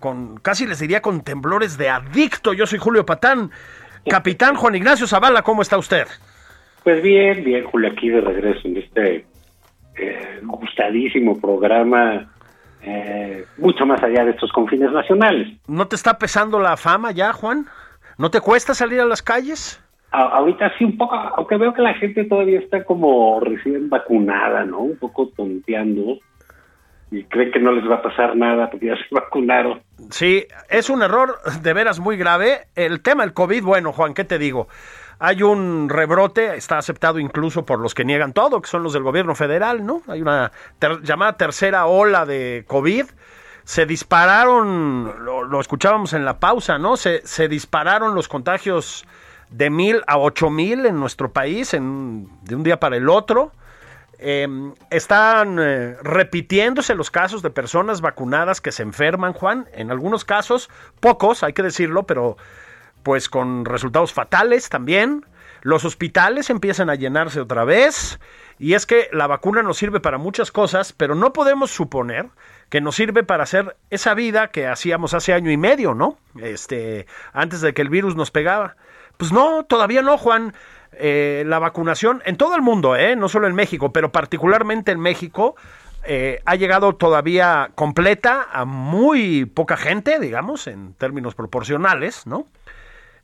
con 0.01 0.37
casi 0.39 0.67
les 0.67 0.79
diría 0.79 1.03
con 1.03 1.23
temblores 1.23 1.77
de 1.79 1.89
adicto. 1.91 2.53
Yo 2.53 2.67
soy 2.67 2.79
Julio 2.79 3.05
Patán. 3.07 3.51
Capitán 4.09 4.55
Juan 4.55 4.75
Ignacio 4.75 5.07
Zavala, 5.07 5.43
¿cómo 5.43 5.63
está 5.63 5.79
usted? 5.79 6.07
Pues 6.83 7.03
bien, 7.03 7.43
bien, 7.43 7.65
Julio, 7.65 7.91
aquí 7.91 8.11
de 8.11 8.21
regreso 8.21 8.69
en 8.69 8.77
este 8.77 9.25
eh, 9.97 10.41
gustadísimo 10.43 11.41
programa, 11.41 12.31
eh, 12.83 13.47
mucho 13.57 13.87
más 13.87 14.03
allá 14.03 14.27
de 14.27 14.33
estos 14.33 14.53
confines 14.53 14.93
nacionales. 14.93 15.57
¿No 15.67 15.89
te 15.89 15.97
está 15.97 16.19
pesando 16.19 16.59
la 16.61 16.77
fama 16.77 17.13
ya, 17.13 17.33
Juan? 17.33 17.67
¿No 18.19 18.31
te 18.31 18.43
cuesta 18.43 18.75
salir 18.75 19.01
a 19.01 19.07
las 19.07 19.23
calles? 19.23 19.81
A- 20.11 20.37
ahorita 20.37 20.71
sí 20.77 20.85
un 20.85 20.99
poco, 20.99 21.15
aunque 21.15 21.57
veo 21.57 21.73
que 21.73 21.81
la 21.81 21.95
gente 21.95 22.25
todavía 22.25 22.59
está 22.59 22.85
como 22.85 23.41
recién 23.41 23.89
vacunada, 23.89 24.67
¿no? 24.67 24.81
Un 24.81 24.99
poco 24.99 25.29
tonteando 25.35 26.19
y 27.15 27.25
creen 27.25 27.53
que 27.53 27.61
no 27.61 27.73
les 27.73 27.89
va 27.89 27.97
a 27.97 28.03
pasar 28.03 28.37
nada 28.37 28.69
porque 28.71 28.87
ya 28.87 28.97
se 28.97 29.05
vacunaron. 29.11 29.83
Sí, 30.11 30.47
es 30.69 30.91
un 30.91 31.03
error 31.03 31.41
de 31.63 31.73
veras 31.73 32.01
muy 32.01 32.17
grave. 32.17 32.67
El 32.75 33.01
tema 33.01 33.23
del 33.23 33.33
COVID, 33.33 33.63
bueno, 33.63 33.93
Juan, 33.93 34.15
¿qué 34.15 34.25
te 34.25 34.39
digo? 34.39 34.69
Hay 35.21 35.43
un 35.43 35.89
rebrote, 35.89 36.57
está 36.57 36.77
aceptado 36.77 37.21
incluso 37.21 37.65
por 37.65 37.79
los 37.79 37.95
que 37.95 38.05
niegan 38.05 38.33
todo, 38.33 38.61
que 38.61 38.69
son 38.69 38.83
los 38.83 38.93
del 38.93 39.05
gobierno 39.05 39.35
federal, 39.35 39.87
¿no? 39.87 40.03
Hay 40.09 40.21
una 40.21 40.51
llamada 41.03 41.37
tercera 41.37 41.87
ola 41.87 42.27
de 42.27 42.65
COVID. 42.67 43.07
Se 43.63 43.87
dispararon, 43.87 45.25
lo, 45.25 45.45
lo 45.45 45.61
escuchábamos 45.61 46.13
en 46.13 46.25
la 46.25 46.41
pausa, 46.41 46.79
¿no? 46.79 46.97
Se, 46.97 47.27
se 47.27 47.49
dispararon 47.49 48.15
los 48.15 48.29
contagios 48.29 49.07
de 49.51 49.71
mil 49.71 50.03
a 50.07 50.19
ocho 50.19 50.51
mil 50.51 50.85
en 50.85 50.99
nuestro 50.99 51.33
país 51.33 51.75
en, 51.75 52.29
de 52.43 52.57
un 52.57 52.65
día 52.65 52.81
para 52.81 52.97
el 52.97 53.09
otro. 53.09 53.53
Eh, 54.19 54.47
están 54.91 55.59
eh, 55.61 55.97
repitiéndose 56.03 56.95
los 56.95 57.11
casos 57.11 57.43
de 57.43 57.51
personas 57.51 58.01
vacunadas 58.01 58.61
que 58.61 58.73
se 58.73 58.83
enferman, 58.83 59.33
Juan. 59.33 59.69
En 59.73 59.91
algunos 59.91 60.25
casos, 60.25 60.71
pocos, 61.01 61.43
hay 61.43 61.53
que 61.53 61.63
decirlo, 61.63 62.05
pero 62.05 62.37
pues 63.03 63.29
con 63.29 63.65
resultados 63.65 64.13
fatales 64.13 64.69
también. 64.69 65.25
Los 65.63 65.85
hospitales 65.85 66.51
empiezan 66.51 66.91
a 66.91 66.95
llenarse 66.95 67.41
otra 67.41 67.65
vez. 67.65 68.19
Y 68.59 68.75
es 68.75 68.87
que 68.87 69.09
la 69.13 69.27
vacuna 69.27 69.63
nos 69.63 69.79
sirve 69.79 70.01
para 70.01 70.19
muchas 70.19 70.53
cosas, 70.53 70.93
pero 70.93 71.15
no 71.15 71.33
podemos 71.33 71.71
suponer 71.71 72.29
que 72.69 72.81
nos 72.81 72.97
sirve 72.97 73.25
para 73.25 73.45
hacer 73.45 73.77
esa 73.91 74.15
vida 74.15 74.49
que 74.49 74.67
hacíamos 74.67 75.15
hace 75.15 75.33
año 75.33 75.51
y 75.51 75.57
medio, 75.57 75.95
¿no? 75.95 76.19
Este, 76.41 77.07
antes 77.33 77.61
de 77.61 77.75
que 77.75 77.83
el 77.83 77.89
virus 77.89 78.15
nos 78.15 78.31
pegaba. 78.31 78.77
Pues 79.17 79.33
no, 79.33 79.65
todavía 79.65 80.03
no, 80.03 80.19
Juan. 80.19 80.55
Eh, 80.99 81.45
la 81.47 81.59
vacunación 81.59 82.23
en 82.25 82.37
todo 82.37 82.55
el 82.57 82.63
mundo, 82.63 82.97
¿eh? 82.97 83.17
no 83.17 83.29
solo 83.29 83.47
en 83.47 83.55
México, 83.55 83.93
pero 83.93 84.11
particularmente 84.13 84.93
en 84.93 85.01
México, 85.01 85.57
eh, 86.07 86.41
ha 86.45 86.55
llegado 86.57 86.95
todavía 86.97 87.71
completa 87.75 88.47
a 88.53 88.65
muy 88.65 89.47
poca 89.47 89.77
gente, 89.77 90.19
digamos, 90.21 90.67
en 90.67 90.95
términos 90.95 91.35
proporcionales, 91.35 92.27
¿no? 92.27 92.47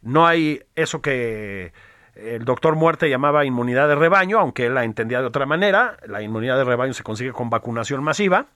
No 0.03 0.27
hay 0.27 0.63
eso 0.77 1.03
que 1.03 1.73
el 2.15 2.45
doctor 2.45 2.77
Muerte 2.77 3.09
llamaba 3.11 3.45
inmunidad 3.45 3.89
de 3.89 3.95
rebaño, 3.95 4.39
aunque 4.39 4.67
él 4.67 4.75
la 4.75 4.85
entendía 4.85 5.21
de 5.21 5.27
otra 5.27 5.47
manera. 5.47 5.97
La 6.07 6.23
inmunidad 6.23 6.57
de 6.57 6.65
rebaño 6.65 6.95
se 6.95 7.03
consigue 7.03 7.33
con 7.33 7.51
vacunación 7.51 8.03
masiva. 8.03 8.47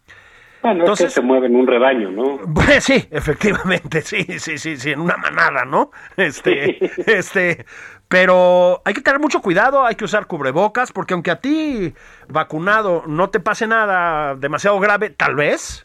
Bueno, 0.62 0.81
Entonces- 0.81 1.09
es 1.09 1.14
que 1.14 1.20
se 1.20 1.27
mueve 1.27 1.46
en 1.48 1.57
un 1.57 1.66
rebaño, 1.66 2.11
¿no? 2.11 2.38
Pues 2.55 2.85
sí, 2.85 3.07
efectivamente, 3.11 4.00
sí, 4.00 4.24
sí, 4.38 4.57
sí, 4.57 4.79
sí, 4.79 4.92
en 4.92 5.00
una 5.00 5.18
manada, 5.18 5.66
¿no? 5.66 5.90
Este, 6.16 6.79
este, 7.07 7.66
pero 8.14 8.81
hay 8.85 8.94
que 8.94 9.00
tener 9.00 9.18
mucho 9.18 9.42
cuidado, 9.42 9.85
hay 9.85 9.96
que 9.96 10.05
usar 10.05 10.27
cubrebocas, 10.29 10.92
porque 10.92 11.14
aunque 11.14 11.33
a 11.33 11.40
ti 11.40 11.92
vacunado 12.29 13.03
no 13.09 13.29
te 13.31 13.40
pase 13.40 13.66
nada 13.66 14.37
demasiado 14.37 14.79
grave, 14.79 15.11
tal 15.11 15.35
vez, 15.35 15.85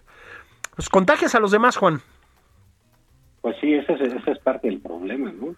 pues 0.76 0.90
contagias 0.90 1.34
a 1.34 1.40
los 1.40 1.50
demás, 1.50 1.76
Juan. 1.76 2.02
Pues 3.42 3.56
sí, 3.60 3.74
ese 3.74 3.94
es, 3.94 4.02
ese 4.14 4.32
es 4.32 4.38
parte 4.40 4.68
del 4.68 4.80
problema, 4.80 5.32
¿no? 5.32 5.56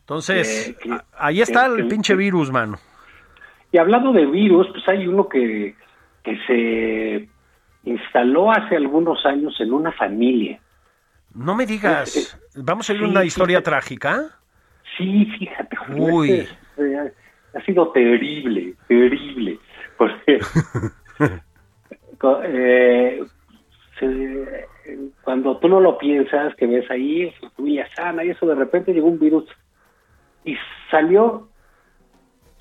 Entonces, 0.00 0.68
Eh, 0.68 0.76
que- 0.78 0.98
ahí 1.16 1.40
está 1.40 1.64
que- 1.64 1.70
el 1.70 1.76
que- 1.84 1.84
pinche 1.88 2.14
virus, 2.14 2.50
mano. 2.52 2.76
Y 3.72 3.78
hablando 3.78 4.12
de 4.12 4.26
virus, 4.26 4.66
pues 4.72 4.86
hay 4.86 5.06
uno 5.06 5.26
que, 5.26 5.74
que 6.22 6.36
se 6.46 7.28
instaló 7.90 8.52
hace 8.52 8.76
algunos 8.76 9.24
años 9.24 9.58
en 9.58 9.72
una 9.72 9.90
familia. 9.92 10.60
No 11.32 11.54
me 11.54 11.64
digas, 11.64 12.38
vamos 12.56 12.90
a 12.90 12.92
ir 12.92 12.98
a 12.98 13.04
Sí, 13.06 13.10
una 13.10 13.24
historia 13.24 13.58
sí. 13.60 13.64
trágica. 13.64 14.38
Sí, 14.96 15.26
fíjate, 15.38 15.76
Uy. 15.96 16.48
eh, 16.76 17.12
ha 17.54 17.60
sido 17.62 17.90
terrible, 17.92 18.74
terrible. 18.86 19.58
Porque 19.96 20.40
eh, 22.44 23.24
se- 23.98 24.66
cuando 25.22 25.58
tú 25.58 25.68
no 25.68 25.80
lo 25.80 25.98
piensas, 25.98 26.54
que 26.56 26.66
ves 26.66 26.90
ahí 26.90 27.32
familia 27.56 27.88
sana 27.96 28.24
y 28.24 28.30
eso, 28.30 28.46
de 28.46 28.54
repente 28.54 28.92
llegó 28.92 29.08
un 29.08 29.18
virus 29.18 29.44
y 30.44 30.56
salió, 30.90 31.48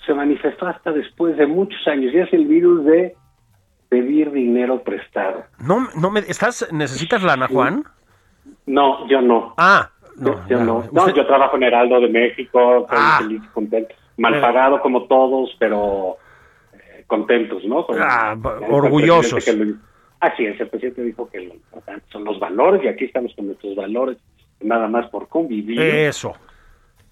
se 0.05 0.13
manifestó 0.13 0.67
hasta 0.67 0.91
después 0.91 1.37
de 1.37 1.47
muchos 1.47 1.85
años, 1.87 2.13
y 2.13 2.19
es 2.19 2.31
el 2.33 2.45
virus 2.45 2.85
de 2.85 3.15
pedir 3.89 4.31
dinero 4.31 4.83
prestado. 4.83 5.45
No, 5.59 5.87
no 5.95 6.09
me, 6.09 6.21
¿estás, 6.21 6.67
necesitas 6.71 7.21
lana, 7.23 7.47
Juan? 7.47 7.83
No, 8.65 9.07
yo 9.07 9.21
no. 9.21 9.53
Ah, 9.57 9.89
no, 10.17 10.47
yo 10.47 10.63
no. 10.63 10.83
No, 10.91 11.09
yo 11.13 11.25
trabajo 11.25 11.55
en 11.57 11.63
Heraldo 11.63 11.99
de 11.99 12.09
México, 12.09 12.85
Ah. 12.89 13.19
feliz 13.21 13.41
contento. 13.53 13.93
Mal 14.17 14.35
Eh. 14.35 14.41
pagado 14.41 14.79
como 14.81 15.03
todos, 15.05 15.55
pero 15.59 16.17
eh, 16.73 17.03
contentos, 17.07 17.63
¿no? 17.65 17.85
Con- 17.85 17.97
Ah, 18.01 18.35
el 18.35 18.71
orgullosos. 18.73 19.47
lo- 19.55 19.75
Así 20.19 20.45
es, 20.45 20.59
el 20.61 20.69
presidente 20.69 21.01
dijo 21.03 21.29
que 21.29 21.39
lo 21.39 21.53
importante 21.55 22.05
son 22.09 22.23
los 22.23 22.39
valores 22.39 22.81
y 22.83 22.87
aquí 22.87 23.05
estamos 23.05 23.33
con 23.35 23.47
nuestros 23.47 23.75
valores, 23.75 24.17
nada 24.61 24.87
más 24.87 25.09
por 25.09 25.27
convivir. 25.27 25.81
Eso. 25.81 26.33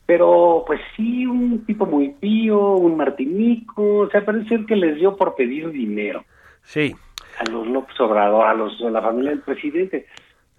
Pero 0.05 0.63
pues 0.65 0.79
sí, 0.95 1.25
un 1.25 1.65
tipo 1.65 1.85
muy 1.85 2.09
pío, 2.09 2.75
un 2.75 2.97
martinico, 2.97 3.99
o 3.99 4.09
sea, 4.09 4.23
parece 4.25 4.49
ser 4.49 4.65
que 4.65 4.75
les 4.75 4.95
dio 4.95 5.15
por 5.15 5.35
pedir 5.35 5.69
dinero 5.71 6.23
Sí. 6.63 6.93
a 7.39 7.49
los 7.49 7.67
López 7.67 7.99
Obrador, 7.99 8.45
a, 8.45 8.53
los, 8.53 8.81
a 8.81 8.89
la 8.89 9.01
familia 9.01 9.31
del 9.31 9.41
presidente. 9.41 10.05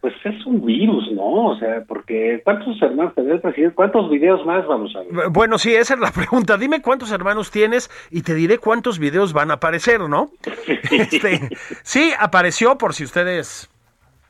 Pues 0.03 0.15
es 0.25 0.45
un 0.47 0.67
virus, 0.67 1.11
¿no? 1.13 1.47
O 1.47 1.59
sea, 1.59 1.85
porque 1.87 2.43
¿cuántos 2.45 2.83
hermanos 2.83 3.15
tendrá 3.15 3.37
el 3.37 3.41
presidente? 3.41 3.75
¿Cuántos 3.75 4.11
videos 4.11 4.45
más 4.45 4.67
vamos 4.67 4.93
a 4.97 4.99
ver? 4.99 5.31
Bueno, 5.31 5.59
sí, 5.59 5.73
esa 5.73 5.95
es 5.95 6.01
la 6.01 6.11
pregunta. 6.15 6.59
Dime 6.59 6.83
cuántos 6.83 7.13
hermanos 7.13 7.53
tienes 7.53 7.89
y 8.11 8.23
te 8.23 8.35
diré 8.35 8.59
cuántos 8.59 8.99
videos 8.99 9.33
van 9.33 9.53
a 9.53 9.55
aparecer, 9.55 10.01
¿no? 10.01 10.31
Este, 10.91 11.49
sí, 11.85 12.13
apareció, 12.19 12.77
por 12.77 12.95
si 12.95 13.05
ustedes 13.05 13.71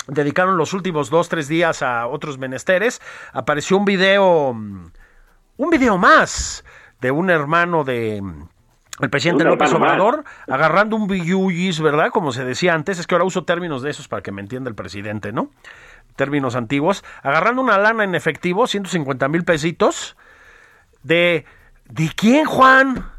dedicaron 0.06 0.58
los 0.58 0.74
últimos 0.74 1.10
dos, 1.10 1.28
tres 1.28 1.48
días 1.48 1.82
a 1.82 2.06
otros 2.06 2.38
menesteres, 2.38 3.00
apareció 3.32 3.78
un 3.78 3.86
video, 3.86 4.52
mm, 4.52 4.90
un 5.56 5.70
video 5.70 5.96
más 5.96 6.64
de 7.00 7.10
un 7.10 7.30
hermano 7.30 7.82
de 7.82 8.20
mm, 8.22 8.48
el 9.00 9.10
presidente 9.10 9.44
López. 9.44 9.72
Obrador 9.72 10.24
agarrando 10.48 10.96
un 10.96 11.06
billuyis, 11.06 11.80
¿verdad? 11.80 12.10
Como 12.10 12.32
se 12.32 12.44
decía 12.44 12.74
antes, 12.74 12.98
es 12.98 13.06
que 13.06 13.14
ahora 13.14 13.24
uso 13.24 13.44
términos 13.44 13.82
de 13.82 13.90
esos 13.90 14.08
para 14.08 14.22
que 14.22 14.32
me 14.32 14.42
entienda 14.42 14.68
el 14.68 14.74
presidente, 14.74 15.32
¿no? 15.32 15.50
Términos 16.16 16.56
antiguos, 16.56 17.04
agarrando 17.22 17.62
una 17.62 17.78
lana 17.78 18.04
en 18.04 18.14
efectivo, 18.14 18.66
150 18.66 19.28
mil 19.28 19.44
pesitos, 19.44 20.16
de... 21.02 21.44
¿De 21.84 22.10
quién, 22.14 22.46
Juan? 22.46 23.10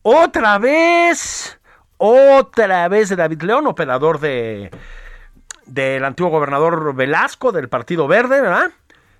Otra 0.00 0.58
vez, 0.58 1.58
otra 1.98 2.88
vez 2.88 3.08
de 3.08 3.16
David 3.16 3.42
León, 3.42 3.66
operador 3.66 4.20
de 4.20 4.70
del 5.66 6.04
antiguo 6.04 6.30
gobernador 6.30 6.94
Velasco 6.94 7.52
del 7.52 7.68
Partido 7.68 8.06
Verde, 8.06 8.40
¿verdad? 8.40 8.70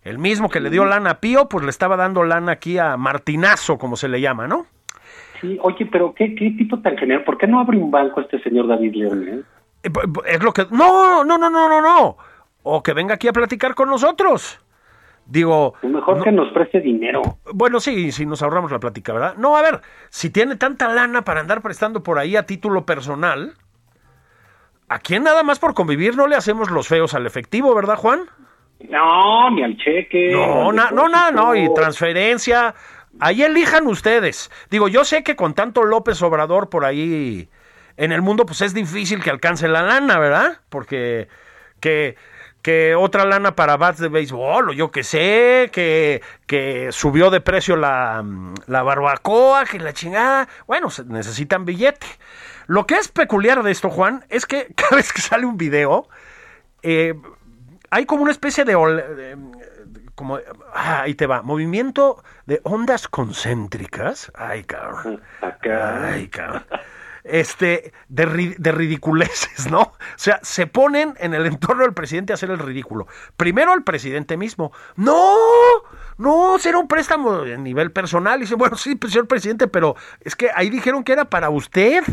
El 0.03 0.19
mismo 0.19 0.51
que 0.51 0.61
le 0.61 0.71
dio 0.71 0.85
lana 0.85 1.11
a 1.11 1.21
Pío, 1.21 1.49
pues 1.49 1.64
le 1.64 1.71
estaba 1.71 1.97
dando 1.97 2.23
lana 2.23 2.53
aquí 2.53 2.79
a 2.79 2.97
Martinazo, 2.97 3.79
como 3.79 3.97
se 3.97 4.09
le 4.09 4.21
llama, 4.21 4.47
¿no? 4.47 4.67
Sí, 5.40 5.59
oye, 5.62 5.87
pero 5.87 6.14
¿qué, 6.14 6.35
qué 6.35 6.51
tipo 6.53 6.81
tan 6.81 6.97
genial? 6.97 7.25
¿Por 7.25 7.38
qué 7.38 7.47
no 7.47 7.61
abre 7.61 7.77
un 7.79 7.90
banco 7.90 8.20
este 8.20 8.40
señor 8.42 8.66
David 8.68 8.94
León? 8.94 9.29
eh? 9.29 9.40
Eh, 9.83 9.90
Es 10.27 10.42
lo 10.42 10.53
que... 10.53 10.66
No, 10.70 11.25
no, 11.25 11.37
no, 11.38 11.51
no, 11.51 11.68
no, 11.68 11.81
no. 11.81 12.16
O 12.62 12.83
que 12.83 12.92
venga 12.94 13.14
aquí 13.14 13.29
a 13.29 13.33
platicar 13.33 13.75
con 13.75 13.88
nosotros. 13.90 14.61
Digo... 15.27 15.75
Pues 15.81 15.92
mejor 15.92 16.18
no- 16.18 16.25
que 16.25 16.33
nos 16.33 16.53
preste 16.53 16.81
dinero. 16.81 17.23
Bueno, 17.53 17.81
sí, 17.81 18.12
si 18.12 18.25
nos 18.27 18.42
ahorramos 18.42 18.70
la 18.73 18.79
plática, 18.81 19.12
¿verdad? 19.12 19.35
No, 19.37 19.57
a 19.57 19.62
ver, 19.62 19.81
si 20.11 20.31
tiene 20.31 20.57
tanta 20.57 20.88
lana 20.88 21.23
para 21.23 21.40
andar 21.40 21.61
prestando 21.62 22.03
por 22.03 22.18
ahí 22.18 22.37
a 22.37 22.47
título 22.47 22.85
personal, 22.87 23.55
¿a 24.88 24.99
quién 24.99 25.25
nada 25.25 25.42
más 25.42 25.59
por 25.59 25.75
convivir 25.75 26.16
no 26.16 26.27
le 26.27 26.37
hacemos 26.37 26.70
los 26.70 26.88
feos 26.88 27.14
al 27.14 27.27
efectivo, 27.27 27.75
verdad, 27.75 27.97
Juan? 27.97 28.20
No, 28.90 29.51
ni 29.51 29.62
al 29.62 29.77
cheque. 29.79 30.31
No, 30.33 30.73
na- 30.73 30.90
no, 30.90 31.09
nada, 31.09 31.31
no, 31.31 31.55
y 31.55 31.73
transferencia. 31.73 32.75
Ahí 33.20 33.42
elijan 33.42 33.87
ustedes. 33.87 34.50
Digo, 34.70 34.88
yo 34.88 35.05
sé 35.05 35.22
que 35.22 35.37
con 35.37 35.55
tanto 35.55 35.85
López 35.85 36.20
Obrador 36.22 36.68
por 36.68 36.85
ahí 36.85 37.48
en 37.96 38.12
el 38.12 38.22
mundo, 38.22 38.44
pues 38.44 38.61
es 38.61 38.74
difícil 38.74 39.22
que 39.22 39.31
alcance 39.31 39.68
la 39.68 39.83
lana, 39.83 40.18
¿verdad? 40.18 40.61
Porque 40.68 41.29
que, 41.81 42.16
que 42.61 42.94
otra 42.96 43.24
lana 43.24 43.55
para 43.55 43.77
bats 43.77 44.00
de 44.00 44.09
béisbol, 44.09 44.70
o 44.70 44.72
yo 44.72 44.90
que 44.90 45.05
sé, 45.05 45.70
que, 45.72 46.22
que 46.46 46.88
subió 46.90 47.31
de 47.31 47.40
precio 47.40 47.77
la, 47.77 48.24
la 48.66 48.83
barbacoa, 48.83 49.64
que 49.66 49.79
la 49.79 49.92
chingada. 49.92 50.48
Bueno, 50.66 50.90
se- 50.90 51.05
necesitan 51.05 51.64
billete. 51.64 52.07
Lo 52.66 52.87
que 52.87 52.96
es 52.96 53.09
peculiar 53.09 53.62
de 53.62 53.70
esto, 53.70 53.90
Juan, 53.90 54.24
es 54.29 54.44
que 54.46 54.72
cada 54.77 54.96
vez 54.96 55.12
que 55.12 55.20
sale 55.22 55.46
un 55.46 55.57
video, 55.57 56.09
eh, 56.83 57.14
hay 57.90 58.07
como 58.07 58.22
una 58.24 58.33
especie 58.33 58.64
de, 58.64 58.72
de- 58.74 59.37
como 60.14 60.38
ah, 60.74 61.03
ahí 61.03 61.14
te 61.14 61.27
va, 61.27 61.42
movimiento 61.42 62.22
de 62.46 62.61
ondas 62.64 63.09
concéntricas. 63.09 64.31
Ay, 64.35 64.64
cabrón. 64.64 65.22
Acá. 65.40 66.07
Ay, 66.12 66.29
cabrón. 66.29 66.64
Este, 67.24 67.94
de, 68.09 68.29
ri- 68.29 68.57
de 68.59 68.70
ridiculeces, 68.70 69.70
¿no? 69.70 69.81
O 69.81 69.94
sea, 70.16 70.40
se 70.42 70.66
ponen 70.66 71.14
en 71.18 71.33
el 71.33 71.46
entorno 71.46 71.83
del 71.83 71.94
presidente 71.94 72.33
a 72.33 72.35
hacer 72.35 72.50
el 72.50 72.59
ridículo. 72.59 73.07
Primero 73.38 73.72
al 73.72 73.83
presidente 73.83 74.37
mismo. 74.37 74.72
No, 74.96 75.35
no, 76.18 76.59
será 76.59 76.79
un 76.79 76.87
préstamo 76.87 77.33
a 77.40 77.57
nivel 77.57 77.92
personal. 77.92 78.38
Y 78.38 78.42
dice, 78.42 78.57
bueno, 78.57 78.77
sí, 78.77 78.94
pues, 78.94 79.12
señor 79.14 79.27
presidente, 79.27 79.68
pero 79.68 79.96
es 80.20 80.37
que 80.37 80.50
ahí 80.55 80.68
dijeron 80.68 81.03
que 81.03 81.12
era 81.12 81.24
para 81.24 81.48
usted. 81.48 82.05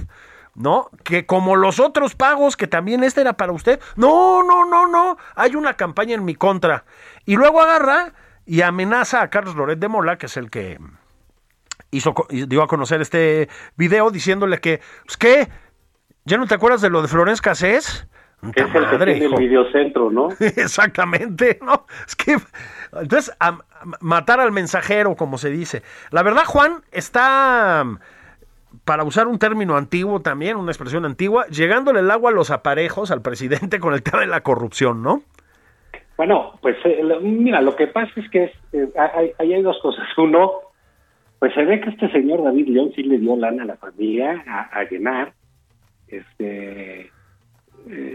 ¿No? 0.53 0.89
Que 1.03 1.25
como 1.25 1.55
los 1.55 1.79
otros 1.79 2.13
pagos, 2.15 2.57
que 2.57 2.67
también 2.67 3.03
este 3.03 3.21
era 3.21 3.33
para 3.33 3.53
usted. 3.53 3.79
No, 3.95 4.43
no, 4.43 4.65
no, 4.65 4.85
no. 4.87 5.17
Hay 5.35 5.55
una 5.55 5.75
campaña 5.75 6.13
en 6.15 6.25
mi 6.25 6.35
contra. 6.35 6.83
Y 7.25 7.35
luego 7.37 7.61
agarra 7.61 8.13
y 8.45 8.61
amenaza 8.61 9.21
a 9.21 9.29
Carlos 9.29 9.55
Loret 9.55 9.79
de 9.79 9.87
Mola, 9.87 10.17
que 10.17 10.25
es 10.25 10.35
el 10.35 10.49
que 10.49 10.77
hizo, 11.91 12.13
dio 12.29 12.63
a 12.63 12.67
conocer 12.67 12.99
este 13.01 13.47
video 13.77 14.11
diciéndole 14.11 14.59
que, 14.59 14.81
pues, 15.05 15.15
¿qué? 15.17 15.47
¿Ya 16.25 16.37
no 16.37 16.47
te 16.47 16.55
acuerdas 16.55 16.81
de 16.81 16.89
lo 16.89 17.01
de 17.01 17.07
Florence 17.07 17.41
Cassés? 17.41 18.07
Que 18.53 18.61
es 18.63 18.75
el 18.75 18.89
que 18.89 18.97
tiene 18.97 19.25
el 19.25 19.35
videocentro, 19.35 20.09
¿no? 20.11 20.29
Exactamente, 20.39 21.59
¿no? 21.61 21.85
Es 22.07 22.15
que, 22.15 22.37
entonces, 22.93 23.31
a- 23.39 23.49
a 23.49 23.59
matar 24.01 24.39
al 24.39 24.51
mensajero, 24.51 25.15
como 25.15 25.37
se 25.37 25.49
dice. 25.49 25.83
La 26.09 26.23
verdad, 26.23 26.43
Juan, 26.45 26.83
está, 26.91 27.85
para 28.85 29.03
usar 29.03 29.27
un 29.27 29.39
término 29.39 29.77
antiguo 29.77 30.21
también, 30.21 30.57
una 30.57 30.71
expresión 30.71 31.05
antigua, 31.05 31.45
llegándole 31.47 31.99
el 31.99 32.11
agua 32.11 32.31
a 32.31 32.33
los 32.33 32.51
aparejos 32.51 33.11
al 33.11 33.21
presidente 33.21 33.79
con 33.79 33.93
el 33.93 34.03
tema 34.03 34.21
de 34.21 34.27
la 34.27 34.41
corrupción, 34.41 35.03
¿no? 35.03 35.21
Bueno, 36.17 36.53
pues 36.61 36.77
eh, 36.85 37.01
mira, 37.21 37.61
lo 37.61 37.75
que 37.75 37.87
pasa 37.87 38.11
es 38.15 38.29
que 38.29 38.43
es, 38.43 38.51
eh, 38.73 38.89
hay, 38.95 39.31
hay 39.39 39.61
dos 39.61 39.79
cosas. 39.81 40.05
Uno, 40.17 40.51
pues 41.39 41.53
se 41.55 41.65
ve 41.65 41.81
que 41.81 41.89
este 41.89 42.11
señor 42.11 42.43
David 42.43 42.67
León 42.67 42.91
sí 42.95 43.01
le 43.01 43.17
dio 43.17 43.35
lana 43.35 43.63
a 43.63 43.65
la 43.65 43.77
familia 43.77 44.43
a, 44.71 44.83
llenar. 44.83 45.33
Este, 46.07 47.01
eh, 47.01 47.09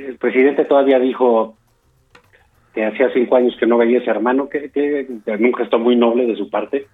el 0.09 0.19
presidente 0.19 0.65
todavía 0.67 1.01
dijo 1.01 1.57
que 2.75 2.85
hacía 2.85 3.11
cinco 3.13 3.37
años 3.37 3.57
que 3.59 3.67
no 3.67 3.79
veía 3.79 3.99
ese 3.99 4.11
hermano, 4.11 4.49
que, 4.49 4.71
que, 4.71 5.09
que 5.25 5.53
gesto 5.57 5.79
muy 5.79 5.97
noble 5.97 6.27
de 6.27 6.37
su 6.37 6.49
parte. 6.49 6.87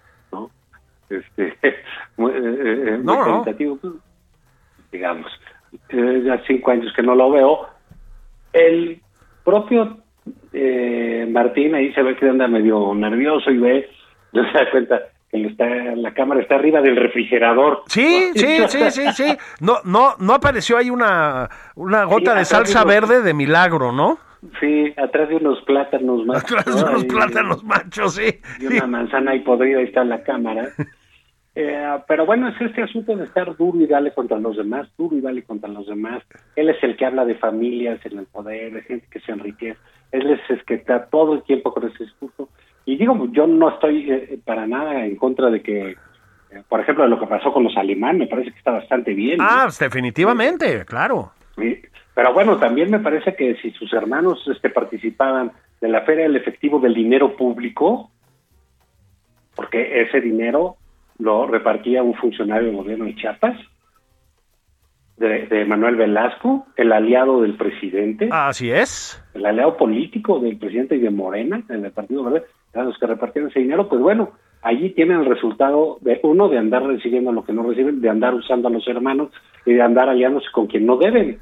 Este, 1.10 1.56
muy, 2.16 2.32
eh, 2.32 2.36
eh, 2.38 2.90
muy 2.96 3.04
No, 3.04 3.24
no. 3.26 3.42
caritativo, 3.42 3.76
pues, 3.76 3.94
digamos. 4.90 5.26
Eh, 5.88 6.22
ya 6.24 6.40
cinco 6.46 6.70
años 6.70 6.92
que 6.94 7.02
no 7.02 7.14
lo 7.14 7.30
veo. 7.30 7.66
El 8.52 9.00
propio 9.44 9.98
eh, 10.52 11.26
Martín 11.30 11.74
ahí 11.74 11.92
se 11.94 12.02
ve 12.02 12.16
que 12.16 12.28
anda 12.28 12.46
medio 12.48 12.94
nervioso 12.94 13.50
y 13.50 13.58
ve, 13.58 13.90
no 14.32 14.44
se 14.50 14.58
da 14.58 14.70
cuenta 14.70 15.00
que 15.30 15.46
está, 15.46 15.66
la 15.66 16.12
cámara 16.12 16.42
está 16.42 16.56
arriba 16.56 16.82
del 16.82 16.94
refrigerador. 16.96 17.84
Sí, 17.86 18.32
sí, 18.34 18.58
sí, 18.68 18.90
sí, 18.90 19.12
sí. 19.12 19.36
No, 19.60 19.76
no, 19.84 20.14
no 20.18 20.34
apareció 20.34 20.76
ahí 20.76 20.90
una, 20.90 21.48
una 21.74 22.04
gota 22.04 22.32
Sí, 22.32 22.38
de 22.38 22.44
salsa 22.44 22.84
verde 22.84 23.22
de 23.22 23.32
milagro, 23.32 23.92
¿no? 23.92 24.18
Sí, 24.60 24.92
atrás 24.96 25.28
de 25.28 25.36
unos 25.36 25.62
plátanos. 25.62 26.22
Atrás 26.28 26.64
de 26.64 26.82
unos 26.82 27.04
plátanos 27.04 27.62
machos, 27.64 28.14
sí. 28.14 28.40
Y 28.60 28.66
una 28.66 28.86
manzana 28.86 29.32
ahí 29.32 29.40
podrida, 29.40 29.78
ahí 29.78 29.84
está 29.84 30.04
la 30.04 30.22
cámara. 30.22 30.68
Eh, 31.54 31.98
pero 32.08 32.24
bueno, 32.24 32.48
es 32.48 32.58
este 32.62 32.82
asunto 32.82 33.14
de 33.14 33.24
estar 33.24 33.54
duro 33.56 33.78
y 33.78 33.86
dale 33.86 34.14
contra 34.14 34.38
los 34.38 34.56
demás, 34.56 34.88
duro 34.96 35.16
y 35.16 35.20
dale 35.20 35.42
contra 35.42 35.68
los 35.68 35.86
demás. 35.86 36.22
Él 36.56 36.70
es 36.70 36.82
el 36.82 36.96
que 36.96 37.04
habla 37.04 37.26
de 37.26 37.34
familias 37.34 38.00
en 38.06 38.20
el 38.20 38.26
poder, 38.26 38.72
de 38.72 38.80
gente 38.80 39.06
que 39.10 39.20
se 39.20 39.32
enriquece. 39.32 39.78
Él 40.12 40.30
es 40.30 40.40
el 40.48 40.64
que 40.64 40.76
está 40.76 41.06
todo 41.10 41.34
el 41.34 41.42
tiempo 41.42 41.74
con 41.74 41.86
ese 41.86 42.04
discurso. 42.04 42.48
Y 42.86 42.96
digo, 42.96 43.28
yo 43.32 43.46
no 43.46 43.68
estoy 43.68 44.10
eh, 44.10 44.38
para 44.44 44.66
nada 44.66 45.04
en 45.04 45.16
contra 45.16 45.50
de 45.50 45.60
que, 45.60 45.90
eh, 45.90 46.62
por 46.70 46.80
ejemplo, 46.80 47.04
de 47.04 47.10
lo 47.10 47.20
que 47.20 47.26
pasó 47.26 47.52
con 47.52 47.64
los 47.64 47.76
alemanes, 47.76 48.20
me 48.20 48.26
parece 48.28 48.52
que 48.52 48.58
está 48.58 48.72
bastante 48.72 49.12
bien. 49.12 49.38
Ah, 49.38 49.68
definitivamente, 49.78 50.86
claro. 50.86 51.32
Pero 52.14 52.34
bueno, 52.34 52.58
también 52.58 52.90
me 52.90 53.00
parece 53.00 53.34
que 53.34 53.56
si 53.56 53.70
sus 53.72 53.92
hermanos 53.92 54.42
este, 54.46 54.68
participaban 54.70 55.52
de 55.80 55.88
la 55.88 56.02
Feria 56.02 56.24
del 56.24 56.36
Efectivo 56.36 56.78
del 56.78 56.94
Dinero 56.94 57.36
Público, 57.36 58.10
porque 59.54 60.02
ese 60.02 60.20
dinero 60.20 60.76
lo 61.18 61.46
repartía 61.46 62.02
un 62.02 62.14
funcionario 62.14 62.68
del 62.68 62.76
gobierno 62.76 63.04
de 63.06 63.16
Chiapas, 63.16 63.56
de, 65.16 65.46
de 65.46 65.64
Manuel 65.64 65.96
Velasco, 65.96 66.66
el 66.76 66.92
aliado 66.92 67.42
del 67.42 67.56
presidente, 67.56 68.28
Así 68.30 68.70
es. 68.70 69.22
el 69.34 69.46
aliado 69.46 69.76
político 69.76 70.40
del 70.40 70.58
presidente 70.58 70.96
y 70.96 71.00
de 71.00 71.10
Morena, 71.10 71.62
en 71.68 71.84
el 71.84 71.92
Partido 71.92 72.24
Verde, 72.24 72.46
eran 72.72 72.86
los 72.86 72.98
que 72.98 73.06
repartieron 73.06 73.50
ese 73.50 73.60
dinero, 73.60 73.88
pues 73.88 74.00
bueno, 74.00 74.30
allí 74.62 74.90
tienen 74.90 75.20
el 75.20 75.26
resultado 75.26 75.98
de 76.00 76.18
uno, 76.22 76.48
de 76.48 76.58
andar 76.58 76.82
recibiendo 76.84 77.32
lo 77.32 77.44
que 77.44 77.52
no 77.52 77.62
reciben, 77.62 78.00
de 78.00 78.08
andar 78.08 78.34
usando 78.34 78.68
a 78.68 78.70
los 78.70 78.86
hermanos 78.88 79.30
y 79.66 79.74
de 79.74 79.82
andar 79.82 80.08
aliándose 80.08 80.46
con 80.52 80.66
quien 80.66 80.86
no 80.86 80.96
deben. 80.96 81.38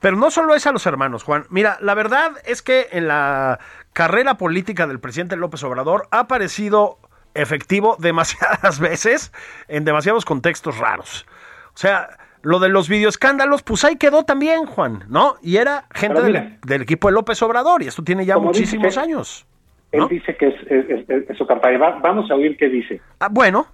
Pero 0.00 0.16
no 0.16 0.30
solo 0.30 0.54
es 0.54 0.66
a 0.66 0.72
los 0.72 0.86
hermanos, 0.86 1.22
Juan. 1.24 1.44
Mira, 1.50 1.76
la 1.80 1.94
verdad 1.94 2.32
es 2.46 2.62
que 2.62 2.88
en 2.92 3.06
la 3.08 3.58
carrera 3.92 4.34
política 4.38 4.86
del 4.86 4.98
presidente 5.00 5.36
López 5.36 5.62
Obrador 5.62 6.08
ha 6.10 6.26
parecido 6.26 6.98
efectivo 7.34 7.96
demasiadas 8.00 8.80
veces 8.80 9.32
en 9.68 9.84
demasiados 9.84 10.24
contextos 10.24 10.78
raros. 10.78 11.26
O 11.74 11.76
sea, 11.76 12.08
lo 12.42 12.58
de 12.58 12.70
los 12.70 12.88
videoescándalos, 12.88 13.62
pues 13.62 13.84
ahí 13.84 13.96
quedó 13.96 14.24
también, 14.24 14.64
Juan, 14.64 15.04
¿no? 15.08 15.36
Y 15.42 15.58
era 15.58 15.84
gente 15.94 16.22
del, 16.22 16.82
equipo 16.82 17.08
de 17.08 17.12
López 17.14 17.40
Obrador, 17.42 17.82
y 17.82 17.88
esto 17.88 18.02
tiene 18.02 18.24
ya 18.24 18.38
muchísimos 18.38 18.86
dice- 18.86 19.00
años. 19.00 19.46
Él 19.92 20.06
dice 20.08 20.36
que 20.36 20.46
es, 20.48 20.54
es- 20.70 21.08
es- 21.10 21.30
es 21.30 21.36
su 21.36 21.46
campaña. 21.46 21.76
Va- 21.78 21.98
vamos 22.00 22.30
a 22.30 22.34
oír 22.34 22.56
qué 22.56 22.68
dice. 22.68 23.00
Ah, 23.18 23.28
bueno, 23.30 23.66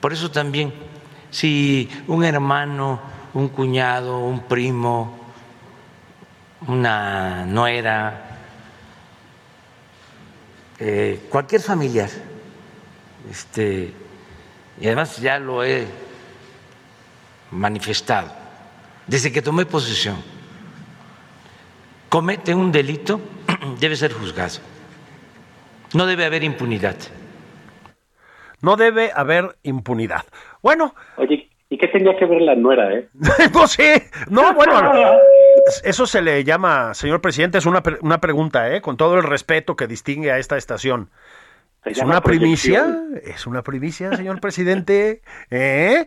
Por 0.00 0.12
eso 0.12 0.30
también, 0.30 0.72
si 1.30 1.88
un 2.06 2.24
hermano, 2.24 3.00
un 3.34 3.48
cuñado, 3.48 4.20
un 4.20 4.40
primo, 4.46 5.18
una 6.68 7.44
nuera, 7.44 8.38
eh, 10.78 11.26
cualquier 11.28 11.60
familiar, 11.60 12.08
este, 13.30 13.92
y 14.80 14.86
además 14.86 15.18
ya 15.18 15.38
lo 15.38 15.64
he 15.64 15.86
manifestado, 17.50 18.32
desde 19.06 19.32
que 19.32 19.42
tomé 19.42 19.66
posesión, 19.66 20.16
comete 22.08 22.54
un 22.54 22.70
delito, 22.70 23.20
debe 23.80 23.96
ser 23.96 24.12
juzgado. 24.12 24.58
No 25.92 26.06
debe 26.06 26.24
haber 26.24 26.42
impunidad. 26.42 26.96
no 28.60 28.76
debe 28.76 29.12
haber 29.14 29.56
impunidad. 29.62 30.24
Bueno, 30.62 30.94
Oye, 31.16 31.50
¿y 31.74 31.78
qué 31.78 31.88
tenía 31.88 32.16
que 32.16 32.24
ver 32.26 32.40
la 32.40 32.54
nuera, 32.54 32.92
eh? 32.94 33.08
no 33.52 33.66
sé, 33.66 34.08
no, 34.30 34.54
bueno, 34.54 34.92
eso 35.82 36.06
se 36.06 36.22
le 36.22 36.44
llama, 36.44 36.94
señor 36.94 37.20
presidente, 37.20 37.58
es 37.58 37.66
una, 37.66 37.82
pre- 37.82 37.98
una 38.00 38.20
pregunta, 38.20 38.72
¿eh? 38.74 38.80
Con 38.80 38.96
todo 38.96 39.16
el 39.16 39.24
respeto 39.24 39.74
que 39.76 39.86
distingue 39.88 40.30
a 40.30 40.38
esta 40.38 40.56
estación. 40.56 41.10
Se 41.84 41.90
¿Es 41.90 41.98
una 41.98 42.20
primicia? 42.22 42.82
proyección. 42.82 43.20
¿Es 43.24 43.46
una 43.46 43.62
primicia, 43.62 44.16
señor 44.16 44.40
presidente? 44.40 45.22
¿Eh? 45.50 46.06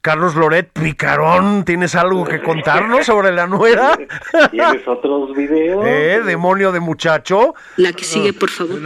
Carlos 0.00 0.34
Loret 0.34 0.70
Picarón, 0.72 1.66
¿tienes 1.66 1.94
algo 1.94 2.24
que 2.24 2.40
contarnos 2.42 3.04
sobre 3.04 3.32
la 3.32 3.46
nuera? 3.46 3.98
¿Tienes 4.50 4.88
otros 4.88 5.36
videos? 5.36 5.84
¿Eh? 5.86 6.22
Demonio 6.24 6.72
de 6.72 6.80
muchacho. 6.80 7.54
La 7.76 7.92
que 7.92 8.04
sigue, 8.04 8.32
por 8.32 8.48
favor. 8.48 8.80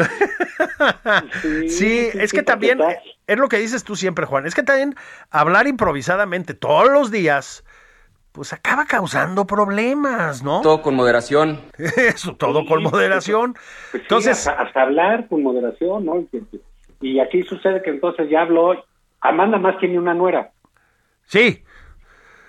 Sí, 1.68 2.08
es 2.14 2.32
que 2.32 2.42
también, 2.42 2.80
es 3.28 3.38
lo 3.38 3.48
que 3.48 3.58
dices 3.58 3.84
tú 3.84 3.94
siempre, 3.94 4.26
Juan, 4.26 4.44
es 4.46 4.56
que 4.56 4.64
también 4.64 4.96
hablar 5.30 5.68
improvisadamente 5.68 6.52
todos 6.52 6.90
los 6.90 7.12
días, 7.12 7.62
pues 8.34 8.52
acaba 8.52 8.84
causando 8.84 9.46
problemas, 9.46 10.42
¿no? 10.42 10.60
Todo 10.60 10.82
con 10.82 10.96
moderación. 10.96 11.60
Eso, 11.78 12.34
todo 12.34 12.66
con 12.66 12.82
moderación. 12.82 13.54
Pues 13.92 13.92
sí, 13.92 13.98
Entonces, 14.02 14.46
hasta, 14.48 14.60
hasta 14.62 14.82
hablar 14.82 15.28
con 15.28 15.42
moderación, 15.44 16.04
¿no? 16.04 16.18
Y- 16.18 16.60
Y 17.00 17.20
aquí 17.20 17.44
sucede 17.44 17.80
que 17.82 17.90
entonces 17.90 18.28
ya 18.28 18.42
habló. 18.42 18.84
Amanda 19.20 19.56
más 19.58 19.78
tiene 19.78 19.98
una 19.98 20.14
nuera. 20.14 20.50
sí, 21.26 21.62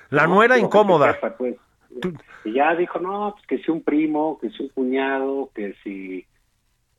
la 0.09 0.25
¿no? 0.27 0.33
nuera 0.35 0.57
incómoda. 0.57 1.17
pues. 1.37 1.55
Y 2.43 2.53
ya 2.53 2.75
dijo, 2.75 2.99
no, 2.99 3.33
pues 3.35 3.45
que 3.47 3.57
si 3.63 3.69
un 3.71 3.83
primo, 3.83 4.37
que 4.41 4.49
si 4.49 4.63
un 4.63 4.69
cuñado, 4.69 5.49
que 5.53 5.73
si... 5.83 6.25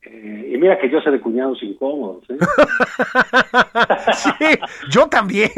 eh, 0.03 0.51
y 0.55 0.57
mira 0.59 0.79
que 0.79 0.89
yo 0.91 1.01
sé 1.01 1.11
de 1.11 1.21
cuñados 1.21 1.63
incómodos, 1.63 2.25
¿eh? 2.31 2.37
Sí, 4.15 4.59
yo 4.91 5.09
también. 5.09 5.51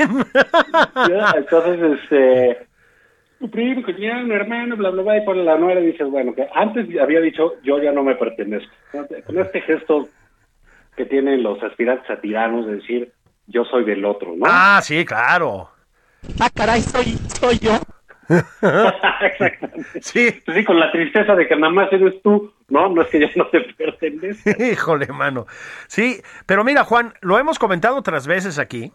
Entonces, 1.37 2.01
este... 2.03 2.67
Tu 3.39 3.51
primo, 3.51 3.85
cuñado, 3.85 4.25
un 4.25 4.33
hermano, 4.33 4.77
bla, 4.77 4.91
bla, 4.91 5.03
bla, 5.03 5.17
y 5.17 5.25
pone 5.25 5.45
la 5.45 5.57
nuera 5.57 5.81
y 5.81 5.87
dices, 5.87 6.11
bueno, 6.11 6.35
que 6.35 6.49
antes 6.55 6.89
había 7.01 7.21
dicho, 7.21 7.53
yo 7.63 7.81
ya 7.81 7.93
no 7.93 8.03
me 8.03 8.17
pertenezco. 8.17 8.73
Con 9.27 9.39
este 9.39 9.61
gesto 9.61 10.09
que 10.97 11.05
tienen 11.05 11.43
los 11.45 11.63
aspirantes 11.63 12.11
a 12.11 12.21
tiranos 12.21 12.67
de 12.67 12.77
decir, 12.77 13.13
yo 13.47 13.65
soy 13.65 13.85
del 13.85 14.05
otro, 14.05 14.35
¿no? 14.37 14.45
Ah, 14.49 14.81
sí, 14.83 15.05
claro. 15.05 15.71
Ah, 16.41 16.51
caray, 16.53 16.81
soy, 16.81 17.17
soy 17.41 17.59
yo. 17.61 17.79
Exactamente. 18.29 20.03
Sí. 20.03 20.29
Sí, 20.45 20.65
con 20.65 20.79
la 20.79 20.91
tristeza 20.91 21.35
de 21.35 21.47
que 21.47 21.57
nada 21.57 21.73
más 21.73 21.93
eres 21.93 22.21
tú, 22.23 22.53
no, 22.69 22.89
no 22.89 23.03
es 23.03 23.09
que 23.09 23.21
ya 23.21 23.31
no 23.37 23.47
te 23.47 23.61
pertenezca. 23.61 24.51
Híjole, 24.65 25.07
mano. 25.07 25.47
Sí, 25.87 26.21
pero 26.45 26.65
mira, 26.65 26.85
Juan, 26.85 27.15
lo 27.21 27.39
hemos 27.39 27.59
comentado 27.59 27.97
otras 27.97 28.27
veces 28.27 28.59
aquí. 28.59 28.93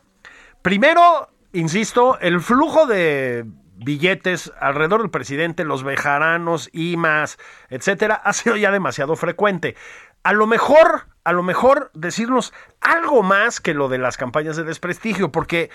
Primero, 0.62 1.29
insisto, 1.53 2.19
el 2.19 2.41
flujo 2.41 2.86
de 2.86 3.45
billetes 3.75 4.51
alrededor 4.59 5.01
del 5.01 5.12
presidente, 5.12 5.65
los 5.65 5.83
bejaranos, 5.83 6.69
IMAS, 6.73 7.38
etcétera, 7.69 8.15
ha 8.15 8.33
sido 8.33 8.55
ya 8.55 8.71
demasiado 8.71 9.15
frecuente. 9.15 9.75
A 10.23 10.33
lo 10.33 10.47
mejor, 10.47 11.07
a 11.23 11.33
lo 11.33 11.43
mejor 11.43 11.91
decirnos 11.93 12.53
algo 12.81 13.23
más 13.23 13.59
que 13.59 13.73
lo 13.73 13.89
de 13.89 13.97
las 13.97 14.17
campañas 14.17 14.55
de 14.55 14.63
desprestigio, 14.63 15.31
porque 15.31 15.69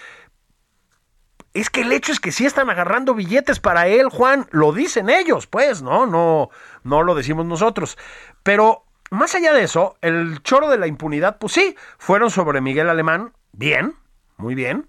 es 1.55 1.71
que 1.71 1.83
el 1.83 1.93
hecho 1.93 2.13
es 2.13 2.21
que 2.21 2.33
sí 2.33 2.47
están 2.47 2.71
agarrando 2.71 3.15
billetes 3.15 3.61
para 3.61 3.89
él, 3.89 4.09
Juan. 4.09 4.47
Lo 4.51 4.73
dicen 4.73 5.11
ellos, 5.11 5.47
pues, 5.47 5.83
¿no? 5.83 6.07
No, 6.07 6.51
no 6.85 7.03
lo 7.03 7.15
decimos 7.15 7.47
nosotros. 7.47 7.99
Pero 8.43 8.85
más 9.11 9.35
allá 9.35 9.53
de 9.53 9.63
eso, 9.65 9.97
el 10.01 10.43
choro 10.43 10.69
de 10.69 10.79
la 10.79 10.87
impunidad, 10.87 11.39
pues 11.39 11.53
sí, 11.55 11.77
fueron 11.99 12.31
sobre 12.31 12.61
Miguel 12.61 12.89
Alemán. 12.89 13.33
Bien, 13.53 13.95
muy 14.37 14.55
bien. 14.55 14.89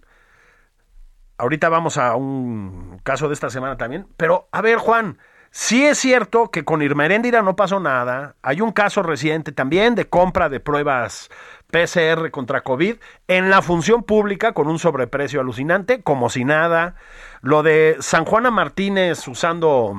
Ahorita 1.40 1.70
vamos 1.70 1.98
a 1.98 2.16
un 2.16 3.00
caso 3.04 3.28
de 3.28 3.34
esta 3.34 3.50
semana 3.50 3.78
también. 3.78 4.06
Pero, 4.18 4.50
a 4.52 4.62
ver, 4.62 4.78
Juan, 4.78 5.18
sí 5.52 5.86
es 5.86 5.98
cierto 5.98 6.52
que 6.52 6.66
con 6.66 6.82
Irma 6.82 7.06
Heréndira 7.06 7.42
no 7.42 7.56
pasó 7.56 7.80
nada. 7.80 8.36
Hay 8.42 8.60
un 8.60 8.74
caso 8.74 9.02
reciente 9.04 9.52
también 9.54 9.96
de 9.96 10.10
compra 10.10 10.50
de 10.50 10.60
pruebas 10.60 11.30
PCR 11.72 12.30
contra 12.32 12.62
COVID 12.62 12.98
en 13.28 13.50
la 13.50 13.62
función 13.62 14.04
pública 14.04 14.52
con 14.52 14.68
un 14.68 14.80
sobreprecio 14.80 15.40
alucinante, 15.40 16.02
como 16.02 16.30
si 16.30 16.44
nada. 16.44 16.96
Lo 17.42 17.64
de 17.64 17.96
San 18.02 18.26
Juana 18.26 18.52
Martínez 18.52 19.28
usando 19.28 19.94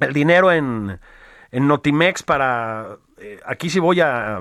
el 0.00 0.12
dinero 0.14 0.52
en, 0.52 1.00
en 1.50 1.68
Notimex 1.68 2.22
para... 2.22 2.96
eh, 3.18 3.40
aquí 3.44 3.68
sí 3.68 3.78
voy 3.78 4.00
a, 4.00 4.40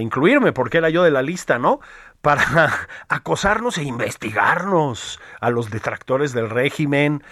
incluirme 0.00 0.52
porque 0.52 0.78
era 0.78 0.88
yo 0.88 1.02
de 1.02 1.10
la 1.10 1.22
lista, 1.22 1.58
¿no? 1.58 1.80
Para 2.22 2.88
acosarnos 3.08 3.78
e 3.78 3.84
investigarnos 3.84 5.20
a 5.40 5.50
los 5.50 5.70
detractores 5.70 6.32
del 6.32 6.50
régimen. 6.50 7.22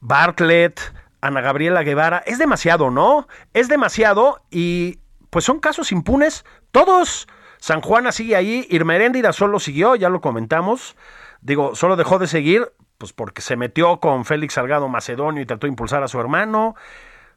Bartlett, 0.00 0.80
Ana 1.20 1.40
Gabriela 1.40 1.82
Guevara, 1.82 2.22
es 2.26 2.38
demasiado, 2.38 2.90
¿no? 2.90 3.26
Es 3.52 3.68
demasiado 3.68 4.42
y 4.50 5.00
pues 5.30 5.44
son 5.44 5.60
casos 5.60 5.92
impunes 5.92 6.44
todos. 6.70 7.26
San 7.58 7.80
Juana 7.80 8.12
sigue 8.12 8.36
ahí, 8.36 8.66
Irma 8.70 8.94
Heréndira 8.94 9.32
solo 9.32 9.58
siguió, 9.58 9.96
ya 9.96 10.08
lo 10.08 10.20
comentamos. 10.20 10.96
Digo, 11.40 11.74
solo 11.74 11.96
dejó 11.96 12.18
de 12.18 12.26
seguir 12.28 12.72
pues 12.98 13.12
porque 13.12 13.40
se 13.40 13.56
metió 13.56 14.00
con 14.00 14.24
Félix 14.24 14.54
Salgado 14.54 14.88
Macedonio 14.88 15.40
y 15.40 15.46
trató 15.46 15.66
de 15.66 15.70
impulsar 15.70 16.02
a 16.02 16.08
su 16.08 16.20
hermano. 16.20 16.74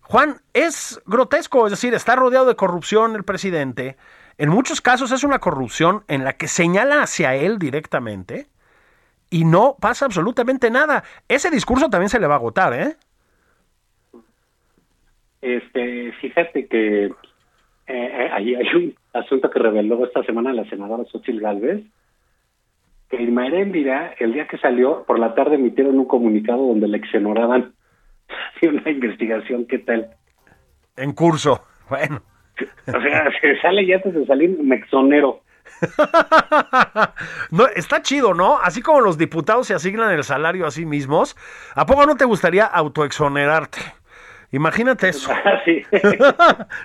Juan, 0.01 0.41
es 0.53 0.99
grotesco, 1.05 1.67
es 1.67 1.71
decir, 1.71 1.93
está 1.93 2.15
rodeado 2.15 2.47
de 2.47 2.55
corrupción 2.55 3.15
el 3.15 3.23
presidente. 3.23 3.95
En 4.41 4.49
muchos 4.49 4.81
casos 4.81 5.11
es 5.11 5.23
una 5.23 5.37
corrupción 5.37 6.03
en 6.07 6.23
la 6.23 6.33
que 6.33 6.47
señala 6.47 7.03
hacia 7.03 7.35
él 7.35 7.59
directamente 7.59 8.47
y 9.29 9.45
no 9.45 9.75
pasa 9.79 10.05
absolutamente 10.05 10.71
nada. 10.71 11.03
Ese 11.27 11.51
discurso 11.51 11.91
también 11.91 12.09
se 12.09 12.19
le 12.19 12.25
va 12.25 12.33
a 12.33 12.37
agotar, 12.37 12.73
¿eh? 12.73 12.95
Este, 15.43 16.11
fíjate 16.13 16.65
que 16.65 17.05
eh, 17.05 17.11
eh, 17.85 18.29
ahí 18.33 18.55
hay 18.55 18.67
un 18.73 18.95
asunto 19.13 19.47
que 19.51 19.59
reveló 19.59 20.03
esta 20.03 20.23
semana 20.23 20.53
la 20.53 20.67
senadora 20.67 21.05
Xochitl 21.11 21.39
Galvez, 21.39 21.83
que 23.11 23.21
Irma 23.21 23.45
Heréndira, 23.45 24.15
el 24.17 24.33
día 24.33 24.47
que 24.47 24.57
salió, 24.57 25.03
por 25.03 25.19
la 25.19 25.35
tarde 25.35 25.57
emitieron 25.57 25.99
un 25.99 26.05
comunicado 26.05 26.65
donde 26.65 26.87
le 26.87 26.97
exonoraban 26.97 27.73
de 28.59 28.69
una 28.69 28.89
investigación, 28.89 29.67
¿qué 29.67 29.77
tal? 29.77 30.15
En 30.97 31.13
curso. 31.13 31.61
Bueno. 31.91 32.30
O 32.87 33.01
sea, 33.01 33.29
se 33.41 33.59
sale 33.61 33.85
ya 33.85 33.95
antes 33.97 34.13
de 34.13 34.25
salir, 34.25 34.57
me 34.61 34.75
exonero. 34.77 35.41
no, 37.51 37.67
está 37.75 38.01
chido, 38.01 38.33
¿no? 38.33 38.57
Así 38.59 38.81
como 38.81 39.01
los 39.01 39.17
diputados 39.17 39.67
se 39.67 39.73
asignan 39.73 40.11
el 40.11 40.23
salario 40.23 40.65
a 40.65 40.71
sí 40.71 40.85
mismos, 40.85 41.35
¿a 41.75 41.85
poco 41.85 42.05
no 42.05 42.15
te 42.15 42.25
gustaría 42.25 42.65
autoexonerarte? 42.65 43.79
Imagínate 44.51 45.09
eso. 45.09 45.31
Ah, 45.45 45.61
sí. 45.65 45.81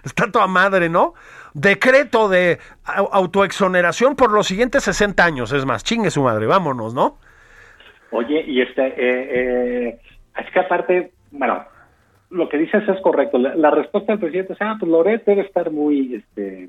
Está 0.04 0.30
toda 0.30 0.46
madre, 0.46 0.88
¿no? 0.88 1.14
Decreto 1.54 2.28
de 2.28 2.58
au- 2.84 3.08
autoexoneración 3.12 4.14
por 4.16 4.30
los 4.32 4.46
siguientes 4.46 4.84
60 4.84 5.24
años, 5.24 5.52
es 5.52 5.64
más, 5.64 5.82
chingue 5.82 6.10
su 6.10 6.22
madre, 6.22 6.46
vámonos, 6.46 6.94
¿no? 6.94 7.18
Oye, 8.12 8.44
y 8.46 8.60
este, 8.62 8.86
eh, 8.86 8.94
eh, 9.88 10.00
es 10.38 10.50
que 10.52 10.60
aparte, 10.60 11.12
bueno, 11.32 11.64
lo 12.30 12.48
que 12.48 12.58
dices 12.58 12.88
es 12.88 13.00
correcto. 13.00 13.38
La, 13.38 13.54
la 13.54 13.70
respuesta 13.70 14.12
del 14.12 14.20
presidente 14.20 14.54
es, 14.54 14.58
ah, 14.60 14.76
pues 14.78 14.90
Loret 14.90 15.24
debe 15.24 15.42
estar 15.42 15.70
muy, 15.70 16.14
este, 16.16 16.68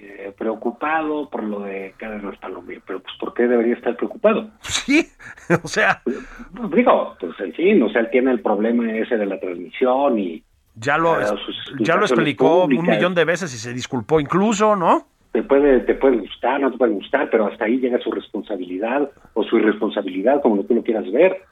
eh, 0.00 0.32
preocupado 0.38 1.28
por 1.28 1.42
lo 1.42 1.60
de 1.60 1.92
Cadena 1.96 2.30
Palomir. 2.40 2.80
Pero, 2.86 3.00
pues, 3.00 3.14
¿por 3.18 3.34
qué 3.34 3.48
debería 3.48 3.74
estar 3.74 3.96
preocupado? 3.96 4.48
Sí, 4.60 5.06
o 5.62 5.68
sea, 5.68 6.00
Pues, 6.04 6.70
digo, 6.72 7.16
pues, 7.18 7.38
en 7.40 7.52
fin, 7.52 7.82
o 7.82 7.90
sea, 7.90 8.02
él 8.02 8.10
tiene 8.10 8.30
el 8.30 8.40
problema 8.40 8.92
ese 8.92 9.16
de 9.16 9.26
la 9.26 9.40
transmisión 9.40 10.18
y 10.18 10.42
ya 10.76 10.96
lo, 10.96 11.14
Ah, 11.14 11.34
ya 11.80 11.96
lo 11.96 12.02
explicó 12.02 12.64
un 12.64 12.86
millón 12.86 13.14
de 13.14 13.24
veces 13.24 13.52
y 13.52 13.58
se 13.58 13.72
disculpó 13.74 14.20
incluso, 14.20 14.76
¿no? 14.76 15.06
te 15.32 15.42
puede, 15.42 15.80
te 15.80 15.94
puede 15.94 16.16
gustar, 16.18 16.60
no 16.60 16.70
te 16.70 16.78
puede 16.78 16.92
gustar, 16.92 17.28
pero 17.30 17.46
hasta 17.46 17.66
ahí 17.66 17.78
llega 17.78 17.98
su 17.98 18.10
responsabilidad 18.10 19.10
o 19.34 19.44
su 19.44 19.58
irresponsabilidad, 19.58 20.40
como 20.40 20.64
tú 20.64 20.74
lo 20.74 20.82
quieras 20.82 21.10
ver. 21.12 21.42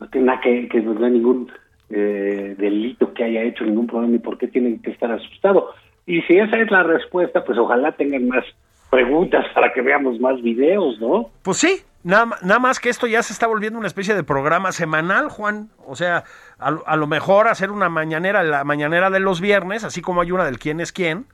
No 0.00 0.08
tiene 0.08 0.28
nada 0.28 0.40
que, 0.40 0.68
que 0.68 0.80
no 0.80 1.04
hay 1.04 1.12
ningún 1.12 1.52
eh, 1.92 2.54
delito 2.58 3.12
que 3.14 3.24
haya 3.24 3.42
hecho, 3.42 3.64
ningún 3.64 3.86
problema, 3.86 4.16
y 4.16 4.18
por 4.18 4.38
qué 4.38 4.48
tienen 4.48 4.80
que 4.80 4.90
estar 4.90 5.12
asustados. 5.12 5.64
Y 6.06 6.22
si 6.22 6.36
esa 6.38 6.56
es 6.58 6.70
la 6.70 6.82
respuesta, 6.82 7.44
pues 7.44 7.58
ojalá 7.58 7.92
tengan 7.92 8.26
más 8.28 8.44
preguntas 8.90 9.46
para 9.54 9.72
que 9.72 9.80
veamos 9.82 10.18
más 10.20 10.40
videos, 10.42 10.98
¿no? 11.00 11.30
Pues 11.42 11.58
sí, 11.58 11.80
nada, 12.04 12.36
nada 12.42 12.58
más 12.58 12.78
que 12.80 12.88
esto 12.90 13.06
ya 13.06 13.22
se 13.22 13.32
está 13.32 13.46
volviendo 13.46 13.78
una 13.78 13.86
especie 13.88 14.14
de 14.14 14.22
programa 14.24 14.72
semanal, 14.72 15.28
Juan. 15.28 15.70
O 15.86 15.94
sea, 15.96 16.24
a, 16.58 16.70
lo- 16.72 16.82
a 16.86 16.96
lo 16.96 17.06
mejor 17.06 17.48
hacer 17.48 17.70
una 17.70 17.88
mañanera, 17.88 18.42
la 18.42 18.64
mañanera 18.64 19.08
de 19.10 19.20
los 19.20 19.40
viernes, 19.40 19.84
así 19.84 20.02
como 20.02 20.20
hay 20.20 20.32
una 20.32 20.44
del 20.44 20.58
quién 20.58 20.80
es 20.80 20.92
quién, 20.92 21.26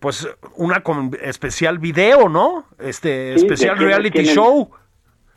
pues 0.00 0.28
una 0.56 0.80
con 0.80 1.10
especial 1.22 1.78
video, 1.78 2.28
¿no? 2.28 2.64
Este, 2.78 3.38
Sí, 3.38 3.44
especial 3.46 3.76
es 3.76 3.82
reality 3.82 4.24
show. 4.24 4.70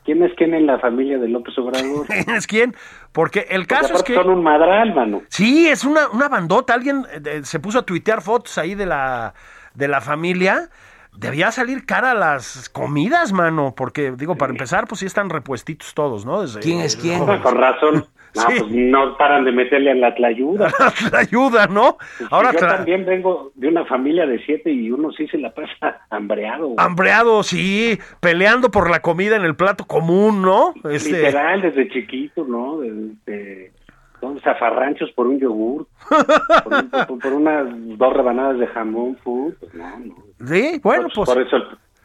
¿Quién 0.06 0.22
es 0.24 0.32
quién 0.36 0.54
en 0.54 0.66
la 0.68 0.80
familia 0.80 1.18
de 1.18 1.28
López 1.30 1.58
Obrador? 1.58 2.06
¿Quién 2.08 2.30
es 2.36 2.48
quién? 2.48 2.76
Porque 3.12 3.48
el 3.50 3.66
Porque 3.66 3.68
caso 3.68 3.94
es 3.96 4.04
que... 4.04 4.16
son 4.16 4.30
un 4.30 4.44
madral, 4.44 4.94
mano. 4.94 5.22
Sí, 5.30 5.68
es 5.68 5.84
una, 5.86 6.10
una 6.10 6.28
bandota. 6.30 6.74
Alguien 6.74 7.06
eh, 7.26 7.42
se 7.44 7.60
puso 7.60 7.80
a 7.80 7.86
tuitear 7.86 8.22
fotos 8.22 8.58
ahí 8.58 8.76
de 8.76 8.86
la, 8.86 9.34
de 9.74 9.88
la 9.88 10.02
familia. 10.02 10.70
Debía 11.16 11.52
salir 11.52 11.86
cara 11.86 12.14
las 12.16 12.70
comidas, 12.70 13.34
mano. 13.34 13.74
Porque, 13.78 14.12
digo, 14.18 14.36
para 14.36 14.52
empezar, 14.52 14.88
pues 14.88 15.00
sí 15.00 15.06
están 15.06 15.30
repuestitos 15.30 15.94
todos, 15.94 16.26
¿no? 16.26 16.42
Desde- 16.42 16.60
¿Quién 16.60 16.80
es 16.82 16.96
quién? 16.98 17.20
Con 17.26 17.56
razón. 17.56 18.08
No, 18.36 18.42
Sí. 18.50 18.60
pues 18.60 18.72
no 18.72 19.16
paran 19.18 19.46
de 19.46 19.52
meterle 19.52 19.92
a 19.92 19.96
la 19.96 20.16
tlayuda. 20.16 20.72
la 21.12 21.20
ayuda, 21.20 21.68
¿no? 21.68 21.98
Ahora 22.32 22.52
yo 22.52 22.60
también 22.60 23.06
vengo 23.06 23.52
de 23.56 23.68
una 23.68 23.86
familia 23.86 24.26
de 24.26 24.44
siete 24.44 24.72
y 24.72 24.90
uno 24.92 25.12
sí 25.12 25.28
se 25.28 25.38
la 25.38 25.52
pasa 25.54 26.02
hambreado. 26.10 26.70
güey. 26.70 26.76
hambreado, 26.80 27.44
sí, 27.44 28.00
peleando 28.20 28.72
por 28.72 28.90
la 28.90 29.02
comida 29.02 29.36
en 29.36 29.44
el 29.44 29.56
plato 29.56 29.86
común, 29.86 30.42
¿no? 30.42 30.74
Este, 30.90 31.12
Literal, 31.12 31.62
desde 31.62 31.90
chiquito, 31.90 32.44
¿no? 32.46 32.80
De, 32.80 32.92
de- 33.28 33.72
son 34.20 34.40
zafarranchos 34.40 35.12
por 35.12 35.28
un 35.28 35.38
yogur, 35.38 35.86
por, 36.64 36.74
un- 36.74 36.90
por- 37.08 37.20
por 37.20 37.34
unas 37.34 37.68
dos 37.98 38.14
rebanadas 38.14 38.58
de 38.58 38.68
jamón, 38.68 39.18
food, 39.24 39.54
pues 39.60 39.74
no, 39.76 40.00
no. 40.00 40.16
Sí, 40.48 40.80
bueno, 40.82 41.08
pues. 41.14 41.30
Por 41.30 41.42
eso 41.42 41.58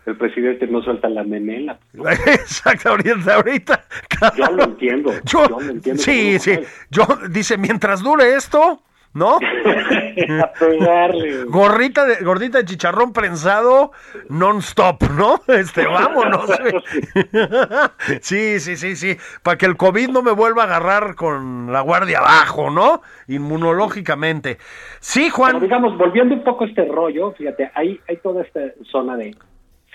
el, 0.07 0.17
presidente 0.17 0.67
no 0.67 0.83
suelta 0.83 1.09
la 1.09 1.25
memela. 1.25 1.79
Exacto, 2.27 2.91
ahorita, 2.91 3.35
ahorita. 3.35 3.85
Yo 4.37 4.51
lo 4.53 4.65
entiendo. 4.65 5.13
Yo- 5.25 5.49
yo 5.49 5.61
lo 5.61 5.71
entiendo. 5.71 6.03
sí, 6.03 6.39
sí. 6.39 6.59
Yo, 6.91 7.07
dice, 7.31 7.59
mientras 7.59 8.03
dure 8.03 8.35
esto, 8.35 8.83
¿no? 9.15 9.39
Gorrita 11.49 12.05
de, 12.05 12.25
gordita 12.25 12.59
de 12.59 12.65
chicharrón 12.65 13.13
prensado 13.13 13.93
non-stop, 14.29 15.03
¿no? 15.11 15.41
Este, 15.49 15.87
vámonos. 15.87 16.51
sí, 18.21 18.61
sí, 18.61 18.77
sí, 18.77 18.97
sí. 18.97 19.17
Para 19.43 19.59
que 19.59 19.67
el 19.67 19.77
COVID 19.77 20.11
no 20.11 20.23
me 20.23 20.33
vuelva 20.33 20.63
a 20.63 20.67
agarrar 20.67 21.15
con 21.15 21.73
la 21.73 21.81
guardia 21.81 22.19
abajo, 22.19 22.71
¿no? 22.71 23.03
Inmunológicamente. 23.29 24.59
Sí, 25.01 25.25
Pero 25.25 25.35
Juan. 25.37 25.61
digamos, 25.61 25.97
volviendo 25.97 26.35
un 26.35 26.45
poco 26.45 26.65
a 26.65 26.69
este 26.69 26.85
rollo, 26.85 27.33
fíjate, 27.33 27.71
hay, 27.75 28.01
hay 28.09 28.17
toda 28.19 28.43
esta 28.43 28.61
zona 28.91 29.17
de, 29.17 29.37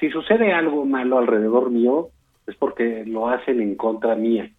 si 0.03 0.09
sucede 0.09 0.51
algo 0.51 0.83
malo 0.83 1.17
alrededor 1.17 1.71
mío, 1.71 2.09
es 2.45 2.57
porque 2.57 3.05
lo 3.05 3.29
hacen 3.29 3.61
en 3.61 3.75
contra 3.75 4.15
mía. 4.15 4.51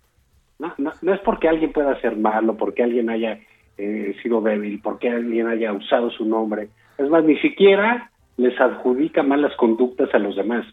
No, 0.59 0.73
no, 0.79 0.91
no 1.03 1.13
es 1.13 1.21
porque 1.21 1.51
alguien 1.51 1.71
pueda 1.71 2.01
ser 2.01 2.17
malo, 2.17 2.57
porque 2.57 2.83
alguien 2.83 3.11
haya 3.11 3.41
eh, 3.77 4.17
sido 4.23 4.41
débil, 4.41 4.81
porque 4.83 5.11
alguien 5.11 5.47
haya 5.49 5.71
usado 5.75 6.09
su 6.09 6.25
nombre. 6.25 6.71
Es 6.97 7.11
más, 7.11 7.25
ni 7.25 7.37
siquiera 7.41 8.11
les 8.39 8.59
adjudica 8.59 9.23
malas 9.23 9.55
conductas 9.57 10.09
a 10.15 10.19
los 10.19 10.35
demás. 10.35 10.65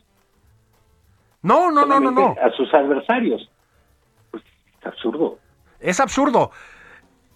No, 1.41 1.69
no, 1.69 1.86
no, 1.86 1.99
no, 1.99 2.09
no. 2.09 2.36
A 2.41 2.49
sus 2.51 2.74
adversarios. 2.74 3.51
Pues, 4.30 4.41
es 4.80 4.86
absurdo. 4.86 5.38
Es 5.82 5.99
absurdo. 5.99 6.51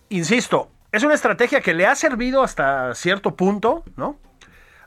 Insisto, 0.07 0.69
es 0.93 1.03
una 1.03 1.15
estrategia 1.15 1.59
que 1.59 1.73
le 1.73 1.85
ha 1.85 1.95
servido 1.95 2.43
hasta 2.43 2.95
cierto 2.95 3.35
punto, 3.35 3.83
¿no? 3.97 4.15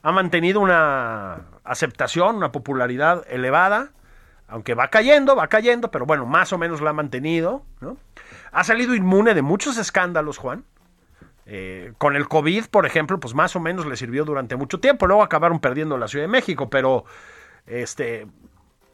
Ha 0.09 0.13
mantenido 0.13 0.61
una 0.61 1.43
aceptación, 1.65 2.37
una 2.37 2.51
popularidad 2.51 3.27
elevada, 3.29 3.91
aunque 4.47 4.73
va 4.73 4.89
cayendo, 4.89 5.37
va 5.37 5.49
cayendo, 5.49 5.91
pero 5.91 6.07
bueno, 6.07 6.25
más 6.25 6.51
o 6.55 6.57
menos 6.57 6.81
la 6.81 6.91
ha 6.91 6.93
mantenido, 6.95 7.63
¿no? 7.83 7.99
Ha 8.51 8.65
salido 8.65 8.95
inmune 8.95 9.35
de 9.35 9.43
muchos 9.43 9.77
escándalos, 9.77 10.39
Juan. 10.39 10.65
Eh, 11.45 11.93
con 11.99 12.17
el 12.17 12.27
COVID, 12.27 12.69
por 12.71 12.87
ejemplo, 12.87 13.21
pues 13.21 13.35
más 13.35 13.55
o 13.55 13.61
menos 13.61 13.85
le 13.85 13.99
sirvió 13.99 14.25
durante 14.25 14.57
mucho 14.57 14.81
tiempo. 14.81 15.07
Luego 15.07 15.23
acabaron 15.23 15.61
perdiendo 15.61 15.99
la 15.99 16.09
Ciudad 16.09 16.25
de 16.25 16.29
México, 16.29 16.71
pero 16.71 17.05
este, 17.67 18.27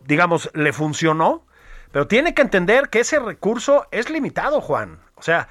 digamos, 0.05 0.51
le 0.53 0.73
funcionó. 0.73 1.47
Pero 1.93 2.09
tiene 2.09 2.35
que 2.35 2.43
entender 2.43 2.89
que 2.89 2.99
ese 2.99 3.21
recurso 3.21 3.87
es 3.93 4.11
limitado, 4.11 4.61
Juan. 4.61 4.99
O 5.15 5.23
sea, 5.23 5.47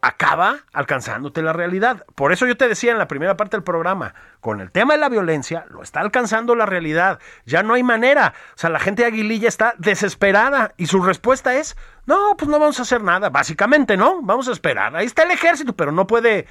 acaba 0.00 0.58
alcanzándote 0.72 1.42
la 1.42 1.52
realidad. 1.52 2.04
Por 2.14 2.32
eso 2.32 2.46
yo 2.46 2.56
te 2.56 2.68
decía 2.68 2.92
en 2.92 2.98
la 2.98 3.08
primera 3.08 3.36
parte 3.36 3.56
del 3.56 3.64
programa, 3.64 4.14
con 4.40 4.60
el 4.60 4.70
tema 4.70 4.94
de 4.94 5.00
la 5.00 5.08
violencia, 5.08 5.66
lo 5.70 5.82
está 5.82 6.00
alcanzando 6.00 6.54
la 6.54 6.66
realidad. 6.66 7.18
Ya 7.46 7.62
no 7.62 7.74
hay 7.74 7.82
manera. 7.82 8.32
O 8.54 8.58
sea, 8.58 8.70
la 8.70 8.78
gente 8.78 9.02
de 9.02 9.08
Aguililla 9.08 9.48
está 9.48 9.74
desesperada 9.78 10.72
y 10.76 10.86
su 10.86 11.02
respuesta 11.02 11.56
es, 11.56 11.76
no, 12.06 12.36
pues 12.38 12.48
no 12.48 12.58
vamos 12.58 12.78
a 12.78 12.82
hacer 12.82 13.02
nada. 13.02 13.28
Básicamente, 13.30 13.96
¿no? 13.96 14.20
Vamos 14.22 14.48
a 14.48 14.52
esperar. 14.52 14.94
Ahí 14.94 15.06
está 15.06 15.24
el 15.24 15.32
ejército, 15.32 15.74
pero 15.74 15.90
no 15.90 16.06
puede, 16.06 16.46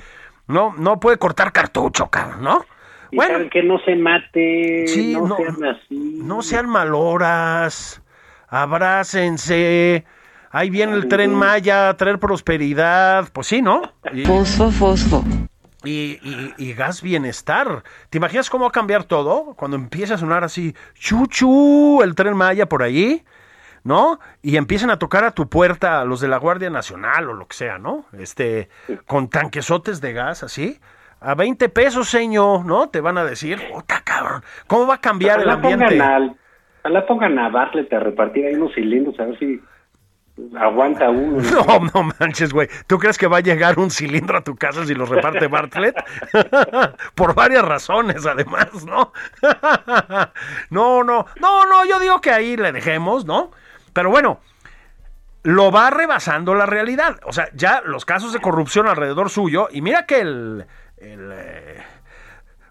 no, 0.47 0.73
no 0.77 0.99
puede 0.99 1.17
cortar 1.17 1.51
cartucho, 1.53 2.09
cabrón, 2.09 2.43
¿no? 2.43 2.65
Y 3.11 3.15
Bueno, 3.15 3.49
que 3.49 3.63
no 3.63 3.79
se 3.85 3.95
mate, 3.95 4.83
Sí, 4.87 5.13
no, 5.13 5.27
no- 5.27 5.37
sean 5.37 5.63
así. 5.63 6.19
no 6.21 6.41
sean 6.41 6.67
maloras, 6.69 8.01
abrácense. 8.49 10.05
Ahí 10.58 10.70
viene 10.72 10.93
el 10.93 11.08
tren 11.08 11.34
Maya 11.36 11.89
a 11.89 11.97
traer 11.97 12.18
prosperidad. 12.20 13.30
Pues 13.32 13.47
sí, 13.47 13.62
¿no? 13.62 13.82
Y, 14.12 14.26
Fosfo, 14.26 14.72
fosfo. 14.72 15.24
y- 15.84 16.20
y- 16.24 16.53
y 16.58 16.74
gas 16.74 17.01
bienestar. 17.01 17.84
¿Te 18.10 18.18
imaginas 18.18 18.49
cómo 18.49 18.64
va 18.64 18.70
a 18.70 18.72
cambiar 18.72 19.03
todo? 19.03 19.53
Cuando 19.55 19.78
empiece 19.78 20.14
a 20.14 20.18
sonar 20.18 20.43
así, 20.43 20.74
chuchu, 20.95 22.01
el 22.03 22.16
tren 22.16 22.36
Maya 22.36 22.66
por 22.68 22.82
ahí, 22.84 23.24
¿no? 23.84 24.20
Y 24.41 24.58
empiecen 24.58 24.89
a 24.89 24.97
tocar 24.99 25.24
a 25.24 25.32
tu 25.32 25.47
puerta 25.47 26.03
los 26.05 26.20
de 26.22 26.28
la 26.28 26.38
Guardia 26.38 26.70
Nacional 26.70 27.30
o 27.30 27.34
lo 27.34 27.47
que 27.47 27.55
sea, 27.55 27.78
¿no? 27.78 28.05
Este, 28.18 28.70
con 29.05 29.30
tanquesotes 29.30 30.01
de 30.01 30.14
gas 30.14 30.43
así. 30.43 30.80
A 31.22 31.36
20 31.36 31.70
pesos, 31.70 32.10
señor, 32.10 32.66
¿no? 32.66 32.89
Te 32.89 32.99
van 33.01 33.18
a 33.18 33.24
decir, 33.24 33.60
puta 33.72 34.01
cabrón, 34.03 34.43
¿cómo 34.68 34.88
va 34.88 34.95
a 34.95 35.01
cambiar 35.01 35.39
el 35.39 35.47
Ojalá 35.47 35.53
ambiente? 35.53 35.86
pongan 35.97 36.01
al- 36.12 36.36
ojalá 36.84 37.05
pongan 37.08 37.39
a 37.39 37.49
Bartlett 37.49 37.91
a 37.93 37.99
repartir 37.99 38.45
ahí 38.45 38.55
unos 38.55 38.74
cilindros 38.76 39.20
a 39.20 39.26
ver 39.26 39.39
si 39.39 39.60
aguanta 40.59 41.09
uno. 41.09 41.41
No, 41.51 41.79
no 41.93 42.11
manches, 42.19 42.53
güey. 42.53 42.67
¿Tú 42.88 42.97
crees 42.99 43.17
que 43.17 43.27
va 43.27 43.38
a 43.38 43.41
llegar 43.41 43.79
un 43.79 43.91
cilindro 43.91 44.38
a 44.38 44.43
tu 44.43 44.55
casa 44.55 44.85
si 44.85 44.93
lo 44.93 45.05
reparte 45.05 45.47
Bartlett? 45.47 45.95
Por 47.15 47.33
varias 47.35 47.63
razones, 47.63 48.25
además, 48.25 48.85
¿no? 48.85 49.13
no, 50.69 51.03
no, 51.03 51.25
no, 51.39 51.65
no, 51.65 51.85
yo 51.85 51.99
digo 51.99 52.21
que 52.21 52.31
ahí 52.31 52.55
le 52.57 52.71
dejemos, 52.71 53.25
¿no? 53.25 53.51
Pero 53.93 54.09
bueno, 54.09 54.39
lo 55.43 55.71
va 55.71 55.89
rebasando 55.89 56.53
la 56.55 56.65
realidad. 56.65 57.19
O 57.25 57.33
sea, 57.33 57.49
ya 57.53 57.81
los 57.85 58.05
casos 58.05 58.33
de 58.33 58.39
corrupción 58.39 58.88
alrededor 58.88 59.29
suyo, 59.29 59.67
y 59.71 59.81
mira 59.81 60.05
que 60.05 60.19
el... 60.21 60.65
eh, 60.97 61.83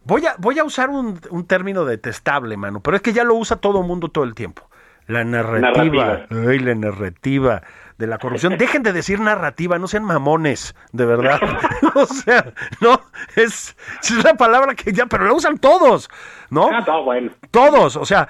Voy 0.04 0.24
a, 0.24 0.36
voy 0.38 0.56
a 0.60 0.62
usar 0.62 0.88
un, 0.88 1.18
un 1.30 1.46
término 1.48 1.84
detestable, 1.84 2.56
mano, 2.56 2.80
pero 2.80 2.96
es 2.96 3.02
que 3.02 3.12
ya 3.12 3.24
lo 3.24 3.34
usa 3.34 3.56
todo 3.56 3.80
el 3.80 3.88
mundo 3.88 4.08
todo 4.08 4.22
el 4.22 4.36
tiempo. 4.36 4.70
La 5.07 5.24
narrativa. 5.24 5.70
Narrativa. 5.70 6.26
Ay, 6.30 6.59
la 6.59 6.74
narrativa 6.74 7.62
de 7.98 8.07
la 8.07 8.18
corrupción. 8.18 8.57
Dejen 8.59 8.82
de 8.82 8.92
decir 8.92 9.20
narrativa, 9.20 9.78
no 9.78 9.88
sean 9.88 10.04
mamones, 10.04 10.74
de 10.92 11.07
verdad. 11.07 11.40
o 11.94 12.07
sea, 12.07 12.52
no, 12.80 13.00
es, 13.36 13.76
es 14.02 14.24
la 14.24 14.34
palabra 14.34 14.74
que 14.74 14.92
ya, 14.92 15.07
pero 15.07 15.24
la 15.24 15.32
usan 15.32 15.59
todos, 15.59 16.11
¿no? 16.50 16.68
Ah, 16.72 16.84
no, 16.86 17.04
bueno. 17.04 17.30
Todos, 17.50 17.96
o 17.96 18.04
sea, 18.04 18.28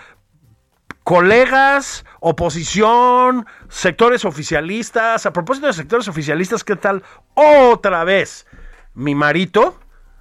colegas, 1.02 2.04
oposición, 2.20 3.46
sectores 3.68 4.24
oficialistas. 4.24 5.24
A 5.26 5.32
propósito 5.32 5.66
de 5.66 5.72
sectores 5.72 6.08
oficialistas, 6.08 6.62
¿qué 6.62 6.76
tal? 6.76 7.02
Otra 7.34 8.04
vez, 8.04 8.46
mi 8.94 9.14
marito, 9.14 9.78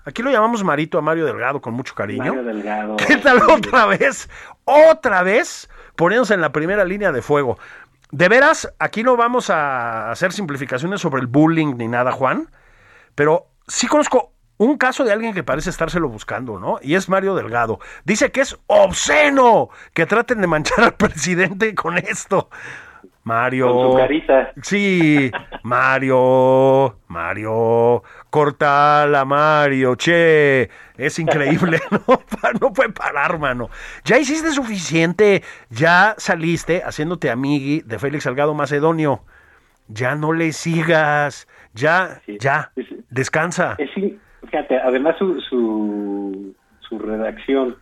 Aquí 0.07 0.21
lo 0.21 0.29
llamamos 0.29 0.63
Marito 0.63 0.99
a 0.99 1.01
Mario 1.01 1.25
Delgado 1.25 1.59
con 1.59 1.73
mucho 1.73 1.95
cariño. 1.95 2.25
Mario 2.25 2.43
Delgado. 2.43 2.95
¿Qué 2.97 3.17
tal 3.17 3.41
otra 3.49 3.87
vez? 3.87 4.29
Otra 4.63 5.23
vez 5.23 5.67
poniéndose 5.95 6.33
en 6.33 6.41
la 6.41 6.51
primera 6.51 6.85
línea 6.85 7.11
de 7.11 7.21
fuego. 7.21 7.57
De 8.11 8.29
veras, 8.29 8.73
aquí 8.79 9.03
no 9.03 9.17
vamos 9.17 9.49
a 9.49 10.11
hacer 10.11 10.31
simplificaciones 10.31 11.01
sobre 11.01 11.21
el 11.21 11.27
bullying 11.27 11.75
ni 11.77 11.87
nada, 11.87 12.11
Juan, 12.11 12.49
pero 13.15 13.47
sí 13.67 13.87
conozco 13.87 14.31
un 14.57 14.77
caso 14.77 15.03
de 15.03 15.11
alguien 15.11 15.33
que 15.33 15.43
parece 15.43 15.69
estárselo 15.69 16.07
buscando, 16.07 16.59
¿no? 16.59 16.79
Y 16.81 16.95
es 16.95 17.09
Mario 17.09 17.35
Delgado. 17.35 17.79
Dice 18.05 18.31
que 18.31 18.41
es 18.41 18.57
obsceno 18.67 19.69
que 19.93 20.05
traten 20.05 20.39
de 20.39 20.47
manchar 20.47 20.81
al 20.81 20.93
presidente 20.93 21.75
con 21.75 21.97
esto. 21.97 22.49
Mario. 23.23 23.73
Con 23.73 23.91
su 23.91 23.97
carita. 23.97 24.51
Sí, 24.61 25.31
Mario, 25.63 26.99
Mario, 27.07 28.03
cortala, 28.35 29.23
Mario, 29.23 29.95
che, 29.95 30.69
es 30.97 31.19
increíble, 31.19 31.79
no, 31.91 32.19
no 32.59 32.73
puede 32.73 32.89
parar, 32.89 33.39
mano. 33.39 33.69
Ya 34.03 34.19
hiciste 34.19 34.49
suficiente, 34.49 35.41
ya 35.69 36.15
saliste 36.17 36.81
haciéndote 36.83 37.31
amigui 37.31 37.79
de 37.85 37.97
Félix 37.97 38.25
Salgado 38.25 38.53
Macedonio. 38.53 39.21
Ya 39.87 40.15
no 40.15 40.33
le 40.33 40.51
sigas, 40.51 41.47
ya, 41.73 42.21
ya, 42.41 42.73
descansa. 43.09 43.75
Es, 43.77 43.91
fíjate, 43.93 44.79
además 44.79 45.15
su, 45.17 45.39
su, 45.39 46.53
su 46.81 46.99
redacción, 46.99 47.77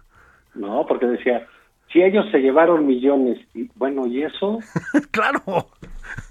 ¿no? 0.54 0.86
Porque 0.86 1.08
decía, 1.08 1.48
si 1.92 2.04
ellos 2.04 2.28
se 2.32 2.38
llevaron 2.38 2.86
millones, 2.86 3.40
y 3.56 3.72
bueno, 3.74 4.06
¿y 4.06 4.22
eso? 4.22 4.60
claro. 5.10 5.42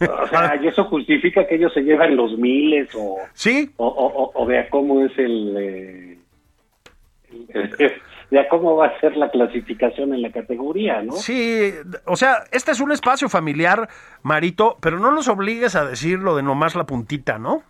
O 0.01 0.27
sea, 0.29 0.59
¿y 0.63 0.67
eso 0.67 0.85
justifica 0.85 1.47
que 1.47 1.57
ellos 1.57 1.73
se 1.73 1.83
llevan 1.83 2.17
los 2.17 2.37
miles 2.39 2.89
o... 2.95 3.17
Sí. 3.33 3.71
O, 3.77 3.87
o, 3.87 4.33
o 4.35 4.47
vea 4.47 4.69
cómo 4.69 5.05
es 5.05 5.17
el... 5.19 5.57
Eh, 5.59 6.19
el 7.49 7.93
vea 8.31 8.49
cómo 8.49 8.77
va 8.77 8.87
a 8.87 9.01
ser 9.01 9.17
la 9.17 9.31
clasificación 9.31 10.15
en 10.15 10.23
la 10.23 10.33
categoría, 10.33 11.03
¿no? 11.03 11.13
Sí, 11.13 11.71
o 12.07 12.17
sea, 12.17 12.45
este 12.51 12.73
es 12.73 12.81
un 12.81 12.91
espacio 12.91 13.29
familiar, 13.29 13.89
Marito, 14.23 14.79
pero 14.81 14.99
no 14.99 15.13
nos 15.13 15.29
obligues 15.29 15.77
a 15.77 15.85
decirlo 15.85 16.35
de 16.35 16.43
nomás 16.43 16.75
la 16.75 16.87
puntita, 16.87 17.39
¿no? 17.39 17.63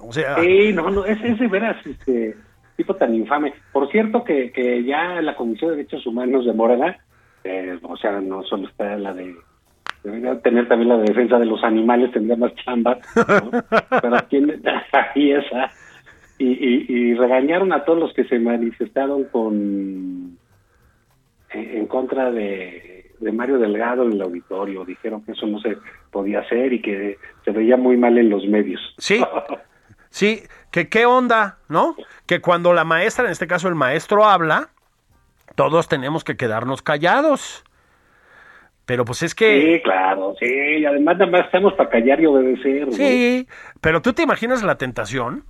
O 0.00 0.12
sea... 0.12 0.36
Sí, 0.40 0.72
no, 0.72 0.90
no, 0.90 1.04
es, 1.04 1.22
es 1.22 1.38
de 1.38 1.46
veras, 1.46 1.76
este 1.86 2.36
tipo 2.76 2.96
tan 2.96 3.14
infame. 3.14 3.54
Por 3.72 3.88
cierto 3.90 4.24
que, 4.24 4.50
que 4.50 4.82
ya 4.82 5.20
la 5.22 5.36
Comisión 5.36 5.70
de 5.70 5.76
Derechos 5.76 6.04
Humanos 6.06 6.44
de 6.44 6.54
Morena 6.54 6.98
eh, 7.44 7.78
o 7.82 7.96
sea, 7.96 8.20
no 8.20 8.42
solo 8.44 8.68
está 8.68 8.96
la 8.96 9.14
de 9.14 9.34
debería 10.02 10.40
tener 10.40 10.68
también 10.68 10.88
la 10.88 10.98
defensa 10.98 11.38
de 11.38 11.46
los 11.46 11.62
animales, 11.62 12.12
tendría 12.12 12.36
más 12.36 12.54
chamba, 12.56 12.98
¿no? 13.14 13.50
pero 14.02 14.18
tiene 14.28 14.58
ahí 15.14 15.32
esa. 15.32 15.70
Y, 16.38 16.46
y, 16.46 16.86
y, 16.88 17.14
regañaron 17.14 17.70
a 17.72 17.84
todos 17.84 17.98
los 17.98 18.14
que 18.14 18.24
se 18.24 18.38
manifestaron 18.38 19.24
con 19.24 20.38
en, 21.50 21.76
en 21.76 21.86
contra 21.86 22.30
de, 22.30 23.10
de, 23.20 23.32
Mario 23.32 23.58
Delgado 23.58 24.04
en 24.04 24.12
el 24.12 24.22
auditorio. 24.22 24.86
Dijeron 24.86 25.22
que 25.22 25.32
eso 25.32 25.46
no 25.46 25.60
se 25.60 25.76
podía 26.10 26.40
hacer 26.40 26.72
y 26.72 26.80
que 26.80 27.18
se 27.44 27.50
veía 27.50 27.76
muy 27.76 27.98
mal 27.98 28.16
en 28.16 28.30
los 28.30 28.46
medios. 28.46 28.80
Sí, 28.96 29.22
sí, 30.08 30.42
que 30.70 30.88
qué 30.88 31.04
onda, 31.04 31.58
¿no? 31.68 31.94
Que 32.24 32.40
cuando 32.40 32.72
la 32.72 32.84
maestra, 32.84 33.26
en 33.26 33.32
este 33.32 33.46
caso 33.46 33.68
el 33.68 33.74
maestro, 33.74 34.24
habla, 34.24 34.70
todos 35.56 35.88
tenemos 35.88 36.24
que 36.24 36.38
quedarnos 36.38 36.80
callados. 36.80 37.64
Pero 38.90 39.04
pues 39.04 39.22
es 39.22 39.36
que... 39.36 39.76
Sí, 39.76 39.82
claro, 39.84 40.34
sí, 40.36 40.48
y 40.48 40.84
además 40.84 41.16
nada 41.16 41.30
más 41.30 41.44
estamos 41.44 41.74
para 41.74 41.88
callar 41.88 42.20
y 42.20 42.26
obedecer. 42.26 42.86
¿no? 42.88 42.92
Sí, 42.92 43.46
pero 43.80 44.02
tú 44.02 44.12
te 44.12 44.22
imaginas 44.24 44.64
la 44.64 44.78
tentación. 44.78 45.44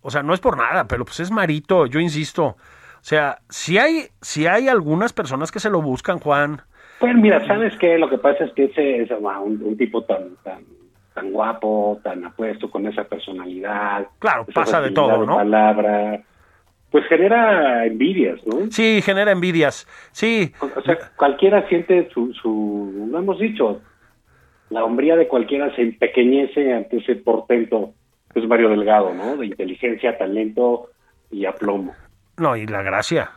O 0.00 0.10
sea, 0.10 0.22
no 0.22 0.32
es 0.32 0.38
por 0.38 0.56
nada, 0.56 0.86
pero 0.86 1.04
pues 1.04 1.18
es 1.18 1.32
Marito, 1.32 1.86
yo 1.86 1.98
insisto. 1.98 2.44
O 2.44 2.56
sea, 3.00 3.38
si 3.48 3.78
hay, 3.78 4.10
si 4.20 4.46
hay 4.46 4.68
algunas 4.68 5.12
personas 5.12 5.50
que 5.50 5.58
se 5.58 5.70
lo 5.70 5.82
buscan, 5.82 6.20
Juan. 6.20 6.62
Pues 7.00 7.16
mira, 7.16 7.44
¿sabes 7.48 7.76
qué? 7.80 7.98
Lo 7.98 8.08
que 8.08 8.18
pasa 8.18 8.44
es 8.44 8.52
que 8.52 8.66
ese 8.66 9.02
es 9.02 9.10
un, 9.10 9.60
un 9.64 9.76
tipo 9.76 10.04
tan, 10.04 10.36
tan, 10.44 10.62
tan 11.14 11.32
guapo, 11.32 11.98
tan 12.04 12.24
apuesto, 12.24 12.70
con 12.70 12.86
esa 12.86 13.02
personalidad. 13.02 14.06
Claro, 14.20 14.46
pasa 14.54 14.80
de 14.80 14.92
todo, 14.92 15.22
de 15.22 15.26
¿no? 15.26 15.34
Palabra, 15.34 16.22
pues 16.94 17.08
genera 17.08 17.84
envidias, 17.86 18.38
¿no? 18.46 18.70
Sí, 18.70 19.02
genera 19.02 19.32
envidias, 19.32 19.84
sí. 20.12 20.52
O 20.60 20.80
sea, 20.82 20.96
cualquiera 21.16 21.66
siente 21.66 22.08
su, 22.14 22.32
su, 22.34 23.08
lo 23.10 23.18
hemos 23.18 23.40
dicho, 23.40 23.82
la 24.70 24.84
hombría 24.84 25.16
de 25.16 25.26
cualquiera 25.26 25.74
se 25.74 25.82
empequeñece 25.82 26.72
ante 26.72 26.98
ese 26.98 27.16
portento 27.16 27.94
que 28.32 28.38
es 28.38 28.46
Mario 28.46 28.68
Delgado, 28.68 29.12
¿no? 29.12 29.36
De 29.36 29.46
inteligencia, 29.46 30.16
talento 30.16 30.90
y 31.32 31.46
aplomo. 31.46 31.96
No, 32.36 32.54
y 32.56 32.64
la 32.64 32.82
gracia. 32.82 33.28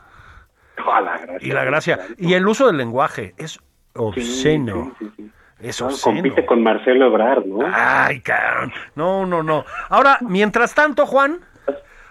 Oh, 0.86 1.01
la 1.01 1.18
gracia 1.18 1.49
y 1.49 1.51
la 1.51 1.64
gracia. 1.64 1.99
Y 2.20 2.36
el 2.36 2.47
uso 2.47 2.68
del 2.68 2.78
lenguaje 2.78 3.34
es 3.39 3.60
obsceno. 3.95 4.93
Sí, 4.99 5.05
sí, 5.05 5.12
sí, 5.18 5.32
es 5.62 5.82
no, 5.82 5.89
compite 5.99 6.45
con 6.45 6.62
Marcelo 6.62 7.08
Ebrard, 7.08 7.43
¿no? 7.47 7.58
Ay, 7.74 8.22
cabrón. 8.22 8.72
No, 8.93 9.26
no, 9.26 9.41
no. 9.41 9.66
Ahora, 9.89 10.20
mientras 10.22 10.76
tanto, 10.76 11.08
Juan, 11.08 11.39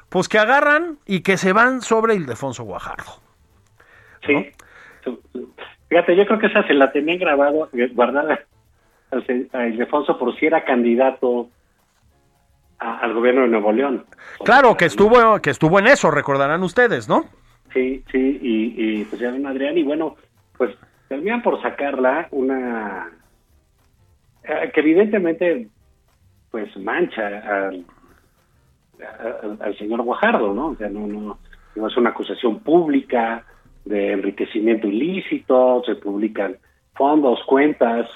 pues 0.09 0.29
que 0.29 0.39
agarran 0.39 0.99
y 1.07 1.21
que 1.21 1.37
se 1.37 1.53
van 1.53 1.81
sobre 1.83 2.15
Ildefonso 2.15 2.65
Guajardo. 2.65 3.05
¿no? 4.23 4.27
Sí. 4.27 4.51
Fíjate, 5.89 6.17
yo 6.17 6.27
creo 6.27 6.39
que 6.39 6.47
esa 6.47 6.67
se 6.67 6.75
la 6.75 6.91
tenían 6.91 7.19
grabado, 7.19 7.69
guardada 7.93 8.41
a 9.53 9.67
Ildefonso 9.67 10.19
por 10.19 10.37
si 10.39 10.47
era 10.47 10.65
candidato 10.65 11.49
a, 12.79 12.99
al 12.99 13.15
gobierno 13.15 13.43
de 13.43 13.49
Nuevo 13.49 13.73
León. 13.73 14.05
Claro, 14.45 14.77
que 14.77 14.87
estuvo, 14.87 15.41
que 15.41 15.51
estuvo 15.51 15.79
en 15.79 15.87
eso, 15.87 16.11
recordarán 16.11 16.63
ustedes, 16.63 17.09
¿no? 17.09 17.25
Sí, 17.73 18.03
sí, 18.11 18.39
y, 18.43 19.01
y 19.01 19.05
pues 19.05 19.21
ya 19.21 19.31
ven 19.31 19.47
Adrián, 19.47 19.79
y 19.79 19.83
bueno, 19.83 20.17
pues 20.57 20.75
terminan 21.09 21.43
por 21.43 21.61
sacarla 21.63 22.27
una 22.31 23.13
eh, 24.45 24.71
que 24.73 24.81
evidentemente 24.81 25.69
pues 26.51 26.75
mancha 26.79 27.27
al 27.67 27.85
al, 29.43 29.59
al 29.61 29.79
señor 29.79 30.03
Guajardo, 30.03 30.53
¿no? 30.53 30.69
O 30.69 30.77
sea, 30.77 30.89
no, 30.89 31.07
no, 31.07 31.39
no 31.75 31.87
es 31.87 31.97
una 31.97 32.11
acusación 32.11 32.61
pública 32.61 33.45
de 33.85 34.13
enriquecimiento 34.13 34.87
ilícito, 34.89 35.83
se 35.85 35.95
publican 35.95 36.57
fondos, 36.95 37.41
cuentas, 37.47 38.09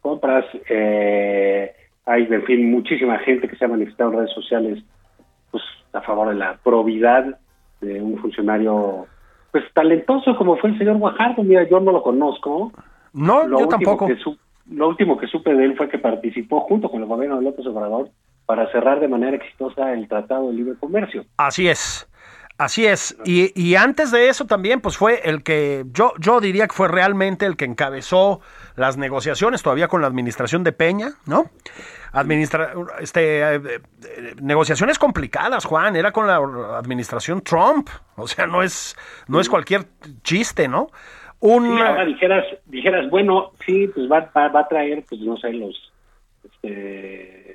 compras, 0.00 0.44
eh, 0.70 1.74
hay, 2.06 2.22
en 2.30 2.44
fin, 2.44 2.70
muchísima 2.70 3.18
gente 3.18 3.48
que 3.48 3.56
se 3.56 3.64
ha 3.64 3.68
manifestado 3.68 4.12
en 4.12 4.18
redes 4.18 4.32
sociales 4.32 4.84
pues 5.50 5.62
a 5.92 6.00
favor 6.00 6.28
de 6.28 6.36
la 6.36 6.58
probidad 6.62 7.38
de 7.80 8.00
un 8.00 8.16
funcionario 8.18 9.06
pues 9.50 9.64
talentoso 9.72 10.36
como 10.36 10.56
fue 10.56 10.70
el 10.70 10.78
señor 10.78 10.98
Guajardo, 10.98 11.42
mira, 11.42 11.68
yo 11.68 11.80
no 11.80 11.92
lo 11.92 12.02
conozco. 12.02 12.72
No, 13.12 13.46
lo 13.46 13.60
yo 13.60 13.68
tampoco. 13.68 14.08
Su, 14.22 14.38
lo 14.70 14.88
último 14.88 15.16
que 15.16 15.26
supe 15.26 15.54
de 15.54 15.64
él 15.64 15.76
fue 15.76 15.88
que 15.88 15.98
participó 15.98 16.60
junto 16.60 16.90
con 16.90 17.02
el 17.02 17.08
gobierno 17.08 17.38
de 17.38 17.44
López 17.44 17.66
Obrador 17.66 18.10
para 18.46 18.70
cerrar 18.70 19.00
de 19.00 19.08
manera 19.08 19.36
exitosa 19.36 19.92
el 19.92 20.08
Tratado 20.08 20.48
de 20.48 20.54
Libre 20.54 20.74
Comercio. 20.78 21.24
Así 21.36 21.68
es. 21.68 22.08
Así 22.58 22.86
es. 22.86 23.14
Y, 23.26 23.52
y, 23.54 23.74
antes 23.74 24.10
de 24.10 24.30
eso 24.30 24.46
también, 24.46 24.80
pues 24.80 24.96
fue 24.96 25.20
el 25.24 25.42
que, 25.42 25.84
yo, 25.92 26.14
yo 26.18 26.40
diría 26.40 26.66
que 26.66 26.72
fue 26.72 26.88
realmente 26.88 27.44
el 27.44 27.54
que 27.54 27.66
encabezó 27.66 28.40
las 28.76 28.96
negociaciones 28.96 29.62
todavía 29.62 29.88
con 29.88 30.00
la 30.00 30.06
administración 30.06 30.64
de 30.64 30.72
Peña, 30.72 31.10
¿no? 31.26 31.50
Administra 32.12 32.72
este, 33.00 33.40
eh, 33.42 33.60
eh, 33.66 34.34
negociaciones 34.40 34.98
complicadas, 34.98 35.66
Juan, 35.66 35.96
era 35.96 36.12
con 36.12 36.26
la 36.26 36.36
administración 36.78 37.42
Trump, 37.42 37.90
o 38.16 38.26
sea, 38.26 38.46
no 38.46 38.62
es, 38.62 38.96
no 39.28 39.38
es 39.38 39.50
cualquier 39.50 39.84
chiste, 40.22 40.66
¿no? 40.66 40.88
Un... 41.40 41.76
Sí, 41.76 41.82
ahora 41.82 42.06
dijeras, 42.06 42.46
dijeras, 42.64 43.10
bueno, 43.10 43.52
sí, 43.66 43.86
pues 43.88 44.10
va, 44.10 44.30
va, 44.34 44.48
va 44.48 44.60
a 44.60 44.68
traer, 44.68 45.04
pues 45.06 45.20
no 45.20 45.36
sé, 45.36 45.52
los, 45.52 45.92
este, 46.42 47.45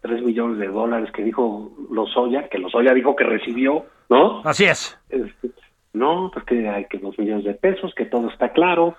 3 0.00 0.22
millones 0.22 0.58
de 0.58 0.68
dólares 0.68 1.10
que 1.12 1.22
dijo 1.22 1.72
Lozoya, 1.90 2.48
que 2.48 2.58
Lozoya 2.58 2.94
dijo 2.94 3.16
que 3.16 3.24
recibió, 3.24 3.86
¿no? 4.08 4.40
Así 4.44 4.64
es. 4.64 4.98
Este, 5.08 5.50
no, 5.92 6.30
pues 6.32 6.44
que 6.44 6.68
hay 6.68 6.84
que 6.86 6.98
dos 6.98 7.18
millones 7.18 7.44
de 7.44 7.54
pesos, 7.54 7.94
que 7.94 8.04
todo 8.04 8.28
está 8.28 8.52
claro. 8.52 8.96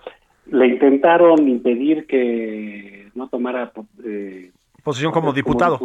Le 0.48 0.68
intentaron 0.68 1.48
impedir 1.48 2.08
que 2.08 3.10
no 3.16 3.30
tomara 3.30 3.72
eh, 4.04 4.52
posición 4.84 5.12
como 5.12 5.32
diputado. 5.32 5.80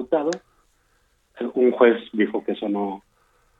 Un 1.54 1.72
juez 1.72 2.02
dijo 2.12 2.44
que 2.44 2.52
eso 2.52 2.68
no, 2.68 3.02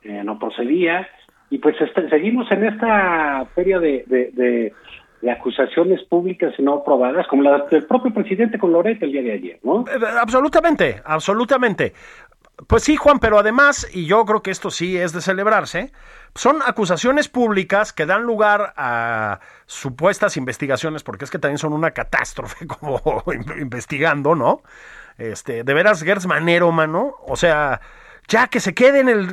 eh, 0.03 0.23
no 0.25 0.39
procedía. 0.39 1.07
Y 1.51 1.59
pues 1.59 1.77
este, 1.81 2.09
seguimos 2.09 2.51
en 2.51 2.65
esta 2.65 3.47
feria 3.55 3.79
de, 3.79 4.05
de, 4.07 4.31
de, 4.33 4.73
de, 5.25 5.31
acusaciones 5.31 6.03
públicas 6.05 6.53
no 6.59 6.85
probadas, 6.85 7.27
como 7.29 7.43
la 7.43 7.67
del 7.71 7.87
propio 7.87 8.13
presidente 8.13 8.59
con 8.59 8.73
Loreto 8.73 9.05
el 9.05 9.13
día 9.13 9.23
de 9.23 9.33
ayer, 9.33 9.61
¿no? 9.63 9.85
Absolutamente, 10.21 11.01
absolutamente. 11.05 11.93
Pues 12.69 12.85
sí, 12.85 12.97
Juan, 12.97 13.19
pero 13.19 13.39
además, 13.39 13.89
y 13.93 14.07
yo 14.07 14.25
creo 14.25 14.43
que 14.43 14.53
esto 14.53 14.71
sí 14.71 14.97
es 14.97 15.13
de 15.13 15.21
celebrarse, 15.21 15.91
son 16.37 16.59
acusaciones 16.65 17.29
públicas 17.29 17.93
que 17.93 18.07
dan 18.07 18.23
lugar 18.23 18.75
a 18.77 19.41
supuestas 19.67 20.37
investigaciones, 20.37 21.03
porque 21.03 21.25
es 21.25 21.31
que 21.31 21.39
también 21.39 21.59
son 21.59 21.73
una 21.73 21.91
catástrofe 21.91 22.67
como 22.81 23.01
investigando, 23.59 24.35
¿no? 24.35 24.63
Este, 25.19 25.65
de 25.65 25.75
veras, 25.75 26.03
Gers 26.03 26.27
Manero, 26.27 26.71
mano, 26.71 27.15
o 27.27 27.37
sea, 27.37 27.81
ya 28.29 28.47
que 28.49 28.61
se 28.61 28.75
quede 28.75 29.01
en 29.01 29.09
el, 29.09 29.27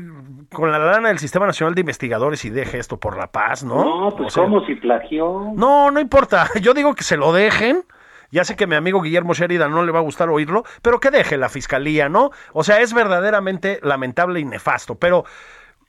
con 0.51 0.71
la 0.71 0.79
lana 0.79 1.09
del 1.09 1.19
Sistema 1.19 1.45
Nacional 1.45 1.75
de 1.75 1.81
Investigadores 1.81 2.43
y 2.45 2.49
deje 2.49 2.77
esto 2.77 2.99
por 2.99 3.17
la 3.17 3.31
paz, 3.31 3.63
¿no? 3.63 3.83
No, 3.83 4.15
pues 4.15 4.27
O 4.27 4.29
sea, 4.29 4.43
¿cómo 4.43 4.65
si 4.65 4.75
plagió? 4.75 5.51
No, 5.55 5.91
no 5.91 5.99
importa. 5.99 6.47
Yo 6.61 6.73
digo 6.73 6.93
que 6.93 7.03
se 7.03 7.17
lo 7.17 7.31
dejen. 7.31 7.83
Ya 8.31 8.45
sé 8.45 8.55
que 8.55 8.65
mi 8.65 8.75
amigo 8.75 9.01
Guillermo 9.01 9.33
Sheridan 9.33 9.71
no 9.71 9.83
le 9.83 9.91
va 9.91 9.99
a 9.99 10.03
gustar 10.03 10.29
oírlo, 10.29 10.63
pero 10.81 11.01
que 11.01 11.11
deje 11.11 11.35
la 11.35 11.49
fiscalía, 11.49 12.07
¿no? 12.07 12.31
O 12.53 12.63
sea, 12.63 12.79
es 12.79 12.93
verdaderamente 12.93 13.79
lamentable 13.83 14.39
y 14.39 14.45
nefasto. 14.45 14.95
Pero, 14.95 15.25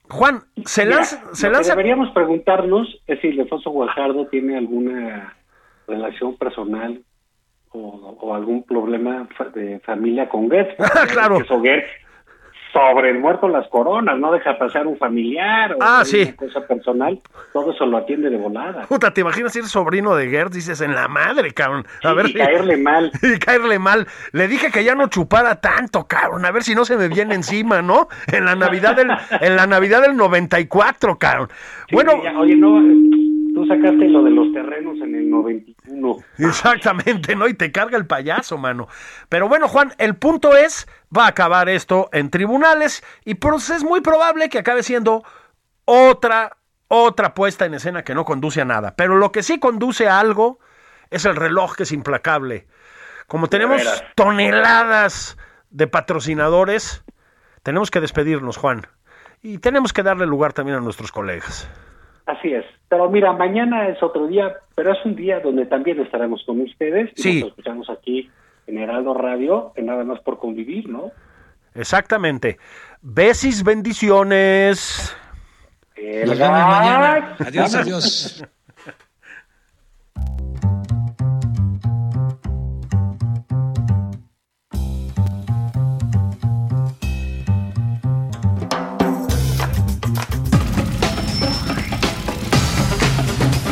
Juan, 0.08 0.42
se 0.64 0.84
Mira, 0.84 0.96
lanza... 0.96 1.22
se 1.34 1.48
lanza... 1.48 1.70
deberíamos 1.70 2.10
preguntarnos 2.10 3.00
es 3.06 3.20
si 3.20 3.28
Ildefonso 3.28 3.70
Guajardo 3.70 4.26
tiene 4.26 4.58
alguna 4.58 5.36
relación 5.86 6.36
personal 6.36 7.00
o, 7.70 8.16
o 8.20 8.34
algún 8.34 8.64
problema 8.64 9.28
de 9.54 9.78
familia 9.80 10.28
con 10.28 10.48
Goetz. 10.48 10.74
Claro. 11.12 11.38
Goetz, 11.48 11.86
sobre 12.72 13.10
el 13.10 13.18
muerto 13.18 13.48
las 13.48 13.68
coronas, 13.68 14.18
no 14.18 14.32
deja 14.32 14.56
pasar 14.58 14.86
un 14.86 14.96
familiar 14.96 15.72
o 15.72 15.76
Ah, 15.80 15.96
una 15.96 16.04
sí. 16.04 16.32
cosa 16.32 16.66
personal, 16.66 17.18
todo 17.52 17.72
eso 17.72 17.84
lo 17.84 17.98
atiende 17.98 18.30
de 18.30 18.36
volada. 18.38 18.82
Puta, 18.88 19.12
¿te 19.12 19.20
imaginas 19.20 19.52
ser 19.52 19.64
sobrino 19.64 20.14
de 20.16 20.28
Gert? 20.30 20.52
Dices, 20.52 20.80
en 20.80 20.94
la 20.94 21.06
madre, 21.08 21.52
cabrón. 21.52 21.84
A 22.02 22.10
Sí, 22.10 22.14
ver 22.16 22.26
y 22.30 22.32
caerle 22.34 22.76
mal. 22.78 23.12
Y 23.22 23.38
caerle 23.38 23.78
mal. 23.78 24.06
Le 24.32 24.48
dije 24.48 24.70
que 24.70 24.84
ya 24.84 24.94
no 24.94 25.08
chupara 25.08 25.60
tanto, 25.60 26.06
cabrón. 26.06 26.44
A 26.46 26.50
ver 26.50 26.62
si 26.62 26.74
no 26.74 26.84
se 26.84 26.96
me 26.96 27.08
viene 27.08 27.34
encima, 27.34 27.82
¿no? 27.82 28.08
En 28.32 28.44
la 28.46 28.54
Navidad 28.54 28.96
del, 28.96 29.10
en 29.40 29.56
la 29.56 29.66
Navidad 29.66 30.00
del 30.02 30.16
94, 30.16 31.18
cabrón. 31.18 31.48
Sí, 31.88 31.94
bueno, 31.94 32.12
ya, 32.22 32.38
oye, 32.38 32.56
no, 32.56 32.80
tú 33.54 33.66
sacaste 33.66 34.08
lo 34.08 34.22
de 34.22 34.30
los 34.30 34.41
91. 36.00 36.24
Exactamente, 36.38 37.36
¿no? 37.36 37.48
Y 37.48 37.54
te 37.54 37.72
carga 37.72 37.96
el 37.96 38.06
payaso, 38.06 38.58
mano. 38.58 38.88
Pero 39.28 39.48
bueno, 39.48 39.68
Juan, 39.68 39.94
el 39.98 40.16
punto 40.16 40.56
es, 40.56 40.86
va 41.16 41.26
a 41.26 41.28
acabar 41.28 41.68
esto 41.68 42.08
en 42.12 42.30
tribunales 42.30 43.04
y 43.24 43.34
pues 43.34 43.70
es 43.70 43.84
muy 43.84 44.00
probable 44.00 44.48
que 44.48 44.58
acabe 44.58 44.82
siendo 44.82 45.24
otra, 45.84 46.56
otra 46.88 47.34
puesta 47.34 47.64
en 47.64 47.74
escena 47.74 48.04
que 48.04 48.14
no 48.14 48.24
conduce 48.24 48.60
a 48.60 48.64
nada. 48.64 48.94
Pero 48.96 49.16
lo 49.16 49.32
que 49.32 49.42
sí 49.42 49.58
conduce 49.58 50.08
a 50.08 50.20
algo 50.20 50.58
es 51.10 51.24
el 51.24 51.36
reloj 51.36 51.76
que 51.76 51.82
es 51.84 51.92
implacable. 51.92 52.66
Como 53.26 53.48
tenemos 53.48 53.82
toneladas 54.14 55.36
de 55.70 55.86
patrocinadores, 55.86 57.04
tenemos 57.62 57.90
que 57.90 58.00
despedirnos, 58.00 58.56
Juan. 58.56 58.86
Y 59.42 59.58
tenemos 59.58 59.92
que 59.92 60.02
darle 60.02 60.26
lugar 60.26 60.52
también 60.52 60.78
a 60.78 60.80
nuestros 60.80 61.10
colegas. 61.12 61.68
Así 62.26 62.52
es. 62.52 62.64
Pero 62.88 63.10
mira, 63.10 63.32
mañana 63.32 63.88
es 63.88 64.02
otro 64.02 64.26
día, 64.26 64.54
pero 64.74 64.92
es 64.92 64.98
un 65.04 65.16
día 65.16 65.40
donde 65.40 65.66
también 65.66 66.00
estaremos 66.00 66.42
con 66.46 66.60
ustedes. 66.60 67.10
Y 67.16 67.22
Sí. 67.22 67.40
Nos 67.40 67.48
escuchamos 67.50 67.90
aquí 67.90 68.30
en 68.66 68.78
Heraldo 68.78 69.14
Radio, 69.14 69.72
en 69.76 69.86
nada 69.86 70.04
más 70.04 70.20
por 70.20 70.38
convivir, 70.38 70.88
¿no? 70.88 71.10
Exactamente. 71.74 72.58
Besis, 73.00 73.64
bendiciones. 73.64 75.16
El 75.96 76.28
Nos 76.28 76.38
vemos 76.38 76.66
mañana. 76.66 77.36
Adiós, 77.38 77.74
adiós. 77.74 78.44